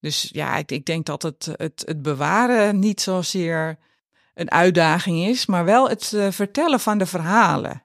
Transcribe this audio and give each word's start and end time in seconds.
Dus 0.00 0.28
ja, 0.32 0.56
ik, 0.56 0.70
ik 0.70 0.84
denk 0.84 1.06
dat 1.06 1.22
het, 1.22 1.48
het, 1.56 1.82
het 1.86 2.02
bewaren 2.02 2.78
niet 2.78 3.00
zozeer 3.00 3.78
een 4.34 4.50
uitdaging 4.50 5.26
is, 5.26 5.46
maar 5.46 5.64
wel 5.64 5.88
het 5.88 6.12
uh, 6.14 6.26
vertellen 6.30 6.80
van 6.80 6.98
de 6.98 7.06
verhalen. 7.06 7.82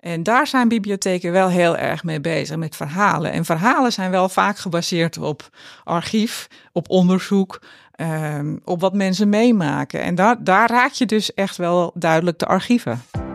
En 0.00 0.22
daar 0.22 0.46
zijn 0.46 0.68
bibliotheken 0.68 1.32
wel 1.32 1.48
heel 1.48 1.76
erg 1.76 2.04
mee 2.04 2.20
bezig, 2.20 2.56
met 2.56 2.76
verhalen. 2.76 3.32
En 3.32 3.44
verhalen 3.44 3.92
zijn 3.92 4.10
wel 4.10 4.28
vaak 4.28 4.58
gebaseerd 4.58 5.18
op 5.18 5.48
archief, 5.84 6.46
op 6.72 6.90
onderzoek, 6.90 7.62
um, 7.96 8.60
op 8.64 8.80
wat 8.80 8.94
mensen 8.94 9.28
meemaken. 9.28 10.02
En 10.02 10.14
daar, 10.14 10.44
daar 10.44 10.70
raak 10.70 10.92
je 10.92 11.06
dus 11.06 11.34
echt 11.34 11.56
wel 11.56 11.92
duidelijk 11.94 12.38
de 12.38 12.46
archieven. 12.46 13.02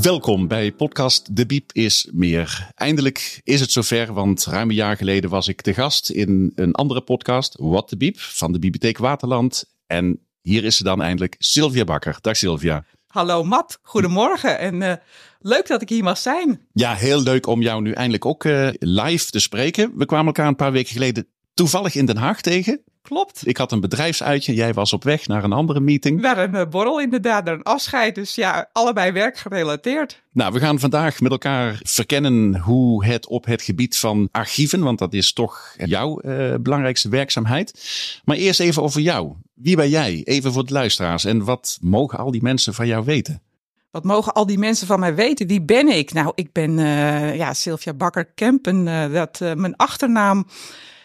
Welkom 0.00 0.48
bij 0.48 0.72
podcast 0.72 1.36
De 1.36 1.46
Biep 1.46 1.72
is 1.72 2.08
meer. 2.12 2.70
Eindelijk 2.74 3.40
is 3.44 3.60
het 3.60 3.70
zover, 3.70 4.12
want 4.12 4.44
ruim 4.44 4.68
een 4.68 4.74
jaar 4.74 4.96
geleden 4.96 5.30
was 5.30 5.48
ik 5.48 5.60
te 5.60 5.74
gast 5.74 6.10
in 6.10 6.52
een 6.54 6.74
andere 6.74 7.00
podcast, 7.00 7.56
Wat 7.58 7.88
de 7.88 7.96
Biep, 7.96 8.18
van 8.18 8.52
de 8.52 8.58
Bibliotheek 8.58 8.98
Waterland. 8.98 9.64
En 9.86 10.20
hier 10.40 10.64
is 10.64 10.76
ze 10.76 10.82
dan 10.82 11.02
eindelijk, 11.02 11.34
Sylvia 11.38 11.84
Bakker. 11.84 12.18
Dag 12.20 12.36
Sylvia. 12.36 12.84
Hallo 13.06 13.44
Matt, 13.44 13.78
goedemorgen 13.82 14.58
en 14.58 14.80
uh, 14.80 14.92
leuk 15.38 15.66
dat 15.66 15.82
ik 15.82 15.88
hier 15.88 16.04
mag 16.04 16.18
zijn. 16.18 16.60
Ja, 16.72 16.94
heel 16.94 17.22
leuk 17.22 17.46
om 17.46 17.62
jou 17.62 17.82
nu 17.82 17.92
eindelijk 17.92 18.26
ook 18.26 18.44
uh, 18.44 18.68
live 18.78 19.30
te 19.30 19.40
spreken. 19.40 19.92
We 19.96 20.06
kwamen 20.06 20.26
elkaar 20.26 20.46
een 20.46 20.56
paar 20.56 20.72
weken 20.72 20.92
geleden 20.92 21.26
toevallig 21.54 21.94
in 21.94 22.06
Den 22.06 22.16
Haag 22.16 22.40
tegen. 22.40 22.82
Klopt. 23.02 23.46
Ik 23.46 23.56
had 23.56 23.72
een 23.72 23.80
bedrijfsuitje. 23.80 24.54
Jij 24.54 24.72
was 24.72 24.92
op 24.92 25.04
weg 25.04 25.26
naar 25.26 25.44
een 25.44 25.52
andere 25.52 25.80
meeting. 25.80 26.20
Naar 26.20 26.38
een 26.38 26.54
uh, 26.54 26.66
borrel 26.70 27.00
inderdaad, 27.00 27.44
naar 27.44 27.54
een 27.54 27.62
afscheid. 27.62 28.14
Dus 28.14 28.34
ja, 28.34 28.68
allebei 28.72 29.12
werkgerelateerd. 29.12 30.22
Nou, 30.32 30.52
we 30.52 30.58
gaan 30.58 30.78
vandaag 30.78 31.20
met 31.20 31.30
elkaar 31.30 31.80
verkennen 31.82 32.56
hoe 32.56 33.04
het 33.04 33.26
op 33.26 33.44
het 33.44 33.62
gebied 33.62 33.98
van 33.98 34.28
archieven, 34.30 34.82
want 34.82 34.98
dat 34.98 35.12
is 35.12 35.32
toch 35.32 35.74
jouw 35.76 36.20
uh, 36.22 36.54
belangrijkste 36.60 37.08
werkzaamheid. 37.08 37.84
Maar 38.24 38.36
eerst 38.36 38.60
even 38.60 38.82
over 38.82 39.00
jou. 39.00 39.32
Wie 39.54 39.76
ben 39.76 39.88
jij? 39.88 40.20
Even 40.24 40.52
voor 40.52 40.66
de 40.66 40.72
luisteraars. 40.72 41.24
En 41.24 41.44
wat 41.44 41.78
mogen 41.80 42.18
al 42.18 42.30
die 42.30 42.42
mensen 42.42 42.74
van 42.74 42.86
jou 42.86 43.04
weten? 43.04 43.42
Wat 43.90 44.04
mogen 44.04 44.32
al 44.32 44.46
die 44.46 44.58
mensen 44.58 44.86
van 44.86 45.00
mij 45.00 45.14
weten? 45.14 45.46
Wie 45.46 45.62
ben 45.62 45.88
ik? 45.88 46.12
Nou, 46.12 46.32
ik 46.34 46.52
ben 46.52 46.78
uh, 46.78 47.36
ja, 47.36 47.54
Sylvia 47.54 47.94
Bakker-Kempen. 47.94 48.86
Uh, 48.86 49.12
dat 49.12 49.40
mijn 49.40 49.76
achternaam 49.76 50.46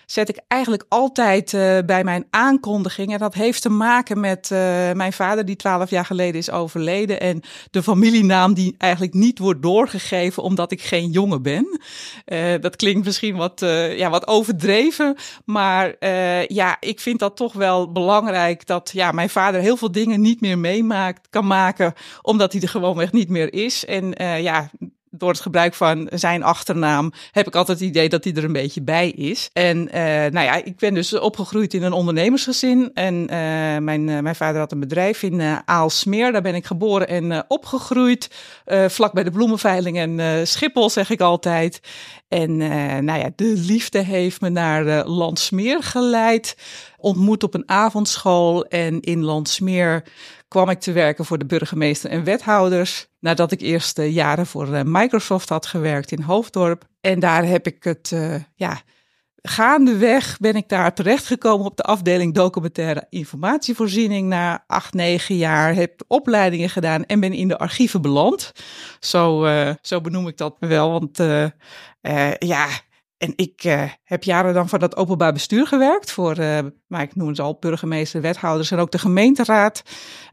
zet 0.07 0.29
ik 0.29 0.39
eigenlijk 0.47 0.85
altijd 0.89 1.53
uh, 1.53 1.77
bij 1.85 2.03
mijn 2.03 2.25
aankondiging. 2.29 3.13
En 3.13 3.19
dat 3.19 3.33
heeft 3.33 3.61
te 3.61 3.69
maken 3.69 4.19
met 4.19 4.49
uh, 4.51 4.59
mijn 4.91 5.13
vader, 5.13 5.45
die 5.45 5.55
twaalf 5.55 5.89
jaar 5.89 6.05
geleden 6.05 6.35
is 6.35 6.51
overleden. 6.51 7.19
En 7.19 7.41
de 7.71 7.83
familienaam 7.83 8.53
die 8.53 8.75
eigenlijk 8.77 9.13
niet 9.13 9.39
wordt 9.39 9.61
doorgegeven 9.61 10.43
omdat 10.43 10.71
ik 10.71 10.81
geen 10.81 11.09
jongen 11.09 11.41
ben. 11.41 11.79
Uh, 12.25 12.53
dat 12.61 12.75
klinkt 12.75 13.05
misschien 13.05 13.35
wat, 13.35 13.59
ja, 13.95 14.09
wat 14.09 14.27
overdreven. 14.27 15.15
Maar 15.45 15.95
ja, 16.47 16.77
ik 16.79 16.99
vind 16.99 17.19
dat 17.19 17.35
toch 17.35 17.53
wel 17.53 17.91
belangrijk 17.91 18.65
dat 18.65 18.89
ja, 18.93 19.11
mijn 19.11 19.29
vader 19.29 19.61
heel 19.61 19.77
veel 19.77 19.91
dingen 19.91 20.21
niet 20.21 20.41
meer 20.41 20.57
meemaakt, 20.57 21.27
kan 21.29 21.47
maken. 21.47 21.93
Omdat 22.21 22.51
hij 22.51 22.61
er 22.61 22.69
gewoonweg 22.69 23.11
niet 23.11 23.29
meer 23.29 23.53
is. 23.53 23.85
En 23.85 24.13
ja, 24.41 24.69
door 25.11 25.29
het 25.29 25.39
gebruik 25.39 25.73
van 25.73 26.09
zijn 26.13 26.43
achternaam 26.43 27.11
heb 27.31 27.47
ik 27.47 27.55
altijd 27.55 27.79
het 27.79 27.87
idee 27.87 28.09
dat 28.09 28.23
hij 28.23 28.33
er 28.33 28.43
een 28.43 28.51
beetje 28.51 28.81
bij 28.81 29.09
is. 29.09 29.49
En 29.53 29.77
uh, 29.77 29.93
nou 29.93 30.39
ja, 30.39 30.63
ik 30.63 30.77
ben 30.77 30.93
dus 30.93 31.19
opgegroeid 31.19 31.73
in 31.73 31.83
een 31.83 31.93
ondernemersgezin. 31.93 32.91
En 32.93 33.15
uh, 33.15 33.27
mijn, 33.77 34.07
uh, 34.07 34.19
mijn 34.19 34.35
vader 34.35 34.59
had 34.59 34.71
een 34.71 34.79
bedrijf 34.79 35.23
in 35.23 35.61
Aalsmeer. 35.65 36.31
Daar 36.31 36.41
ben 36.41 36.55
ik 36.55 36.65
geboren 36.65 37.07
en 37.07 37.45
opgegroeid. 37.47 38.29
vlak 38.87 39.13
bij 39.13 39.23
de 39.23 39.31
bloemenveiling 39.31 39.97
en 39.97 40.47
Schiphol, 40.47 40.89
zeg 40.89 41.09
ik 41.09 41.21
altijd. 41.21 41.79
En 42.27 42.57
nou 43.05 43.19
ja, 43.19 43.29
de 43.35 43.53
liefde 43.55 43.99
heeft 43.99 44.41
me 44.41 44.49
naar 44.49 45.05
Landsmeer 45.05 45.83
geleid. 45.83 46.57
Ontmoet 46.97 47.43
op 47.43 47.53
een 47.53 47.69
avondschool 47.69 48.65
en 48.65 48.99
in 48.99 49.23
Landsmeer 49.23 50.03
kwam 50.47 50.69
ik 50.69 50.79
te 50.79 50.91
werken 50.91 51.25
voor 51.25 51.37
de 51.37 51.45
burgemeester 51.45 52.09
en 52.09 52.23
wethouders. 52.23 53.07
Nadat 53.19 53.51
ik 53.51 53.61
eerst 53.61 54.01
jaren 54.01 54.45
voor 54.45 54.67
uh, 54.67 54.81
Microsoft 54.83 55.49
had 55.49 55.65
gewerkt 55.65 56.11
in 56.11 56.21
Hoofddorp. 56.21 56.85
En 57.01 57.19
daar 57.19 57.45
heb 57.45 57.67
ik 57.67 57.83
het, 57.83 58.15
ja, 58.55 58.81
gaandeweg 59.41 60.37
ben 60.39 60.55
ik 60.55 60.69
daar 60.69 60.93
terechtgekomen 60.93 61.65
op 61.65 61.77
de 61.77 61.83
afdeling 61.83 62.33
documentaire 62.33 63.05
informatievoorziening. 63.09 64.27
Na 64.27 64.63
acht, 64.67 64.93
negen 64.93 65.35
jaar 65.35 65.75
heb 65.75 66.03
opleidingen 66.07 66.69
gedaan 66.69 67.05
en 67.05 67.19
ben 67.19 67.33
in 67.33 67.47
de 67.47 67.57
archieven 67.57 68.01
beland. 68.01 68.51
Zo, 68.99 69.47
zo 69.81 70.01
benoem 70.01 70.27
ik 70.27 70.37
dat 70.37 70.55
wel, 70.59 70.91
want 70.91 71.17
ja, 72.39 72.67
en 73.17 73.33
ik 73.35 73.63
uh, 73.63 73.83
heb 74.03 74.23
jaren 74.23 74.53
dan 74.53 74.69
voor 74.69 74.79
dat 74.79 74.95
openbaar 74.95 75.33
bestuur 75.33 75.67
gewerkt, 75.67 76.11
voor, 76.11 76.39
uh, 76.39 76.59
maar 76.87 77.01
ik 77.01 77.15
noem 77.15 77.27
het 77.27 77.39
al, 77.39 77.57
burgemeester, 77.59 78.21
wethouders 78.21 78.71
en 78.71 78.77
ook 78.77 78.91
de 78.91 78.99
gemeenteraad. 78.99 79.83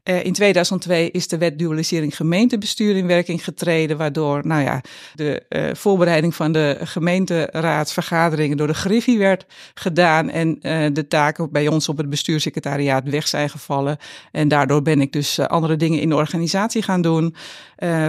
Uh, 0.05 0.25
in 0.25 0.33
2002 0.33 1.11
is 1.11 1.28
de 1.28 1.39
wet 1.39 1.59
dualisering 1.59 2.17
gemeentebestuur 2.17 2.97
in 2.97 3.06
werking 3.06 3.44
getreden, 3.44 3.97
waardoor 3.97 4.47
nou 4.47 4.62
ja, 4.62 4.81
de 5.15 5.73
voorbereiding 5.77 6.34
van 6.34 6.53
de 6.53 6.78
gemeenteraadsvergaderingen 6.81 8.56
door 8.56 8.67
de 8.67 8.75
Griffie 8.75 9.19
werd 9.19 9.47
gedaan 9.75 10.31
en 10.31 10.59
de 10.93 11.06
taken 11.09 11.53
bij 11.53 11.69
ons 11.69 11.89
op 11.89 11.97
het 11.97 12.11
bestuurssecretariaat 12.11 13.09
weg 13.09 13.28
zijn 13.28 13.50
gevallen. 13.50 13.97
En 14.31 14.49
daardoor 14.49 14.83
ben 14.83 15.00
ik 15.00 15.12
dus 15.12 15.39
andere 15.39 15.77
dingen 15.77 16.00
in 16.00 16.09
de 16.09 16.15
organisatie 16.15 16.83
gaan 16.83 17.03
doen, 17.03 17.34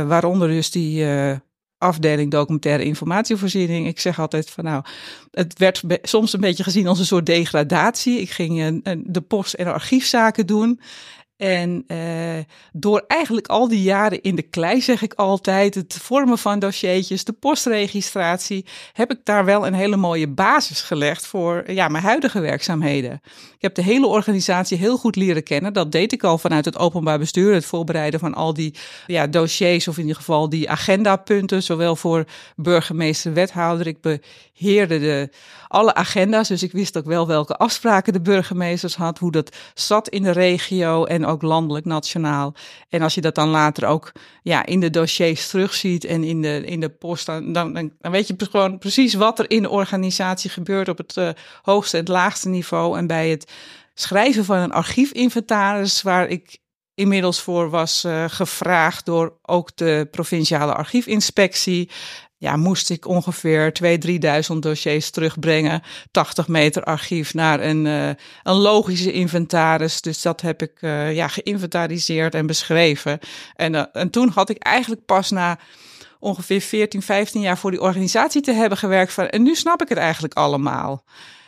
waaronder 0.08 0.48
dus 0.48 0.72
die 0.72 1.06
afdeling 1.86 2.32
documentaire 2.32 2.84
informatievoorziening. 2.84 3.88
Ik 3.88 4.00
zeg 4.00 4.20
altijd 4.20 4.50
van 4.50 4.64
nou, 4.64 4.84
het 5.32 5.60
werd 5.60 5.84
soms 6.02 6.34
een 6.34 6.40
beetje 6.40 6.64
gezien 6.64 6.88
als 6.88 7.00
een 7.00 7.06
soort 7.06 7.26
degradatie. 7.26 8.22
Ik 8.22 8.30
ging 8.30 8.82
de 9.06 9.22
post- 9.22 9.54
en 9.54 9.74
archiefzaken 9.74 10.46
doen. 10.46 10.80
En 11.38 11.84
uh, 11.88 11.98
door 12.74 13.04
eigenlijk 13.08 13.48
al 13.48 13.68
die 13.68 13.82
jaren 13.82 14.22
in 14.22 14.36
de 14.36 14.42
klei, 14.42 14.82
zeg 14.82 15.02
ik 15.02 15.14
altijd, 15.14 15.76
het 15.76 15.94
vormen 16.02 16.38
van 16.38 16.60
dossiertjes, 16.60 17.24
de 17.24 17.34
postregistratie, 17.34 18.66
heb 18.94 19.12
ik 19.12 19.20
daar 19.24 19.46
wel 19.46 19.68
een 19.68 19.74
hele 19.74 19.96
mooie 19.96 20.28
basis 20.28 20.82
gelegd 20.82 21.28
voor 21.28 21.64
ja, 21.72 21.88
mijn 21.88 22.04
huidige 22.04 22.40
werkzaamheden. 22.40 23.22
Ik 23.56 23.62
heb 23.62 23.76
de 23.76 23.84
hele 23.84 24.08
organisatie 24.08 24.78
heel 24.78 24.98
goed 24.98 25.16
leren 25.16 25.44
kennen. 25.44 25.74
Dat 25.74 25.92
deed 25.92 26.12
ik 26.12 26.24
al 26.24 26.38
vanuit 26.38 26.66
het 26.66 26.78
openbaar 26.78 27.20
bestuur, 27.20 27.54
het 27.54 27.66
voorbereiden 27.66 28.20
van 28.20 28.34
al 28.34 28.54
die 28.54 28.74
ja, 29.08 29.28
dossiers, 29.28 29.88
of 29.88 29.96
in 29.96 30.02
ieder 30.02 30.18
geval 30.18 30.50
die 30.50 30.70
agendapunten, 30.70 31.64
zowel 31.64 31.96
voor 31.96 32.26
burgemeester, 32.56 33.34
wethouder. 33.34 33.88
Ik 33.88 34.02
beheerde 34.60 35.00
de, 35.00 35.30
alle 35.68 35.94
agenda's, 35.94 36.48
dus 36.48 36.64
ik 36.64 36.72
wist 36.72 36.98
ook 36.98 37.06
wel 37.06 37.28
welke 37.28 37.56
afspraken 37.56 38.14
de 38.14 38.22
burgemeesters 38.22 38.96
had, 38.96 39.20
hoe 39.20 39.32
dat 39.32 39.56
zat 39.74 40.10
in 40.10 40.24
de 40.24 40.32
regio 40.32 41.06
en 41.06 41.26
ook 41.26 41.42
landelijk, 41.42 41.86
nationaal. 41.86 42.54
En 42.90 43.02
als 43.02 43.16
je 43.16 43.22
dat 43.22 43.36
dan 43.36 43.50
later 43.50 43.88
ook 43.88 44.12
ja, 44.42 44.66
in 44.66 44.80
de 44.80 44.90
dossiers 44.90 45.48
terugziet 45.48 46.06
en 46.06 46.24
in 46.24 46.42
de, 46.42 46.66
in 46.66 46.80
de 46.80 46.90
post, 46.90 47.26
dan, 47.26 47.54
dan, 47.54 47.92
weet 48.00 48.28
je 48.28 48.36
gewoon 48.38 48.78
precies 48.78 49.14
wat 49.14 49.40
er 49.40 49.50
in 49.50 49.62
de 49.62 49.70
organisatie 49.70 50.50
gebeurt 50.50 50.90
op 50.90 50.98
het 50.98 51.16
uh, 51.16 51.30
hoogste 51.62 51.98
en 51.98 52.06
laagste 52.06 52.50
niveau. 52.50 52.98
En 52.98 53.08
bij 53.08 53.30
het 53.30 53.52
schrijven 53.94 54.46
van 54.46 54.58
een 54.58 54.72
archiefinventaris, 54.72 56.02
waar 56.02 56.28
ik 56.28 56.60
inmiddels 56.96 57.42
voor 57.42 57.70
was 57.70 58.04
uh, 58.06 58.26
gevraagd 58.28 59.06
door 59.06 59.38
ook 59.42 59.76
de 59.76 60.08
provinciale 60.12 60.74
archiefinspectie 60.74 61.90
ja, 62.46 62.56
moest 62.56 62.90
ik 62.90 63.08
ongeveer 63.08 63.72
2.000, 63.84 64.54
3.000 64.54 64.60
dossiers 64.60 65.10
terugbrengen. 65.10 65.82
80 66.12 66.48
meter 66.48 66.84
archief 66.84 67.34
naar 67.34 67.60
een, 67.60 67.86
uh, 67.86 68.08
een 68.44 68.56
logische 68.56 69.12
inventaris. 69.12 70.02
Dus 70.02 70.22
dat 70.22 70.42
heb 70.42 70.62
ik 70.62 70.82
uh, 70.82 71.16
ja, 71.16 71.28
geïnventariseerd 71.28 72.36
en 72.36 72.46
beschreven. 72.46 73.20
En, 73.56 73.74
uh, 73.74 73.84
en 73.94 74.10
toen 74.10 74.30
had 74.30 74.50
ik 74.50 74.58
eigenlijk 74.58 75.06
pas 75.06 75.32
na 75.32 75.60
ongeveer 76.20 76.62
14, 76.62 77.02
15 77.02 77.42
jaar 77.42 77.58
voor 77.58 77.72
die 77.72 77.82
organisatie 77.82 78.42
te 78.42 78.54
hebben 78.54 78.78
gewerkt. 78.78 79.14
Van, 79.14 79.28
en 79.28 79.44
nu 79.44 79.56
snap 79.56 79.82
ik 79.82 79.90
het 79.90 79.98
eigenlijk 79.98 80.34
allemaal. 80.34 81.04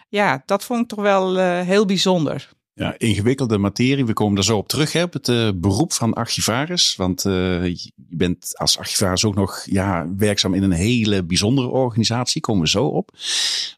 Ja, 0.10 0.44
dat 0.46 0.64
vond 0.64 0.82
ik 0.82 0.88
toch 0.88 1.02
wel 1.02 1.38
heel 1.64 1.86
bijzonder. 1.86 2.50
Ja, 2.78 2.96
ingewikkelde 2.98 3.58
materie. 3.58 4.06
We 4.06 4.14
komen 4.14 4.38
er 4.38 4.44
zo 4.44 4.58
op 4.58 4.68
terug, 4.68 4.92
hè, 4.92 5.06
het 5.10 5.28
uh, 5.28 5.50
beroep 5.56 5.94
van 5.94 6.14
archivaris. 6.14 6.96
Want 6.96 7.26
uh, 7.26 7.66
je 7.66 7.92
bent 7.96 8.58
als 8.58 8.78
archivaris 8.78 9.26
ook 9.26 9.36
nog 9.36 9.66
ja, 9.70 10.08
werkzaam 10.18 10.54
in 10.54 10.64
een 10.64 10.72
hele 10.72 11.24
bijzondere 11.24 11.68
organisatie. 11.68 12.42
Komen 12.42 12.62
we 12.62 12.70
zo 12.70 12.86
op. 12.86 13.12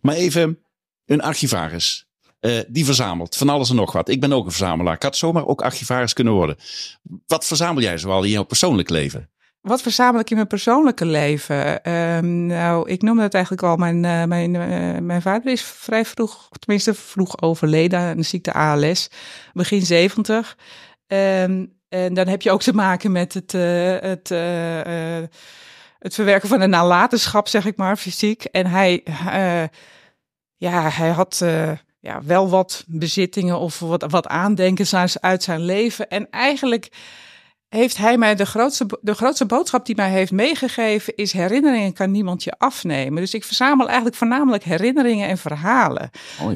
Maar 0.01 0.15
even 0.15 0.59
een 1.05 1.21
archivaris. 1.21 2.07
Uh, 2.41 2.59
die 2.67 2.85
verzamelt 2.85 3.35
van 3.35 3.49
alles 3.49 3.69
en 3.69 3.75
nog 3.75 3.91
wat. 3.91 4.09
Ik 4.09 4.19
ben 4.19 4.33
ook 4.33 4.45
een 4.45 4.51
verzamelaar. 4.51 4.95
Ik 4.95 5.03
had 5.03 5.17
zomaar 5.17 5.47
ook 5.47 5.61
archivaris 5.61 6.13
kunnen 6.13 6.33
worden. 6.33 6.57
Wat 7.27 7.45
verzamel 7.45 7.81
jij 7.81 7.97
zoal 7.97 8.23
in 8.23 8.29
jouw 8.29 8.43
persoonlijk 8.43 8.89
leven? 8.89 9.29
Wat 9.61 9.81
verzamel 9.81 10.19
ik 10.19 10.29
in 10.29 10.35
mijn 10.35 10.47
persoonlijke 10.47 11.05
leven? 11.05 11.79
Uh, 11.87 12.19
nou, 12.19 12.89
ik 12.89 13.01
noemde 13.01 13.21
het 13.21 13.33
eigenlijk 13.33 13.63
al. 13.63 13.75
Mijn, 13.75 14.03
uh, 14.03 14.23
mijn, 14.23 14.53
uh, 14.53 14.97
mijn 14.97 15.21
vader 15.21 15.51
is 15.51 15.61
vrij 15.61 16.05
vroeg, 16.05 16.49
tenminste 16.59 16.93
vroeg 16.93 17.41
overleden 17.41 17.99
aan 17.99 18.17
de 18.17 18.23
ziekte 18.23 18.53
ALS, 18.53 19.09
begin 19.53 19.81
70. 19.81 20.57
Um, 21.07 21.77
en 21.89 22.13
dan 22.13 22.27
heb 22.27 22.41
je 22.41 22.51
ook 22.51 22.61
te 22.61 22.73
maken 22.73 23.11
met 23.11 23.33
het, 23.33 23.51
het, 23.51 24.29
het 25.99 26.13
verwerken 26.13 26.49
van 26.49 26.61
een 26.61 26.69
nalatenschap, 26.69 27.47
zeg 27.47 27.65
ik 27.65 27.77
maar, 27.77 27.97
fysiek. 27.97 28.43
En 28.43 28.65
hij, 28.65 29.03
ja, 30.55 30.89
hij 30.89 31.09
had 31.09 31.45
ja, 31.99 32.23
wel 32.23 32.49
wat 32.49 32.83
bezittingen 32.87 33.59
of 33.59 33.79
wat, 33.79 34.05
wat 34.09 34.27
aandenkens 34.27 35.19
uit 35.19 35.43
zijn 35.43 35.61
leven. 35.61 36.09
En 36.09 36.29
eigenlijk 36.29 36.89
heeft 37.69 37.97
hij 37.97 38.17
mij 38.17 38.35
de 38.35 38.45
grootste, 38.45 38.85
de 39.01 39.13
grootste 39.13 39.45
boodschap 39.45 39.85
die 39.85 39.95
mij 39.95 40.09
heeft 40.09 40.31
meegegeven 40.31 41.15
is 41.15 41.33
herinneringen 41.33 41.93
kan 41.93 42.11
niemand 42.11 42.43
je 42.43 42.53
afnemen. 42.57 43.21
Dus 43.21 43.33
ik 43.33 43.43
verzamel 43.43 43.85
eigenlijk 43.85 44.15
voornamelijk 44.15 44.63
herinneringen 44.63 45.27
en 45.27 45.37
verhalen. 45.37 46.09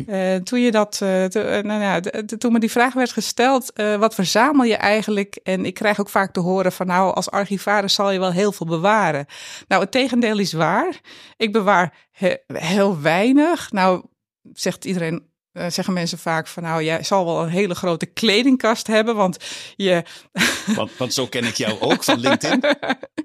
Uh, 0.07 0.35
toen 0.35 0.59
je 0.59 0.71
dat, 0.71 0.99
uh, 1.03 1.25
to, 1.25 1.41
uh, 1.41 1.59
nou 1.63 1.81
ja, 1.81 1.99
toen 2.37 2.51
me 2.51 2.59
die 2.59 2.71
vraag 2.71 2.93
werd 2.93 3.11
gesteld, 3.11 3.73
wat 3.99 4.15
verzamel 4.15 4.65
je 4.65 4.75
eigenlijk? 4.75 5.39
En 5.43 5.65
ik 5.65 5.73
krijg 5.73 5.99
ook 5.99 6.09
vaak 6.09 6.33
te 6.33 6.39
horen 6.39 6.71
van 6.71 6.87
nou, 6.87 7.13
als 7.13 7.31
archivaris 7.31 7.93
zal 7.93 8.11
je 8.11 8.19
wel 8.19 8.31
heel 8.31 8.51
veel 8.51 8.67
bewaren. 8.67 9.25
Nou, 9.67 9.81
het 9.81 9.91
tegendeel 9.91 10.39
is 10.39 10.53
waar. 10.53 10.99
Ik 11.37 11.51
bewaar 11.51 11.93
he, 12.11 12.35
heel 12.53 13.01
weinig. 13.01 13.71
Nou, 13.71 14.03
zegt 14.53 14.85
iedereen 14.85 15.31
uh, 15.53 15.65
zeggen 15.69 15.93
mensen 15.93 16.17
vaak 16.17 16.47
van 16.47 16.63
nou, 16.63 16.83
jij 16.83 17.03
zal 17.03 17.25
wel 17.25 17.43
een 17.43 17.49
hele 17.49 17.75
grote 17.75 18.05
kledingkast 18.05 18.87
hebben, 18.87 19.15
want 19.15 19.37
je... 19.75 20.03
Want, 20.75 20.91
want 20.97 21.13
zo 21.13 21.27
ken 21.27 21.43
ik 21.43 21.55
jou 21.55 21.79
ook 21.79 22.03
van 22.03 22.19
LinkedIn. 22.19 22.63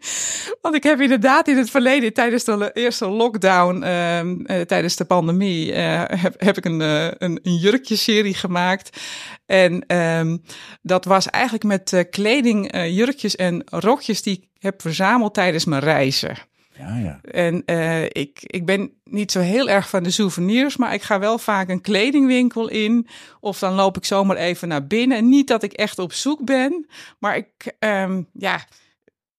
want 0.62 0.74
ik 0.74 0.82
heb 0.82 1.00
inderdaad 1.00 1.48
in 1.48 1.56
het 1.56 1.70
verleden, 1.70 2.12
tijdens 2.12 2.44
de 2.44 2.70
eerste 2.72 3.08
lockdown, 3.08 3.82
uh, 3.82 4.24
uh, 4.24 4.60
tijdens 4.60 4.96
de 4.96 5.04
pandemie, 5.04 5.72
heb, 5.72 6.34
heb 6.40 6.56
ik 6.56 6.64
een, 6.64 6.80
een, 6.80 7.40
een 7.42 7.56
jurkjeserie 7.56 8.34
gemaakt. 8.34 9.00
En 9.46 9.96
um, 9.96 10.42
dat 10.82 11.04
was 11.04 11.26
eigenlijk 11.26 11.64
met 11.64 12.06
kleding, 12.10 12.76
jurkjes 12.76 13.36
en 13.36 13.62
rokjes 13.66 14.22
die 14.22 14.48
ik 14.58 14.64
heb 14.64 14.80
verzameld 14.80 15.34
tijdens 15.34 15.64
mijn 15.64 15.82
reizen. 15.82 16.36
Ja, 16.78 16.96
ja. 16.96 17.20
En 17.22 17.62
uh, 17.66 18.04
ik, 18.04 18.38
ik 18.42 18.66
ben 18.66 18.92
niet 19.04 19.32
zo 19.32 19.40
heel 19.40 19.68
erg 19.68 19.88
van 19.88 20.02
de 20.02 20.10
souvenirs, 20.10 20.76
maar 20.76 20.94
ik 20.94 21.02
ga 21.02 21.18
wel 21.18 21.38
vaak 21.38 21.68
een 21.68 21.80
kledingwinkel 21.80 22.68
in. 22.68 23.06
Of 23.40 23.58
dan 23.58 23.74
loop 23.74 23.96
ik 23.96 24.04
zomaar 24.04 24.36
even 24.36 24.68
naar 24.68 24.86
binnen. 24.86 25.28
Niet 25.28 25.48
dat 25.48 25.62
ik 25.62 25.72
echt 25.72 25.98
op 25.98 26.12
zoek 26.12 26.44
ben, 26.44 26.86
maar 27.18 27.36
ik, 27.36 27.76
um, 27.78 28.28
ja, 28.32 28.64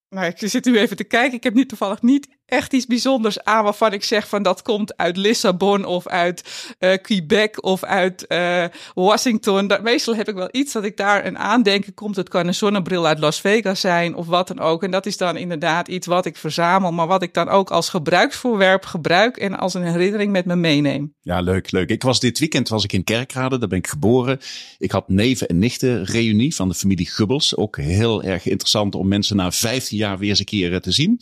nou, 0.09 0.27
ik 0.27 0.49
zit 0.49 0.65
nu 0.65 0.77
even 0.77 0.97
te 0.97 1.03
kijken. 1.03 1.37
Ik 1.37 1.43
heb 1.43 1.53
nu 1.53 1.65
toevallig 1.65 2.01
niet 2.01 2.27
echt 2.49 2.73
iets 2.73 2.85
bijzonders 2.85 3.43
aan 3.43 3.63
waarvan 3.63 3.93
ik 3.93 4.03
zeg 4.03 4.27
van 4.27 4.43
dat 4.43 4.61
komt 4.61 4.97
uit 4.97 5.17
Lissabon 5.17 5.85
of 5.85 6.07
uit 6.07 6.43
uh, 6.79 6.93
Quebec 7.01 7.63
of 7.63 7.83
uit 7.83 8.25
uh, 8.27 8.63
Washington. 8.93 9.67
Dat, 9.67 9.81
meestal 9.81 10.15
heb 10.15 10.27
ik 10.29 10.35
wel 10.35 10.49
iets 10.51 10.73
dat 10.73 10.83
ik 10.83 10.97
daar 10.97 11.25
een 11.25 11.37
aandenken 11.37 11.93
komt. 11.93 12.15
Het 12.15 12.29
kan 12.29 12.47
een 12.47 12.55
zonnebril 12.55 13.07
uit 13.07 13.19
Las 13.19 13.41
Vegas 13.41 13.79
zijn 13.79 14.15
of 14.15 14.25
wat 14.25 14.47
dan 14.47 14.59
ook. 14.59 14.83
En 14.83 14.91
dat 14.91 15.05
is 15.05 15.17
dan 15.17 15.37
inderdaad 15.37 15.87
iets 15.87 16.07
wat 16.07 16.25
ik 16.25 16.37
verzamel, 16.37 16.91
maar 16.91 17.07
wat 17.07 17.23
ik 17.23 17.33
dan 17.33 17.49
ook 17.49 17.71
als 17.71 17.89
gebruiksvoorwerp 17.89 18.85
gebruik 18.85 19.37
en 19.37 19.57
als 19.57 19.73
een 19.73 19.83
herinnering 19.83 20.31
met 20.31 20.45
me 20.45 20.55
meeneem. 20.55 21.13
Ja, 21.21 21.41
leuk, 21.41 21.71
leuk. 21.71 21.89
Ik 21.89 22.03
was 22.03 22.19
dit 22.19 22.39
weekend 22.39 22.69
was 22.69 22.83
ik 22.83 22.93
in 22.93 23.03
Kerkrade, 23.03 23.57
daar 23.57 23.69
ben 23.69 23.77
ik 23.77 23.87
geboren. 23.87 24.39
Ik 24.77 24.91
had 24.91 25.09
neven 25.09 25.47
en 25.47 25.59
nichten 25.59 26.03
reunie 26.03 26.55
van 26.55 26.67
de 26.69 26.75
familie 26.75 27.09
Gubbels. 27.09 27.55
Ook 27.55 27.77
heel 27.77 28.23
erg 28.23 28.45
interessant 28.45 28.95
om 28.95 29.07
mensen 29.07 29.35
na 29.35 29.51
15 29.51 29.97
jaar 29.97 30.17
weer 30.17 30.29
eens 30.29 30.39
een 30.39 30.45
keer 30.45 30.73
eh, 30.73 30.79
te 30.79 30.91
zien. 30.91 31.21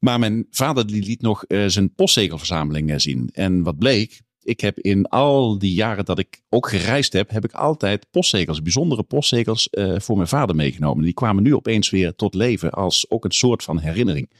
Maar 0.00 0.18
mijn 0.18 0.46
vader 0.56 0.86
die 0.86 1.02
liet 1.02 1.22
nog 1.22 1.44
uh, 1.48 1.64
zijn 1.66 1.94
postzegelverzameling 1.94 2.90
uh, 2.90 2.98
zien. 2.98 3.30
En 3.32 3.62
wat 3.62 3.78
bleek, 3.78 4.20
ik 4.42 4.60
heb 4.60 4.78
in 4.78 5.06
al 5.06 5.58
die 5.58 5.74
jaren 5.74 6.04
dat 6.04 6.18
ik 6.18 6.40
ook 6.48 6.68
gereisd 6.68 7.12
heb, 7.12 7.30
heb 7.30 7.44
ik 7.44 7.52
altijd 7.52 8.06
postzegels, 8.10 8.62
bijzondere 8.62 9.02
postzegels 9.02 9.68
uh, 9.70 9.94
voor 9.98 10.16
mijn 10.16 10.28
vader 10.28 10.56
meegenomen. 10.56 11.04
Die 11.04 11.14
kwamen 11.14 11.42
nu 11.42 11.54
opeens 11.54 11.90
weer 11.90 12.14
tot 12.14 12.34
leven 12.34 12.70
als 12.70 13.10
ook 13.10 13.24
een 13.24 13.32
soort 13.32 13.62
van 13.62 13.78
herinnering. 13.78 14.30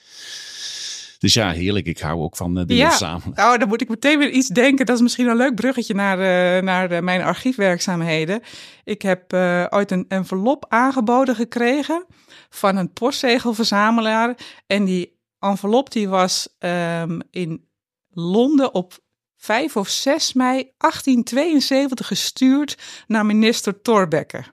Dus 1.19 1.35
ja, 1.35 1.51
heerlijk. 1.51 1.87
Ik 1.87 1.99
hou 1.99 2.21
ook 2.21 2.37
van 2.37 2.59
uh, 2.59 2.67
dingen 2.67 2.85
ja. 2.85 2.91
samen. 2.91 3.33
Nou, 3.35 3.59
dan 3.59 3.69
moet 3.69 3.81
ik 3.81 3.89
meteen 3.89 4.19
weer 4.19 4.31
iets 4.31 4.49
denken. 4.49 4.87
Dat 4.87 4.97
is 4.97 5.03
misschien 5.03 5.27
een 5.27 5.37
leuk 5.37 5.55
bruggetje 5.55 5.95
naar, 5.95 6.19
uh, 6.19 6.63
naar 6.63 7.05
mijn 7.05 7.23
archiefwerkzaamheden. 7.23 8.41
Ik 8.85 9.03
heb 9.03 9.33
ooit 9.71 9.91
een 9.91 10.05
envelop 10.09 10.65
aangeboden 10.69 11.35
gekregen 11.35 12.07
van 12.51 12.77
een 12.77 12.93
postzegelverzamelaar. 12.93 14.37
En 14.67 14.85
die 14.85 15.21
envelop 15.43 15.93
die 15.93 16.09
was 16.09 16.49
um, 16.59 17.21
in 17.31 17.69
Londen 18.11 18.75
op 18.75 18.99
5 19.37 19.77
of 19.77 19.89
6 19.89 20.33
mei 20.33 20.73
1872 20.79 22.07
gestuurd 22.07 22.79
naar 23.07 23.27
minister 23.27 23.83
Thorbecke. 23.83 24.45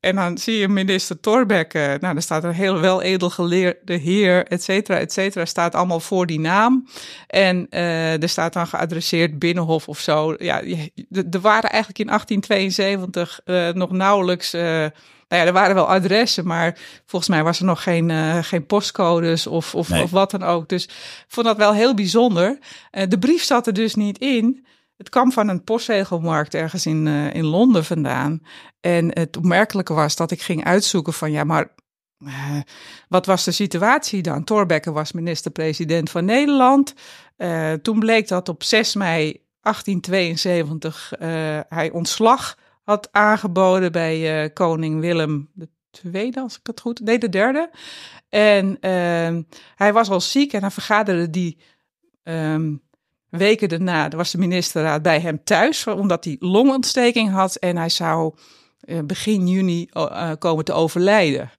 En 0.00 0.16
dan 0.16 0.38
zie 0.38 0.58
je 0.58 0.68
minister 0.68 1.20
Thorbecke, 1.20 1.96
nou, 2.00 2.12
daar 2.14 2.22
staat 2.22 2.44
een 2.44 2.52
heel 2.52 2.80
wel 2.80 3.02
geleerde 3.18 3.94
heer, 3.94 4.46
et 4.46 4.62
cetera, 4.62 4.98
et 4.98 5.12
cetera, 5.12 5.44
staat 5.44 5.74
allemaal 5.74 6.00
voor 6.00 6.26
die 6.26 6.40
naam. 6.40 6.88
En 7.26 7.66
uh, 7.70 8.22
er 8.22 8.28
staat 8.28 8.52
dan 8.52 8.66
geadresseerd 8.66 9.38
Binnenhof 9.38 9.88
of 9.88 9.98
zo. 9.98 10.34
Ja, 10.38 10.62
er 11.10 11.40
waren 11.40 11.70
eigenlijk 11.70 11.98
in 11.98 12.06
1872 12.06 13.40
uh, 13.44 13.68
nog 13.68 13.90
nauwelijks... 13.90 14.54
Uh, 14.54 14.86
nou 15.30 15.42
ja, 15.42 15.48
er 15.48 15.52
waren 15.52 15.74
wel 15.74 15.88
adressen, 15.88 16.46
maar 16.46 16.78
volgens 17.06 17.30
mij 17.30 17.42
was 17.42 17.58
er 17.58 17.64
nog 17.64 17.82
geen, 17.82 18.08
uh, 18.08 18.38
geen 18.42 18.66
postcodes 18.66 19.46
of, 19.46 19.74
of, 19.74 19.88
nee. 19.88 20.02
of 20.02 20.10
wat 20.10 20.30
dan 20.30 20.42
ook. 20.42 20.68
Dus 20.68 20.84
ik 20.84 21.24
vond 21.28 21.46
dat 21.46 21.56
wel 21.56 21.74
heel 21.74 21.94
bijzonder. 21.94 22.58
Uh, 22.92 23.02
de 23.08 23.18
brief 23.18 23.42
zat 23.42 23.66
er 23.66 23.72
dus 23.72 23.94
niet 23.94 24.18
in. 24.18 24.66
Het 24.96 25.08
kwam 25.08 25.32
van 25.32 25.48
een 25.48 25.64
postzegelmarkt 25.64 26.54
ergens 26.54 26.86
in, 26.86 27.06
uh, 27.06 27.34
in 27.34 27.44
Londen 27.44 27.84
vandaan. 27.84 28.42
En 28.80 29.18
het 29.18 29.36
opmerkelijke 29.36 29.94
was 29.94 30.16
dat 30.16 30.30
ik 30.30 30.42
ging 30.42 30.64
uitzoeken 30.64 31.12
van 31.12 31.30
ja, 31.30 31.44
maar 31.44 31.74
uh, 32.18 32.60
wat 33.08 33.26
was 33.26 33.44
de 33.44 33.52
situatie 33.52 34.22
dan? 34.22 34.44
Thorbecke 34.44 34.92
was 34.92 35.12
minister-president 35.12 36.10
van 36.10 36.24
Nederland. 36.24 36.94
Uh, 37.36 37.72
toen 37.72 37.98
bleek 37.98 38.28
dat 38.28 38.48
op 38.48 38.62
6 38.62 38.94
mei 38.94 39.42
1872 39.60 41.12
hij 41.68 41.90
ontslag 41.90 42.56
had 42.90 43.08
aangeboden 43.12 43.92
bij 43.92 44.50
koning 44.50 45.00
Willem 45.00 45.50
II, 46.12 46.32
als 46.34 46.58
ik 46.58 46.66
het 46.66 46.80
goed... 46.80 47.00
Nee, 47.00 47.18
de 47.18 47.28
derde. 47.28 47.70
En 48.28 48.76
hij 49.74 49.92
was 49.92 50.10
al 50.10 50.20
ziek 50.20 50.52
en 50.52 50.60
hij 50.60 50.70
vergaderde 50.70 51.30
die... 51.30 51.58
Um, 52.22 52.82
weken 53.28 53.68
daarna 53.68 54.08
was 54.08 54.30
de 54.30 54.38
ministerraad 54.38 55.02
bij 55.02 55.20
hem 55.20 55.44
thuis, 55.44 55.86
omdat 55.86 56.24
hij 56.24 56.36
longontsteking 56.38 57.30
had 57.30 57.56
en 57.56 57.76
hij 57.76 57.88
zou 57.88 58.34
begin 59.04 59.48
juni 59.48 59.88
uh, 59.92 60.30
komen 60.38 60.64
te 60.64 60.72
overlijden. 60.72 61.50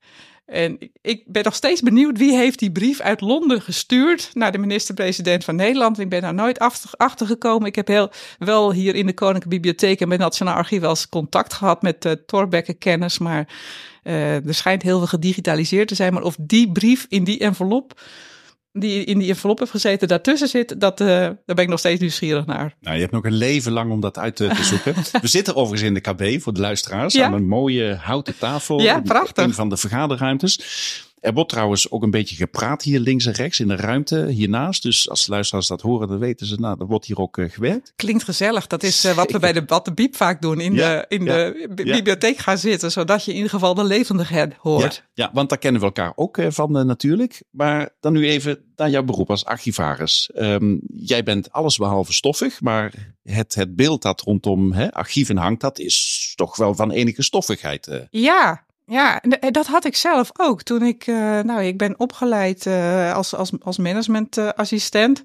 En 0.51 0.77
ik 1.01 1.23
ben 1.25 1.43
nog 1.43 1.55
steeds 1.55 1.81
benieuwd 1.81 2.17
wie 2.17 2.35
heeft 2.35 2.59
die 2.59 2.71
brief 2.71 2.99
uit 2.99 3.21
Londen 3.21 3.61
gestuurd 3.61 4.29
naar 4.33 4.51
de 4.51 4.57
minister-president 4.57 5.43
van 5.43 5.55
Nederland. 5.55 5.99
Ik 5.99 6.09
ben 6.09 6.21
daar 6.21 6.33
nooit 6.33 6.59
achter 6.97 7.27
gekomen. 7.27 7.67
Ik 7.67 7.75
heb 7.75 7.87
heel, 7.87 8.11
wel 8.39 8.71
hier 8.71 8.95
in 8.95 9.05
de 9.05 9.13
Koninklijke 9.13 9.55
Bibliotheek 9.55 10.01
en 10.01 10.09
bij 10.09 10.17
Nationaal 10.17 10.55
Archief 10.55 10.79
wel 10.79 10.89
eens 10.89 11.09
contact 11.09 11.53
gehad 11.53 11.81
met 11.81 12.05
uh, 12.05 12.11
Thorbecke 12.11 12.73
kennis, 12.73 13.17
maar 13.17 13.47
uh, 14.03 14.47
er 14.47 14.53
schijnt 14.53 14.81
heel 14.81 14.97
veel 14.97 15.07
gedigitaliseerd 15.07 15.87
te 15.87 15.95
zijn. 15.95 16.13
Maar 16.13 16.23
of 16.23 16.35
die 16.39 16.71
brief 16.71 17.05
in 17.09 17.23
die 17.23 17.39
envelop 17.39 18.01
die 18.73 19.03
in 19.03 19.19
die 19.19 19.29
envelop 19.29 19.59
heeft 19.59 19.71
gezeten 19.71 20.07
daartussen 20.07 20.47
zit, 20.47 20.79
dat, 20.79 21.01
uh, 21.01 21.07
daar 21.07 21.35
ben 21.45 21.57
ik 21.57 21.67
nog 21.67 21.79
steeds 21.79 21.99
nieuwsgierig 21.99 22.45
naar. 22.45 22.75
Nou, 22.79 22.95
je 22.95 23.01
hebt 23.01 23.13
nog 23.13 23.23
een 23.23 23.33
leven 23.33 23.71
lang 23.71 23.91
om 23.91 23.99
dat 23.99 24.17
uit 24.17 24.35
te, 24.35 24.47
te 24.47 24.63
zoeken. 24.63 24.93
We 25.21 25.27
zitten 25.27 25.55
overigens 25.55 25.89
in 25.89 25.93
de 25.93 25.99
KB 25.99 26.41
voor 26.41 26.53
de 26.53 26.59
luisteraars 26.59 27.13
ja. 27.13 27.25
aan 27.25 27.33
een 27.33 27.47
mooie 27.47 27.95
houten 27.95 28.37
tafel. 28.37 28.81
Ja, 28.81 29.01
prachtig. 29.01 29.43
Een 29.43 29.53
van 29.53 29.69
de 29.69 29.77
vergaderruimtes. 29.77 30.59
Er 31.21 31.33
wordt 31.33 31.49
trouwens 31.49 31.91
ook 31.91 32.03
een 32.03 32.11
beetje 32.11 32.35
gepraat 32.35 32.81
hier 32.83 32.99
links 32.99 33.25
en 33.25 33.33
rechts 33.33 33.59
in 33.59 33.67
de 33.67 33.75
ruimte 33.75 34.25
hiernaast. 34.25 34.83
Dus 34.83 35.09
als 35.09 35.25
de 35.25 35.31
luisteraars 35.31 35.67
dat 35.67 35.81
horen, 35.81 36.07
dan 36.07 36.19
weten 36.19 36.47
ze, 36.47 36.59
nou, 36.59 36.75
er 36.79 36.85
wordt 36.85 37.05
hier 37.05 37.17
ook 37.17 37.37
uh, 37.37 37.49
gewerkt. 37.49 37.93
Klinkt 37.95 38.23
gezellig. 38.23 38.67
Dat 38.67 38.83
is 38.83 39.05
uh, 39.05 39.13
wat 39.13 39.31
we 39.31 39.39
bij 39.39 39.53
de 39.53 39.63
Wat 39.65 39.85
de 39.85 39.93
Biep 39.93 40.15
vaak 40.15 40.41
doen. 40.41 40.59
In 40.59 40.73
ja, 40.73 40.95
de, 40.99 41.05
in 41.07 41.23
ja, 41.23 41.33
de 41.33 41.69
bibliotheek 41.75 42.37
gaan 42.37 42.57
zitten, 42.57 42.91
zodat 42.91 43.25
je 43.25 43.31
in 43.31 43.35
ieder 43.35 43.51
geval 43.51 43.73
de 43.73 43.83
levendigheid 43.83 44.53
hoort. 44.53 45.03
Ja, 45.13 45.29
want 45.33 45.49
daar 45.49 45.57
kennen 45.57 45.81
we 45.81 45.87
elkaar 45.87 46.13
ook 46.15 46.37
uh, 46.37 46.47
van 46.49 46.71
natuurlijk. 46.85 47.43
Maar 47.49 47.89
dan 47.99 48.13
nu 48.13 48.27
even 48.27 48.59
naar 48.75 48.89
jouw 48.89 49.03
beroep 49.03 49.29
als 49.29 49.45
archivaris. 49.45 50.29
Um, 50.35 50.81
jij 50.93 51.23
bent 51.23 51.51
allesbehalve 51.51 52.13
stoffig, 52.13 52.61
maar 52.61 53.13
het, 53.23 53.55
het 53.55 53.75
beeld 53.75 54.01
dat 54.01 54.21
rondom 54.21 54.71
hè, 54.71 54.91
archieven 54.91 55.37
hangt, 55.37 55.61
dat 55.61 55.79
is 55.79 56.33
toch 56.35 56.55
wel 56.55 56.75
van 56.75 56.91
enige 56.91 57.23
stoffigheid. 57.23 58.07
Ja, 58.09 58.65
Ja, 58.91 59.21
en 59.21 59.51
dat 59.51 59.67
had 59.67 59.85
ik 59.85 59.95
zelf 59.95 60.31
ook. 60.37 60.61
Toen 60.61 60.83
ik, 60.83 61.07
uh, 61.07 61.39
nou, 61.39 61.63
ik 61.63 61.77
ben 61.77 61.99
opgeleid 61.99 62.65
uh, 62.65 63.13
als, 63.13 63.35
als, 63.35 63.51
als 63.59 63.77
managementassistent 63.77 65.21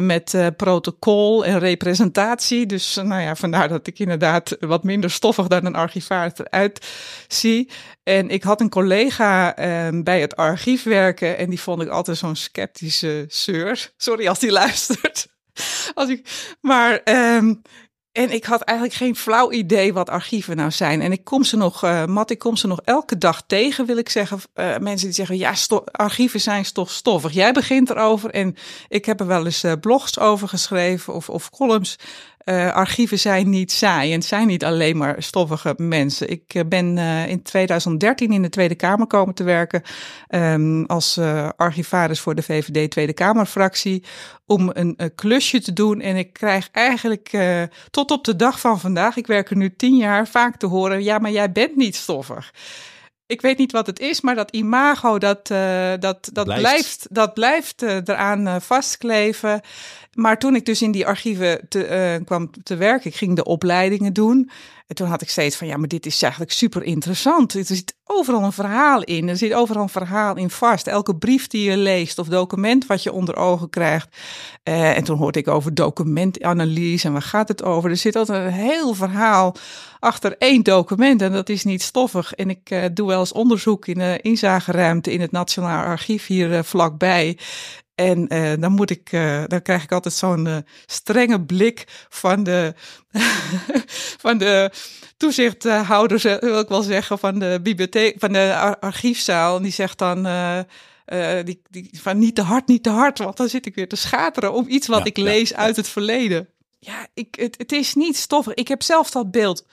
met 0.00 0.52
protocol 0.56 1.44
en 1.44 1.58
representatie. 1.58 2.66
Dus 2.66 2.94
nou 2.94 3.22
ja, 3.22 3.36
vandaar 3.36 3.68
dat 3.68 3.86
ik 3.86 3.98
inderdaad 3.98 4.56
wat 4.60 4.84
minder 4.84 5.10
stoffig 5.10 5.46
dan 5.46 5.64
een 5.64 5.74
archivaris 5.74 6.38
eruit 6.38 6.86
zie. 7.28 7.70
En 8.02 8.28
ik 8.30 8.42
had 8.42 8.60
een 8.60 8.70
collega 8.70 9.56
ehm, 9.56 10.02
bij 10.02 10.20
het 10.20 10.36
archief 10.36 10.82
werken 10.82 11.38
en 11.38 11.50
die 11.50 11.60
vond 11.60 11.82
ik 11.82 11.88
altijd 11.88 12.18
zo'n 12.18 12.36
sceptische 12.36 13.24
zeur. 13.28 13.92
Sorry 13.96 14.28
als 14.28 14.38
die 14.38 14.52
luistert. 14.62 15.26
Als 15.94 16.08
ik, 16.08 16.28
maar 16.60 17.00
um, 17.04 17.62
en 18.18 18.30
ik 18.30 18.44
had 18.44 18.60
eigenlijk 18.60 18.98
geen 18.98 19.16
flauw 19.16 19.50
idee 19.52 19.92
wat 19.92 20.10
archieven 20.10 20.56
nou 20.56 20.70
zijn. 20.70 21.00
En 21.00 21.12
ik 21.12 21.24
kom 21.24 21.44
ze 21.44 21.56
nog, 21.56 21.84
uh, 21.84 22.04
Matt, 22.04 22.30
ik 22.30 22.38
kom 22.38 22.56
ze 22.56 22.66
nog 22.66 22.80
elke 22.84 23.18
dag 23.18 23.42
tegen, 23.46 23.86
wil 23.86 23.96
ik 23.96 24.08
zeggen. 24.08 24.38
Uh, 24.54 24.76
mensen 24.78 25.06
die 25.06 25.14
zeggen, 25.14 25.36
ja, 25.36 25.54
archieven 25.90 26.40
zijn 26.40 26.72
toch 26.72 26.90
stoffig. 26.90 27.32
Jij 27.32 27.52
begint 27.52 27.90
erover 27.90 28.30
en 28.30 28.56
ik 28.88 29.04
heb 29.04 29.20
er 29.20 29.26
wel 29.26 29.44
eens 29.44 29.64
uh, 29.64 29.72
blogs 29.80 30.18
over 30.18 30.48
geschreven 30.48 31.14
of, 31.14 31.28
of 31.28 31.50
columns. 31.50 31.98
Uh, 32.48 32.72
archieven 32.72 33.18
zijn 33.18 33.50
niet 33.50 33.72
saai 33.72 34.12
en 34.12 34.22
zijn 34.22 34.46
niet 34.46 34.64
alleen 34.64 34.96
maar 34.96 35.22
stoffige 35.22 35.74
mensen. 35.76 36.30
Ik 36.30 36.54
uh, 36.54 36.62
ben 36.66 36.96
uh, 36.96 37.28
in 37.28 37.42
2013 37.42 38.32
in 38.32 38.42
de 38.42 38.48
Tweede 38.48 38.74
Kamer 38.74 39.06
komen 39.06 39.34
te 39.34 39.42
werken 39.42 39.82
um, 40.28 40.84
als 40.86 41.18
archivaris 41.56 42.20
voor 42.20 42.34
de 42.34 42.42
VVD 42.42 42.90
Tweede 42.90 43.12
Kamerfractie 43.12 44.04
om 44.46 44.70
een, 44.72 44.94
een, 44.96 45.14
klusje 45.14 45.60
te 45.60 45.72
doen. 45.72 46.00
En 46.00 46.16
ik 46.16 46.32
krijg 46.32 46.68
eigenlijk 46.72 47.38
tot 47.90 48.10
op 48.10 48.24
de 48.24 48.36
dag 48.36 48.60
van 48.60 48.80
vandaag, 48.80 49.16
ik 49.16 49.26
werk 49.26 49.50
er 49.50 49.56
nu 49.56 49.74
tien 49.76 49.96
jaar, 49.96 50.28
vaak 50.28 50.56
te 50.56 50.66
horen, 50.66 51.02
ja, 51.02 51.18
maar 51.18 51.30
jij 51.30 51.52
bent 51.52 51.76
niet 51.76 51.96
stoffig 51.96 52.52
ik 53.28 53.40
weet 53.40 53.58
niet 53.58 53.72
wat 53.72 53.86
het 53.86 54.00
is, 54.00 54.20
maar 54.20 54.34
dat 54.34 54.50
imago, 54.50 55.18
dat, 55.18 55.50
uh, 55.50 55.92
dat, 55.98 56.30
dat 56.32 56.44
blijft. 56.44 56.62
blijft, 56.62 57.06
dat 57.10 57.34
blijft 57.34 57.82
uh, 57.82 57.94
eraan 57.94 58.46
uh, 58.46 58.56
vastkleven. 58.60 59.60
Maar 60.14 60.38
toen 60.38 60.54
ik 60.54 60.66
dus 60.66 60.82
in 60.82 60.90
die 60.90 61.06
archieven 61.06 61.68
te, 61.68 62.20
kwam 62.24 62.50
te 62.62 62.76
werken, 62.76 63.10
ik 63.10 63.16
ging 63.16 63.36
de 63.36 63.44
opleidingen 63.44 64.12
doen. 64.12 64.50
En 64.88 64.94
toen 64.94 65.08
had 65.08 65.22
ik 65.22 65.30
steeds 65.30 65.56
van, 65.56 65.66
ja, 65.66 65.76
maar 65.76 65.88
dit 65.88 66.06
is 66.06 66.22
eigenlijk 66.22 66.52
super 66.52 66.82
interessant. 66.82 67.54
Er 67.54 67.64
zit 67.64 67.94
overal 68.04 68.42
een 68.42 68.52
verhaal 68.52 69.02
in. 69.02 69.28
Er 69.28 69.36
zit 69.36 69.52
overal 69.52 69.82
een 69.82 69.88
verhaal 69.88 70.36
in 70.36 70.50
vast. 70.50 70.86
Elke 70.86 71.16
brief 71.16 71.46
die 71.46 71.70
je 71.70 71.76
leest 71.76 72.18
of 72.18 72.26
document 72.26 72.86
wat 72.86 73.02
je 73.02 73.12
onder 73.12 73.36
ogen 73.36 73.70
krijgt. 73.70 74.16
Uh, 74.64 74.96
en 74.96 75.04
toen 75.04 75.18
hoorde 75.18 75.38
ik 75.38 75.48
over 75.48 75.74
documentanalyse 75.74 77.06
en 77.06 77.12
waar 77.12 77.22
gaat 77.22 77.48
het 77.48 77.62
over? 77.62 77.90
Er 77.90 77.96
zit 77.96 78.16
altijd 78.16 78.46
een 78.46 78.52
heel 78.52 78.94
verhaal 78.94 79.56
achter 79.98 80.36
één 80.38 80.62
document 80.62 81.22
en 81.22 81.32
dat 81.32 81.48
is 81.48 81.64
niet 81.64 81.82
stoffig. 81.82 82.34
En 82.34 82.50
ik 82.50 82.70
uh, 82.70 82.84
doe 82.92 83.08
wel 83.08 83.20
eens 83.20 83.32
onderzoek 83.32 83.86
in 83.86 83.98
de 83.98 84.18
inzageruimte 84.22 85.12
in 85.12 85.20
het 85.20 85.32
Nationaal 85.32 85.84
Archief 85.84 86.26
hier 86.26 86.50
uh, 86.50 86.62
vlakbij. 86.62 87.38
En 87.98 88.34
uh, 88.34 88.52
dan 88.60 88.72
moet 88.72 88.90
ik, 88.90 89.12
uh, 89.12 89.42
dan 89.46 89.62
krijg 89.62 89.82
ik 89.82 89.92
altijd 89.92 90.14
zo'n 90.14 90.46
uh, 90.46 90.56
strenge 90.86 91.40
blik 91.40 91.84
van 92.08 92.42
de, 92.42 92.74
van 94.24 94.38
de 94.38 94.70
toezichthouders, 95.16 96.22
wil 96.22 96.58
ik 96.58 96.68
wel 96.68 96.82
zeggen, 96.82 97.18
van 97.18 97.38
de 97.38 97.60
bibliotheek, 97.62 98.16
van 98.18 98.32
de 98.32 98.76
archiefzaal. 98.80 99.56
En 99.56 99.62
die 99.62 99.72
zegt 99.72 99.98
dan, 99.98 100.22
die, 101.44 101.62
die, 101.70 101.90
van 101.92 102.18
niet 102.18 102.34
te 102.34 102.42
hard, 102.42 102.66
niet 102.66 102.82
te 102.82 102.90
hard, 102.90 103.18
want 103.18 103.36
dan 103.36 103.48
zit 103.48 103.66
ik 103.66 103.74
weer 103.74 103.88
te 103.88 103.96
schateren 103.96 104.52
om 104.52 104.64
iets 104.68 104.86
wat 104.86 104.98
ja, 104.98 105.04
ik 105.04 105.16
lees 105.16 105.48
ja, 105.48 105.56
uit 105.56 105.76
het 105.76 105.88
verleden. 105.88 106.48
Ja, 106.78 107.06
ik, 107.14 107.34
het, 107.34 107.54
het 107.58 107.72
is 107.72 107.94
niet 107.94 108.16
stoffig. 108.16 108.54
Ik 108.54 108.68
heb 108.68 108.82
zelf 108.82 109.10
dat 109.10 109.30
beeld 109.30 109.66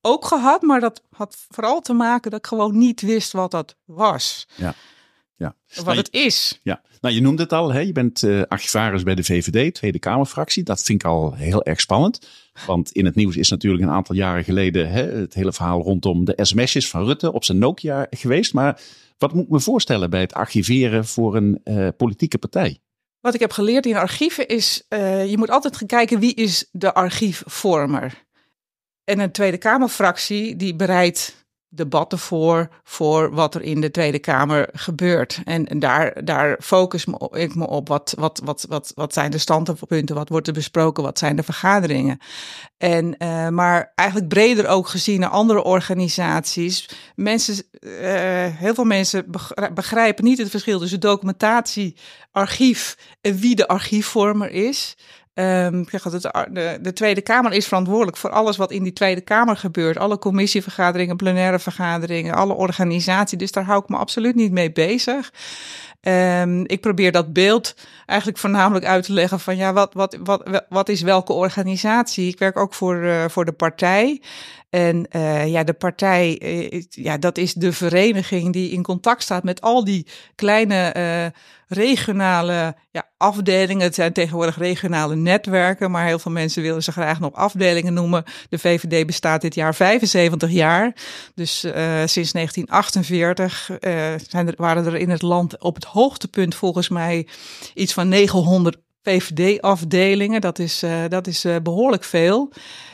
ook 0.00 0.24
gehad, 0.24 0.62
maar 0.62 0.80
dat 0.80 1.02
had 1.10 1.36
vooral 1.48 1.80
te 1.80 1.92
maken 1.92 2.30
dat 2.30 2.40
ik 2.40 2.46
gewoon 2.46 2.78
niet 2.78 3.00
wist 3.00 3.32
wat 3.32 3.50
dat 3.50 3.76
was. 3.84 4.48
Ja. 4.54 4.74
Ja. 5.40 5.54
Wat 5.84 5.96
het 5.96 6.12
is. 6.12 6.60
Ja, 6.62 6.82
nou 7.00 7.14
je 7.14 7.20
noemde 7.20 7.42
het 7.42 7.52
al, 7.52 7.72
hè? 7.72 7.80
je 7.80 7.92
bent 7.92 8.22
uh, 8.22 8.42
archivaris 8.48 9.02
bij 9.02 9.14
de 9.14 9.24
VVD, 9.24 9.74
Tweede 9.74 9.98
Kamerfractie. 9.98 10.62
Dat 10.62 10.82
vind 10.82 11.02
ik 11.02 11.08
al 11.08 11.34
heel 11.34 11.64
erg 11.64 11.80
spannend. 11.80 12.28
Want 12.66 12.92
in 12.92 13.04
het 13.04 13.14
nieuws 13.14 13.36
is 13.36 13.50
natuurlijk 13.50 13.82
een 13.82 13.90
aantal 13.90 14.14
jaren 14.14 14.44
geleden 14.44 14.90
hè, 14.90 15.02
het 15.02 15.34
hele 15.34 15.52
verhaal 15.52 15.82
rondom 15.82 16.24
de 16.24 16.32
sms'jes 16.36 16.88
van 16.88 17.04
Rutte 17.04 17.32
op 17.32 17.44
zijn 17.44 17.58
Nokia 17.58 18.06
geweest. 18.10 18.52
Maar 18.54 18.80
wat 19.18 19.34
moet 19.34 19.44
ik 19.44 19.50
me 19.50 19.60
voorstellen 19.60 20.10
bij 20.10 20.20
het 20.20 20.34
archiveren 20.34 21.06
voor 21.06 21.36
een 21.36 21.60
uh, 21.64 21.88
politieke 21.96 22.38
partij? 22.38 22.80
Wat 23.20 23.34
ik 23.34 23.40
heb 23.40 23.52
geleerd 23.52 23.86
in 23.86 23.96
archieven 23.96 24.48
is, 24.48 24.84
uh, 24.88 25.30
je 25.30 25.38
moet 25.38 25.50
altijd 25.50 25.76
gaan 25.76 25.86
kijken 25.86 26.20
wie 26.20 26.34
is 26.34 26.68
de 26.72 26.94
archiefvormer. 26.94 28.24
En 29.04 29.18
een 29.18 29.32
Tweede 29.32 29.58
Kamerfractie 29.58 30.56
die 30.56 30.74
bereidt 30.76 31.39
debatten 31.72 32.18
voor, 32.18 32.68
voor 32.84 33.34
wat 33.34 33.54
er 33.54 33.62
in 33.62 33.80
de 33.80 33.90
Tweede 33.90 34.18
Kamer 34.18 34.68
gebeurt. 34.72 35.40
En, 35.44 35.78
daar, 35.78 36.24
daar 36.24 36.56
focus 36.60 37.06
ik 37.30 37.54
me 37.54 37.66
op. 37.66 37.88
Wat, 37.88 38.14
wat, 38.18 38.40
wat, 38.44 38.66
wat, 38.68 38.92
wat 38.94 39.12
zijn 39.12 39.30
de 39.30 39.38
standpunten? 39.38 40.14
Wat 40.14 40.28
wordt 40.28 40.46
er 40.46 40.52
besproken? 40.52 41.02
Wat 41.02 41.18
zijn 41.18 41.36
de 41.36 41.42
vergaderingen? 41.42 42.18
En, 42.78 43.14
uh, 43.18 43.48
maar 43.48 43.92
eigenlijk 43.94 44.28
breder 44.28 44.68
ook 44.68 44.88
gezien 44.88 45.24
andere 45.24 45.62
organisaties. 45.62 46.88
Mensen, 47.14 47.64
uh, 47.80 47.90
heel 48.46 48.74
veel 48.74 48.84
mensen 48.84 49.26
begrijpen 49.74 50.24
niet 50.24 50.38
het 50.38 50.50
verschil 50.50 50.78
tussen 50.78 51.00
documentatie, 51.00 51.96
archief 52.30 52.96
en 53.20 53.36
wie 53.36 53.56
de 53.56 53.68
archiefvormer 53.68 54.50
is. 54.50 54.96
Um, 55.40 55.84
de, 55.84 56.78
de 56.82 56.92
Tweede 56.92 57.20
Kamer 57.20 57.52
is 57.52 57.66
verantwoordelijk 57.66 58.16
voor 58.16 58.30
alles 58.30 58.56
wat 58.56 58.70
in 58.70 58.82
die 58.82 58.92
Tweede 58.92 59.20
Kamer 59.20 59.56
gebeurt. 59.56 59.98
Alle 59.98 60.18
commissievergaderingen, 60.18 61.16
plenaire 61.16 61.58
vergaderingen, 61.58 62.34
alle 62.34 62.54
organisaties. 62.54 63.38
Dus 63.38 63.52
daar 63.52 63.64
hou 63.64 63.82
ik 63.82 63.88
me 63.88 63.96
absoluut 63.96 64.34
niet 64.34 64.52
mee 64.52 64.72
bezig. 64.72 65.32
Um, 66.02 66.66
ik 66.66 66.80
probeer 66.80 67.12
dat 67.12 67.32
beeld 67.32 67.74
eigenlijk 68.06 68.38
voornamelijk 68.38 68.84
uit 68.84 69.04
te 69.04 69.12
leggen 69.12 69.40
van 69.40 69.56
ja, 69.56 69.72
wat, 69.72 69.94
wat, 69.94 70.18
wat, 70.22 70.64
wat 70.68 70.88
is 70.88 71.02
welke 71.02 71.32
organisatie? 71.32 72.28
Ik 72.28 72.38
werk 72.38 72.56
ook 72.56 72.74
voor, 72.74 72.96
uh, 72.96 73.24
voor 73.28 73.44
de 73.44 73.52
partij. 73.52 74.22
En 74.70 75.06
uh, 75.10 75.46
ja, 75.46 75.64
de 75.64 75.72
partij, 75.72 76.40
uh, 76.42 76.82
ja, 76.90 77.18
dat 77.18 77.38
is 77.38 77.54
de 77.54 77.72
vereniging 77.72 78.52
die 78.52 78.70
in 78.70 78.82
contact 78.82 79.22
staat 79.22 79.44
met 79.44 79.60
al 79.60 79.84
die 79.84 80.06
kleine 80.34 81.32
regionale 81.72 82.76
ja, 82.90 83.08
afdelingen. 83.16 83.82
Het 83.82 83.94
zijn 83.94 84.12
tegenwoordig 84.12 84.58
regionale 84.58 85.16
netwerken, 85.16 85.90
maar 85.90 86.06
heel 86.06 86.18
veel 86.18 86.32
mensen 86.32 86.62
willen 86.62 86.82
ze 86.82 86.92
graag 86.92 87.20
nog 87.20 87.32
afdelingen 87.32 87.94
noemen. 87.94 88.24
De 88.48 88.58
VVD 88.58 89.06
bestaat 89.06 89.40
dit 89.40 89.54
jaar 89.54 89.74
75 89.74 90.50
jaar. 90.50 90.94
Dus 91.34 91.64
uh, 91.64 91.72
sinds 92.04 92.32
1948 92.32 93.70
uh, 93.70 94.04
zijn 94.28 94.54
waren 94.56 94.86
er 94.86 94.96
in 94.96 95.10
het 95.10 95.22
land 95.22 95.60
op 95.60 95.74
het 95.74 95.84
hoogtepunt 95.84 96.54
volgens 96.54 96.88
mij 96.88 97.26
iets 97.74 97.92
van 97.92 98.08
900 98.08 98.76
VVD-afdelingen. 99.02 100.40
Dat 100.40 100.58
is, 100.58 100.82
uh, 100.82 101.04
dat 101.08 101.26
is 101.26 101.46
behoorlijk 101.62 102.04
veel. 102.04 102.52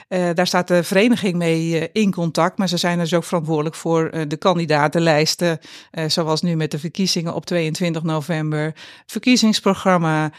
Uh, 0.09 0.29
daar 0.35 0.47
staat 0.47 0.69
de 0.69 0.83
vereniging 0.83 1.35
mee 1.35 1.93
in 1.93 2.13
contact, 2.13 2.59
maar 2.59 2.69
ze 2.69 2.77
zijn 2.77 2.99
dus 2.99 3.15
ook 3.15 3.25
verantwoordelijk 3.25 3.75
voor 3.75 4.11
de 4.29 4.37
kandidatenlijsten, 4.37 5.59
zoals 6.07 6.43
nu 6.43 6.57
met 6.57 6.71
de 6.71 6.79
verkiezingen 6.79 7.35
op 7.35 7.47
22 7.47 8.03
november. 8.03 8.65
Het 8.65 8.75
verkiezingsprogramma, 9.07 10.31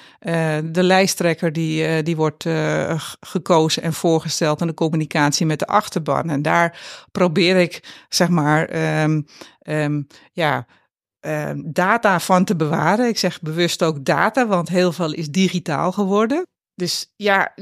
de 0.63 0.83
lijsttrekker 0.83 1.53
die, 1.53 2.03
die 2.03 2.15
wordt 2.15 2.45
gekozen 3.19 3.83
en 3.83 3.93
voorgesteld 3.93 4.61
en 4.61 4.67
de 4.67 4.73
communicatie 4.73 5.45
met 5.45 5.59
de 5.59 5.67
achterban. 5.67 6.29
En 6.29 6.41
daar 6.41 6.79
probeer 7.11 7.55
ik, 7.55 8.05
zeg 8.09 8.29
maar, 8.29 9.01
um, 9.03 9.25
um, 9.67 10.07
ja, 10.31 10.65
data 11.65 12.19
van 12.19 12.43
te 12.45 12.55
bewaren. 12.55 13.07
Ik 13.07 13.17
zeg 13.17 13.41
bewust 13.41 13.83
ook 13.83 14.05
data, 14.05 14.47
want 14.47 14.69
heel 14.69 14.91
veel 14.91 15.13
is 15.13 15.29
digitaal 15.29 15.91
geworden. 15.91 16.45
Dus 16.75 17.13
ja, 17.15 17.53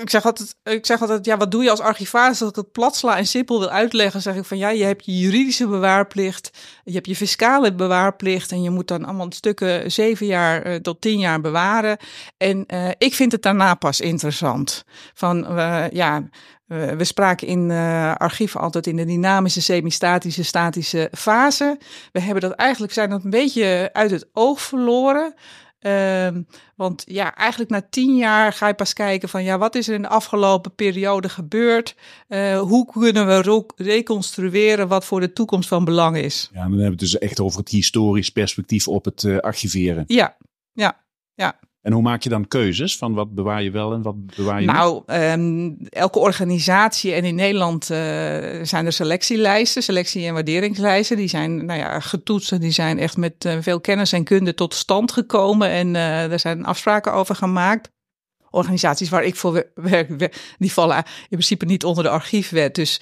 ik 0.00 0.10
zeg 0.10 0.24
altijd, 0.24 0.54
ik 0.62 0.86
zeg 0.86 1.00
altijd, 1.00 1.24
ja, 1.24 1.36
wat 1.36 1.50
doe 1.50 1.62
je 1.62 1.70
als 1.70 1.80
archivaris? 1.80 2.40
Als 2.40 2.50
ik 2.50 2.56
het 2.56 2.72
plat 2.72 2.96
sla 2.96 3.16
en 3.16 3.26
simpel 3.26 3.58
wil 3.58 3.68
uitleggen, 3.68 4.22
zeg 4.22 4.34
ik 4.34 4.44
van 4.44 4.58
ja, 4.58 4.68
je 4.68 4.84
hebt 4.84 5.04
je 5.04 5.18
juridische 5.18 5.66
bewaarplicht, 5.66 6.50
je 6.84 6.92
hebt 6.92 7.06
je 7.06 7.16
fiscale 7.16 7.74
bewaarplicht 7.74 8.52
en 8.52 8.62
je 8.62 8.70
moet 8.70 8.88
dan 8.88 9.04
allemaal 9.04 9.32
stukken 9.32 9.92
zeven 9.92 10.26
jaar 10.26 10.66
uh, 10.66 10.74
tot 10.74 11.00
tien 11.00 11.18
jaar 11.18 11.40
bewaren. 11.40 11.96
En 12.36 12.64
uh, 12.66 12.88
ik 12.98 13.14
vind 13.14 13.32
het 13.32 13.42
daarna 13.42 13.74
pas 13.74 14.00
interessant. 14.00 14.84
Van 15.14 15.56
uh, 15.58 15.90
ja, 15.90 16.28
we 16.68 17.04
spraken 17.04 17.46
in 17.46 17.70
uh, 17.70 18.14
archieven 18.14 18.60
altijd 18.60 18.86
in 18.86 18.96
de 18.96 19.04
dynamische, 19.04 19.62
semi-statische, 19.62 20.42
statische 20.42 21.10
fase. 21.12 21.78
We 22.12 22.20
hebben 22.20 22.42
dat 22.42 22.52
eigenlijk 22.52 22.92
zijn 22.92 23.10
dat 23.10 23.24
een 23.24 23.30
beetje 23.30 23.90
uit 23.92 24.10
het 24.10 24.28
oog 24.32 24.60
verloren. 24.60 25.34
Um, 25.80 26.46
want 26.76 27.02
ja, 27.06 27.34
eigenlijk 27.34 27.70
na 27.70 27.86
tien 27.90 28.16
jaar 28.16 28.52
ga 28.52 28.66
je 28.66 28.74
pas 28.74 28.92
kijken 28.92 29.28
van 29.28 29.44
ja, 29.44 29.58
wat 29.58 29.74
is 29.74 29.88
er 29.88 29.94
in 29.94 30.02
de 30.02 30.08
afgelopen 30.08 30.74
periode 30.74 31.28
gebeurd? 31.28 31.96
Uh, 32.28 32.60
hoe 32.60 32.86
kunnen 32.92 33.26
we 33.26 33.64
reconstrueren 33.76 34.88
wat 34.88 35.04
voor 35.04 35.20
de 35.20 35.32
toekomst 35.32 35.68
van 35.68 35.84
belang 35.84 36.16
is? 36.16 36.48
Ja, 36.52 36.60
dan 36.60 36.62
hebben 36.62 36.84
we 36.84 36.90
het 36.90 36.98
dus 36.98 37.18
echt 37.18 37.40
over 37.40 37.58
het 37.58 37.68
historisch 37.68 38.30
perspectief 38.30 38.88
op 38.88 39.04
het 39.04 39.22
uh, 39.22 39.38
archiveren. 39.38 40.04
Ja, 40.06 40.36
ja, 40.72 41.04
ja. 41.34 41.58
En 41.82 41.92
hoe 41.92 42.02
maak 42.02 42.22
je 42.22 42.28
dan 42.28 42.48
keuzes 42.48 42.96
van 42.96 43.14
wat 43.14 43.34
bewaar 43.34 43.62
je 43.62 43.70
wel 43.70 43.92
en 43.92 44.02
wat 44.02 44.26
bewaar 44.36 44.60
je 44.60 44.66
nou, 44.66 45.02
Um, 45.06 45.76
elke 45.88 46.18
organisatie 46.18 47.12
en 47.12 47.24
in 47.24 47.34
Nederland 47.34 47.82
uh, 47.82 47.98
zijn 48.62 48.86
er 48.86 48.92
selectielijsten, 48.92 49.82
selectie- 49.82 50.26
en 50.26 50.34
waarderingslijsten. 50.34 51.16
Die 51.16 51.28
zijn 51.28 51.64
nou 51.64 51.78
ja, 51.78 52.00
getoetst 52.00 52.60
die 52.60 52.70
zijn 52.70 52.98
echt 52.98 53.16
met 53.16 53.44
uh, 53.44 53.56
veel 53.60 53.80
kennis 53.80 54.12
en 54.12 54.24
kunde 54.24 54.54
tot 54.54 54.74
stand 54.74 55.12
gekomen. 55.12 55.68
En 55.68 55.86
uh, 55.86 55.92
daar 55.94 56.40
zijn 56.40 56.64
afspraken 56.64 57.12
over 57.12 57.34
gemaakt. 57.34 57.90
Organisaties 58.50 59.08
waar 59.08 59.24
ik 59.24 59.36
voor 59.36 59.70
werk, 59.74 60.38
die 60.58 60.72
vallen 60.72 60.96
in 60.96 61.04
principe 61.28 61.64
niet 61.64 61.84
onder 61.84 62.04
de 62.04 62.10
archiefwet. 62.10 62.74
Dus 62.74 63.00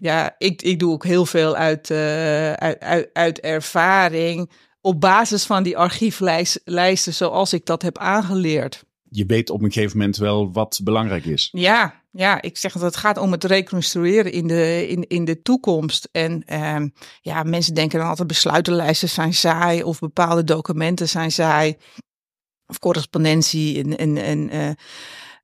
ja, 0.00 0.34
ik, 0.38 0.62
ik 0.62 0.78
doe 0.78 0.92
ook 0.92 1.04
heel 1.04 1.26
veel 1.26 1.56
uit, 1.56 1.90
uit, 1.90 2.80
uit, 2.80 3.10
uit 3.12 3.40
ervaring 3.40 4.50
op 4.82 5.00
basis 5.00 5.44
van 5.44 5.62
die 5.62 5.78
archieflijsten 5.78 7.14
zoals 7.14 7.52
ik 7.52 7.66
dat 7.66 7.82
heb 7.82 7.98
aangeleerd. 7.98 8.84
Je 9.08 9.26
weet 9.26 9.50
op 9.50 9.62
een 9.62 9.72
gegeven 9.72 9.98
moment 9.98 10.16
wel 10.16 10.52
wat 10.52 10.80
belangrijk 10.84 11.24
is. 11.24 11.48
Ja, 11.52 12.02
ja 12.10 12.42
ik 12.42 12.56
zeg 12.56 12.72
dat 12.72 12.82
het 12.82 12.96
gaat 12.96 13.18
om 13.18 13.32
het 13.32 13.44
reconstrueren 13.44 14.32
in 14.32 14.46
de, 14.46 14.88
in, 14.88 15.06
in 15.08 15.24
de 15.24 15.42
toekomst. 15.42 16.08
En 16.12 16.42
uh, 16.52 16.76
ja, 17.20 17.42
mensen 17.42 17.74
denken 17.74 17.98
dan 17.98 18.08
altijd 18.08 18.28
besluitenlijsten 18.28 19.08
zijn 19.08 19.34
saai 19.34 19.82
of 19.82 19.98
bepaalde 19.98 20.44
documenten 20.44 21.08
zijn 21.08 21.32
saai. 21.32 21.76
Of 22.66 22.78
correspondentie 22.78 23.82
en, 23.82 23.98
en, 23.98 24.16
en 24.16 24.76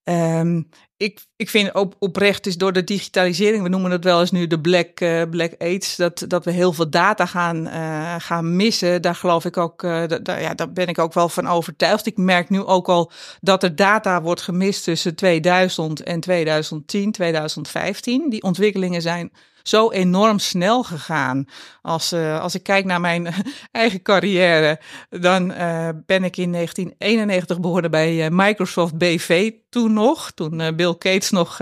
uh, 0.04 0.38
um, 0.40 0.68
ik, 0.98 1.26
ik 1.36 1.50
vind 1.50 1.74
ook 1.74 1.94
oprecht 1.98 2.46
is 2.46 2.56
door 2.56 2.72
de 2.72 2.84
digitalisering, 2.84 3.62
we 3.62 3.68
noemen 3.68 3.90
het 3.90 4.04
wel 4.04 4.20
eens 4.20 4.30
nu 4.30 4.46
de 4.46 4.60
black, 4.60 5.00
uh, 5.00 5.22
black 5.30 5.52
AIDS, 5.58 5.96
dat, 5.96 6.24
dat 6.28 6.44
we 6.44 6.50
heel 6.50 6.72
veel 6.72 6.90
data 6.90 7.26
gaan, 7.26 7.66
uh, 7.66 8.14
gaan 8.18 8.56
missen. 8.56 9.02
Daar 9.02 9.14
geloof 9.14 9.44
ik 9.44 9.56
ook, 9.56 9.82
uh, 9.82 10.02
daar, 10.22 10.40
ja, 10.40 10.54
daar 10.54 10.72
ben 10.72 10.86
ik 10.86 10.98
ook 10.98 11.14
wel 11.14 11.28
van 11.28 11.48
overtuigd. 11.48 12.06
Ik 12.06 12.16
merk 12.16 12.48
nu 12.48 12.62
ook 12.62 12.88
al 12.88 13.10
dat 13.40 13.62
er 13.62 13.76
data 13.76 14.22
wordt 14.22 14.42
gemist 14.42 14.84
tussen 14.84 15.14
2000 15.14 16.02
en 16.02 16.20
2010, 16.20 17.12
2015. 17.12 18.30
Die 18.30 18.42
ontwikkelingen 18.42 19.02
zijn 19.02 19.32
zo 19.68 19.90
enorm 19.90 20.38
snel 20.38 20.82
gegaan. 20.82 21.44
Als, 21.82 22.12
uh, 22.12 22.40
als 22.40 22.54
ik 22.54 22.62
kijk 22.62 22.84
naar 22.84 23.00
mijn 23.00 23.34
eigen 23.70 24.02
carrière, 24.02 24.80
dan 25.08 25.50
uh, 25.50 25.88
ben 26.06 26.24
ik 26.24 26.36
in 26.36 26.52
1991 26.52 27.60
begonnen 27.60 27.90
bij 27.90 28.24
uh, 28.24 28.26
Microsoft 28.30 28.98
BV 28.98 29.52
toen 29.68 29.92
nog. 29.92 30.30
Toen 30.30 30.76
Bill 30.76 30.87
Gates 30.92 31.30
nog 31.30 31.56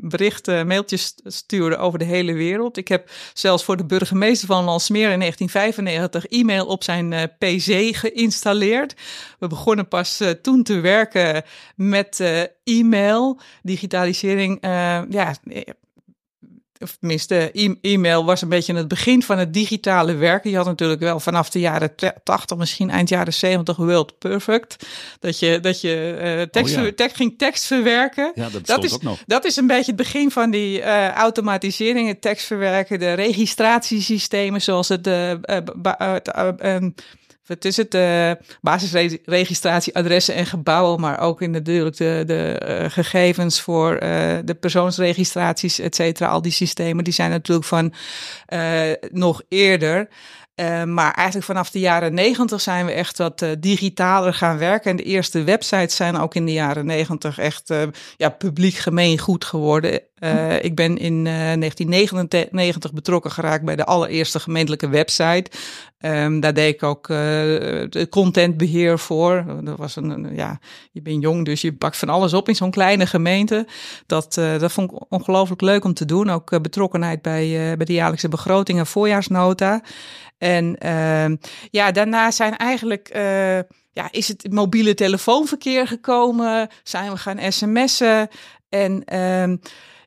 berichten, 0.00 0.66
mailtjes 0.66 1.14
stuurde 1.24 1.76
over 1.76 1.98
de 1.98 2.04
hele 2.04 2.32
wereld. 2.32 2.76
Ik 2.76 2.88
heb 2.88 3.10
zelfs 3.32 3.64
voor 3.64 3.76
de 3.76 3.86
burgemeester 3.86 4.46
van 4.46 4.64
Lansmeer 4.64 5.10
in 5.10 5.18
1995 5.18 6.26
e-mail 6.26 6.66
op 6.66 6.84
zijn 6.84 7.30
PC 7.38 7.96
geïnstalleerd. 7.96 8.94
We 9.38 9.46
begonnen 9.46 9.88
pas 9.88 10.22
toen 10.42 10.62
te 10.62 10.80
werken 10.80 11.42
met 11.74 12.20
e-mail, 12.64 13.40
digitalisering. 13.62 14.58
ja, 15.10 15.34
of 16.86 16.96
tenminste, 17.00 17.50
e-mail 17.80 18.24
was 18.24 18.42
een 18.42 18.48
beetje 18.48 18.74
het 18.74 18.88
begin 18.88 19.22
van 19.22 19.38
het 19.38 19.54
digitale 19.54 20.14
werken. 20.14 20.50
Je 20.50 20.56
had 20.56 20.66
natuurlijk 20.66 21.00
wel 21.00 21.20
vanaf 21.20 21.50
de 21.50 21.58
jaren 21.58 21.94
80, 22.22 22.56
misschien 22.56 22.90
eind 22.90 23.08
jaren 23.08 23.32
70, 23.32 23.76
World 23.76 24.18
Perfect. 24.18 24.86
Dat 25.20 25.38
je, 25.38 25.60
dat 25.60 25.80
je 25.80 26.18
uh, 26.22 26.42
tekst, 26.42 26.76
oh 26.76 26.84
ja. 26.84 26.92
tekst, 26.94 27.16
ging 27.16 27.38
tekst 27.38 27.64
verwerken. 27.64 28.32
Ja, 28.34 28.48
dat, 28.48 28.66
dat 28.66 28.84
is, 28.84 28.94
ook 28.94 29.02
nog. 29.02 29.18
dat 29.26 29.44
is 29.44 29.56
een 29.56 29.66
beetje 29.66 29.92
het 29.92 29.96
begin 29.96 30.30
van 30.30 30.50
die 30.50 30.78
uh, 30.78 31.08
automatisering, 31.10 32.08
het 32.08 32.20
tekstverwerken, 32.20 32.98
de 32.98 33.12
registratiesystemen 33.12 34.62
zoals 34.62 34.88
het... 34.88 35.06
Uh, 35.06 35.32
het 37.46 37.64
is 37.64 37.76
het 37.76 37.94
uh, 37.94 38.30
basisregistratie, 38.60 39.94
adressen 39.94 40.34
en 40.34 40.46
gebouwen, 40.46 41.00
maar 41.00 41.20
ook 41.20 41.42
in 41.42 41.50
natuurlijk 41.50 41.96
de, 41.96 42.22
de 42.26 42.62
uh, 42.68 42.90
gegevens 42.90 43.60
voor 43.60 43.92
uh, 43.92 43.98
de 44.44 44.54
persoonsregistraties, 44.60 45.78
et 45.78 45.94
cetera. 45.94 46.28
Al 46.28 46.42
die 46.42 46.52
systemen, 46.52 47.04
die 47.04 47.12
zijn 47.12 47.30
natuurlijk 47.30 47.66
van 47.66 47.92
nog 49.10 49.42
eerder. 49.48 50.08
Uh, 50.60 50.84
maar 50.84 51.12
eigenlijk 51.12 51.46
vanaf 51.46 51.70
de 51.70 51.78
jaren 51.78 52.14
negentig 52.14 52.60
zijn 52.60 52.86
we 52.86 52.92
echt 52.92 53.18
wat 53.18 53.42
uh, 53.42 53.50
digitaler 53.58 54.34
gaan 54.34 54.58
werken. 54.58 54.90
En 54.90 54.96
de 54.96 55.02
eerste 55.02 55.42
websites 55.42 55.96
zijn 55.96 56.16
ook 56.16 56.34
in 56.34 56.46
de 56.46 56.52
jaren 56.52 56.86
negentig 56.86 57.38
echt 57.38 57.70
uh, 57.70 57.82
ja, 58.16 58.28
publiek 58.28 58.74
gemeengoed 58.74 59.44
geworden. 59.44 59.92
ik 60.60 60.74
ben 60.74 60.98
in 60.98 61.24
1999 61.24 62.92
betrokken 62.92 63.30
geraakt 63.30 63.64
bij 63.64 63.76
de 63.76 63.84
allereerste 63.84 64.40
gemeentelijke 64.40 64.88
website. 64.88 65.50
Um, 66.00 66.40
daar 66.40 66.54
deed 66.54 66.74
ik 66.74 66.82
ook 66.82 67.06
de 67.06 68.06
contentbeheer 68.10 68.98
voor. 68.98 69.44
Dat 69.62 69.78
was 69.78 69.96
een, 69.96 70.10
een, 70.10 70.34
ja, 70.34 70.58
je 70.92 71.02
bent 71.02 71.22
jong, 71.22 71.44
dus 71.44 71.60
je 71.60 71.72
pakt 71.72 71.96
van 71.96 72.08
alles 72.08 72.32
op 72.32 72.48
in 72.48 72.56
zo'n 72.56 72.70
kleine 72.70 73.06
gemeente. 73.06 73.66
Dat, 74.06 74.34
dat 74.34 74.72
vond 74.72 74.92
ik 74.92 74.98
ongelooflijk 75.08 75.60
leuk 75.60 75.84
om 75.84 75.94
te 75.94 76.04
doen. 76.04 76.30
Ook 76.30 76.62
betrokkenheid 76.62 77.22
bij, 77.22 77.76
bij 77.76 77.86
de 77.86 77.92
jaarlijkse 77.92 78.28
begroting 78.28 78.78
en 78.78 78.86
voorjaarsnota. 78.86 79.82
En 80.38 80.76
uh, 80.84 81.36
ja, 81.70 81.90
daarna 81.90 82.30
zijn 82.30 82.56
eigenlijk, 82.56 83.10
uh, 83.16 83.56
ja, 83.90 84.08
is 84.10 84.28
het 84.28 84.52
mobiele 84.52 84.94
telefoonverkeer 84.94 85.86
gekomen, 85.86 86.68
zijn 86.82 87.10
we 87.10 87.16
gaan 87.16 87.52
sms'en. 87.52 88.28
En 88.68 89.02
uh, 89.12 89.56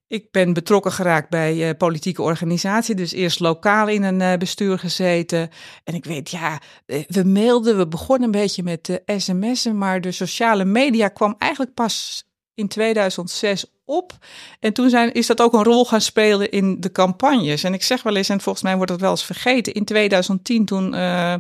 ik 0.07 0.31
ben 0.31 0.53
betrokken 0.53 0.91
geraakt 0.91 1.29
bij 1.29 1.69
uh, 1.69 1.69
politieke 1.77 2.21
organisatie, 2.21 2.95
dus 2.95 3.11
eerst 3.11 3.39
lokaal 3.39 3.87
in 3.87 4.03
een 4.03 4.19
uh, 4.19 4.33
bestuur 4.33 4.79
gezeten. 4.79 5.49
En 5.83 5.93
ik 5.93 6.05
weet, 6.05 6.29
ja, 6.29 6.61
we 6.85 7.23
mailden, 7.23 7.77
we 7.77 7.87
begonnen 7.87 8.25
een 8.25 8.39
beetje 8.41 8.63
met 8.63 9.01
sms'en, 9.05 9.77
maar 9.77 10.01
de 10.01 10.11
sociale 10.11 10.65
media 10.65 11.07
kwam 11.07 11.35
eigenlijk 11.37 11.73
pas 11.73 12.23
in 12.53 12.67
2006 12.67 13.65
op. 13.89 14.17
En 14.60 14.73
toen 14.73 14.89
zijn, 14.89 15.13
is 15.13 15.28
dat 15.28 15.41
ook 15.41 15.54
een 15.54 15.63
rol 15.63 15.86
gaan 15.86 16.02
spelen 16.02 16.52
in 16.52 16.80
de 16.80 16.91
campagnes. 16.91 17.63
En 17.63 17.73
ik 17.73 17.84
zeg 17.84 18.04
wel 18.04 18.15
eens, 18.15 18.30
en 18.30 18.41
volgens 18.41 18.63
mij 18.63 18.75
wordt 18.75 18.91
dat 18.91 19.02
wel 19.02 19.10
eens 19.10 19.25
vergeten, 19.25 19.73
in 19.73 19.86
2010 19.86 20.65
toen 20.65 20.93
uh, 20.93 21.34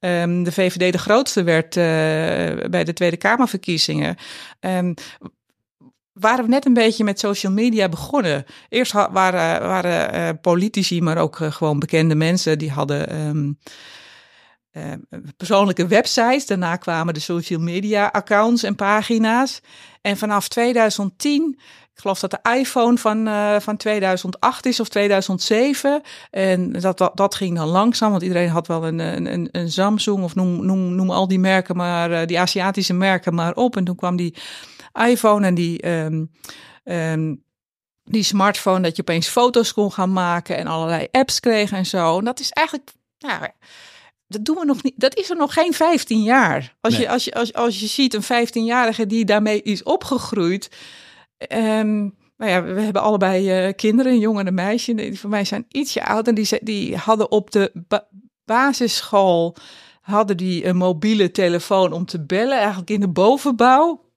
um, 0.00 0.44
de 0.44 0.52
VVD 0.52 0.92
de 0.92 0.98
grootste 0.98 1.42
werd 1.42 1.76
uh, 1.76 1.84
bij 2.70 2.84
de 2.84 2.92
Tweede 2.92 3.16
Kamerverkiezingen. 3.16 4.16
Um, 4.60 4.94
waren 6.12 6.44
we 6.44 6.50
net 6.50 6.66
een 6.66 6.74
beetje 6.74 7.04
met 7.04 7.18
social 7.18 7.52
media 7.52 7.88
begonnen. 7.88 8.44
Eerst 8.68 8.92
waren, 8.92 9.68
waren 9.68 10.14
uh, 10.14 10.28
politici, 10.40 11.00
maar 11.00 11.18
ook 11.18 11.36
gewoon 11.36 11.78
bekende 11.78 12.14
mensen, 12.14 12.58
die 12.58 12.70
hadden... 12.70 13.56
Uh, 14.72 14.92
persoonlijke 15.36 15.86
websites. 15.86 16.46
Daarna 16.46 16.76
kwamen 16.76 17.14
de 17.14 17.20
social 17.20 17.60
media 17.60 18.06
accounts 18.06 18.62
en 18.62 18.74
pagina's. 18.74 19.60
En 20.00 20.16
vanaf 20.16 20.48
2010 20.48 21.58
ik 21.94 22.00
geloof 22.00 22.20
dat 22.20 22.30
de 22.30 22.50
iPhone 22.58 22.98
van, 22.98 23.28
uh, 23.28 23.60
van 23.60 23.76
2008 23.76 24.66
is 24.66 24.80
of 24.80 24.88
2007. 24.88 26.02
En 26.30 26.72
dat, 26.72 26.98
dat, 26.98 27.16
dat 27.16 27.34
ging 27.34 27.56
dan 27.56 27.68
langzaam, 27.68 28.10
want 28.10 28.22
iedereen 28.22 28.48
had 28.48 28.66
wel 28.66 28.86
een, 28.86 28.98
een, 28.98 29.48
een 29.52 29.72
Samsung 29.72 30.22
of 30.22 30.34
noem, 30.34 30.66
noem, 30.66 30.94
noem 30.94 31.10
al 31.10 31.28
die 31.28 31.38
merken 31.38 31.76
maar, 31.76 32.10
uh, 32.10 32.26
die 32.26 32.40
Aziatische 32.40 32.94
merken 32.94 33.34
maar 33.34 33.54
op. 33.54 33.76
En 33.76 33.84
toen 33.84 33.96
kwam 33.96 34.16
die 34.16 34.34
iPhone 35.06 35.46
en 35.46 35.54
die, 35.54 35.88
um, 35.88 36.30
um, 36.84 37.44
die 38.04 38.22
smartphone 38.22 38.80
dat 38.80 38.96
je 38.96 39.02
opeens 39.02 39.28
foto's 39.28 39.72
kon 39.72 39.92
gaan 39.92 40.12
maken 40.12 40.56
en 40.56 40.66
allerlei 40.66 41.08
apps 41.10 41.40
kreeg 41.40 41.72
en 41.72 41.86
zo. 41.86 42.18
En 42.18 42.24
dat 42.24 42.40
is 42.40 42.50
eigenlijk, 42.50 42.90
nou, 43.18 43.46
dat 44.28 44.44
doen 44.44 44.56
we 44.56 44.64
nog 44.64 44.82
niet. 44.82 44.94
Dat 44.96 45.16
is 45.16 45.30
er 45.30 45.36
nog 45.36 45.52
geen 45.52 45.72
15 45.72 46.22
jaar. 46.22 46.76
Als, 46.80 46.92
nee. 46.92 47.02
je, 47.02 47.08
als, 47.08 47.24
je, 47.24 47.34
als, 47.34 47.52
als 47.52 47.80
je 47.80 47.86
ziet 47.86 48.14
een 48.14 48.46
15-jarige 48.46 49.06
die 49.06 49.24
daarmee 49.24 49.62
is 49.62 49.82
opgegroeid. 49.82 50.70
Um, 51.48 52.14
ja, 52.36 52.62
we 52.62 52.80
hebben 52.80 53.02
allebei 53.02 53.66
uh, 53.66 53.72
kinderen, 53.76 54.12
een 54.12 54.18
jongen 54.18 54.40
en 54.40 54.46
een 54.46 54.54
meisje. 54.54 54.94
Die 54.94 55.20
van 55.20 55.30
mij 55.30 55.44
zijn 55.44 55.66
ietsje 55.68 56.04
ouder. 56.04 56.34
Die, 56.34 56.58
die 56.62 56.96
hadden 56.96 57.30
op 57.30 57.50
de 57.50 57.70
ba 57.88 58.08
basisschool 58.44 59.56
hadden 60.00 60.36
die 60.36 60.66
een 60.66 60.76
mobiele 60.76 61.30
telefoon 61.30 61.92
om 61.92 62.04
te 62.04 62.24
bellen, 62.24 62.58
eigenlijk 62.58 62.90
in 62.90 63.00
de 63.00 63.08
bovenbouw. 63.08 64.10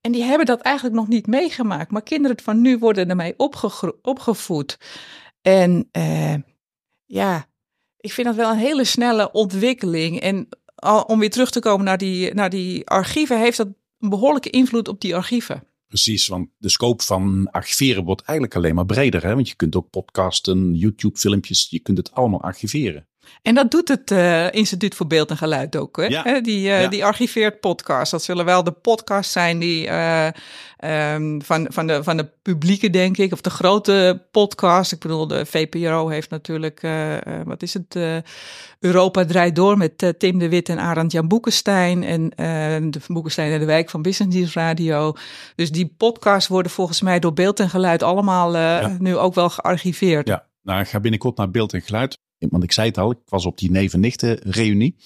En 0.00 0.12
die 0.12 0.22
hebben 0.22 0.46
dat 0.46 0.60
eigenlijk 0.60 0.96
nog 0.96 1.08
niet 1.08 1.26
meegemaakt. 1.26 1.90
Maar 1.90 2.02
kinderen 2.02 2.40
van 2.40 2.60
nu 2.60 2.78
worden 2.78 3.10
ermee 3.10 3.34
opgevoed. 4.02 4.78
En 5.42 5.88
uh, 5.92 6.34
ja, 7.04 7.46
ik 7.96 8.12
vind 8.12 8.26
dat 8.26 8.36
wel 8.36 8.50
een 8.50 8.58
hele 8.58 8.84
snelle 8.84 9.32
ontwikkeling. 9.32 10.20
En 10.20 10.48
om 11.06 11.18
weer 11.18 11.30
terug 11.30 11.50
te 11.50 11.60
komen 11.60 11.84
naar 11.84 11.98
die, 11.98 12.34
naar 12.34 12.50
die 12.50 12.88
archieven, 12.88 13.38
heeft 13.38 13.56
dat 13.56 13.68
een 13.98 14.08
behoorlijke 14.08 14.50
invloed 14.50 14.88
op 14.88 15.00
die 15.00 15.16
archieven. 15.16 15.64
Precies, 15.90 16.28
want 16.28 16.48
de 16.58 16.68
scope 16.68 17.02
van 17.02 17.50
archiveren 17.50 18.04
wordt 18.04 18.22
eigenlijk 18.22 18.56
alleen 18.56 18.74
maar 18.74 18.86
breder. 18.86 19.22
Hè? 19.22 19.34
Want 19.34 19.48
je 19.48 19.54
kunt 19.54 19.76
ook 19.76 19.90
podcasten, 19.90 20.74
YouTube-filmpjes, 20.74 21.66
je 21.70 21.80
kunt 21.80 21.98
het 21.98 22.12
allemaal 22.12 22.42
archiveren. 22.42 23.08
En 23.42 23.54
dat 23.54 23.70
doet 23.70 23.88
het 23.88 24.10
uh, 24.10 24.52
Instituut 24.52 24.94
voor 24.94 25.06
Beeld 25.06 25.30
en 25.30 25.36
Geluid 25.36 25.76
ook. 25.76 25.96
Hè? 25.96 26.04
Ja. 26.04 26.40
Die, 26.40 26.68
uh, 26.68 26.82
ja. 26.82 26.88
die 26.88 27.04
archiveert 27.04 27.60
podcasts. 27.60 28.10
Dat 28.10 28.22
zullen 28.22 28.44
wel 28.44 28.64
de 28.64 28.70
podcasts 28.70 29.32
zijn 29.32 29.58
die 29.58 29.86
uh, 29.86 30.26
um, 31.14 31.42
van, 31.42 31.66
van, 31.70 31.86
de, 31.86 32.04
van 32.04 32.16
de 32.16 32.28
publieke, 32.42 32.90
denk 32.90 33.16
ik. 33.16 33.32
Of 33.32 33.40
de 33.40 33.50
grote 33.50 34.22
podcast. 34.30 34.92
Ik 34.92 34.98
bedoel, 34.98 35.26
de 35.26 35.46
VPRO 35.46 36.08
heeft 36.08 36.30
natuurlijk, 36.30 36.80
wat 37.44 37.62
is 37.62 37.74
het? 37.74 38.22
Europa 38.80 39.24
draait 39.24 39.56
door 39.56 39.76
met 39.76 40.14
Tim 40.18 40.38
de 40.38 40.48
Wit 40.48 40.68
en 40.68 40.78
Arend 40.78 41.12
Jan 41.12 41.28
Boekenstein. 41.28 42.04
En 42.04 42.32
de 42.90 43.00
Boekenstein 43.06 43.52
en 43.52 43.58
de 43.58 43.64
Wijk 43.64 43.90
van 43.90 44.02
Business 44.02 44.36
News 44.36 44.54
Radio. 44.54 45.12
Dus 45.54 45.70
die 45.70 45.94
podcasts 45.96 46.48
worden 46.48 46.72
volgens 46.72 47.00
mij 47.00 47.18
door 47.18 47.32
Beeld 47.32 47.60
en 47.60 47.70
Geluid 47.70 48.02
allemaal 48.02 48.56
ja. 48.56 48.96
nu 48.98 49.16
ook 49.16 49.34
wel 49.34 49.50
gearchiveerd. 49.50 50.28
Ja, 50.28 50.46
nou, 50.62 50.80
ik 50.80 50.88
ga 50.88 51.00
binnenkort 51.00 51.36
naar 51.36 51.50
Beeld 51.50 51.72
en 51.72 51.82
Geluid. 51.82 52.18
Want 52.48 52.62
ik 52.62 52.72
zei 52.72 52.88
het 52.88 52.98
al, 52.98 53.10
ik 53.10 53.18
was 53.28 53.46
op 53.46 53.58
die 53.58 53.70
neven-nichten 53.70 54.38
reunie. 54.42 54.96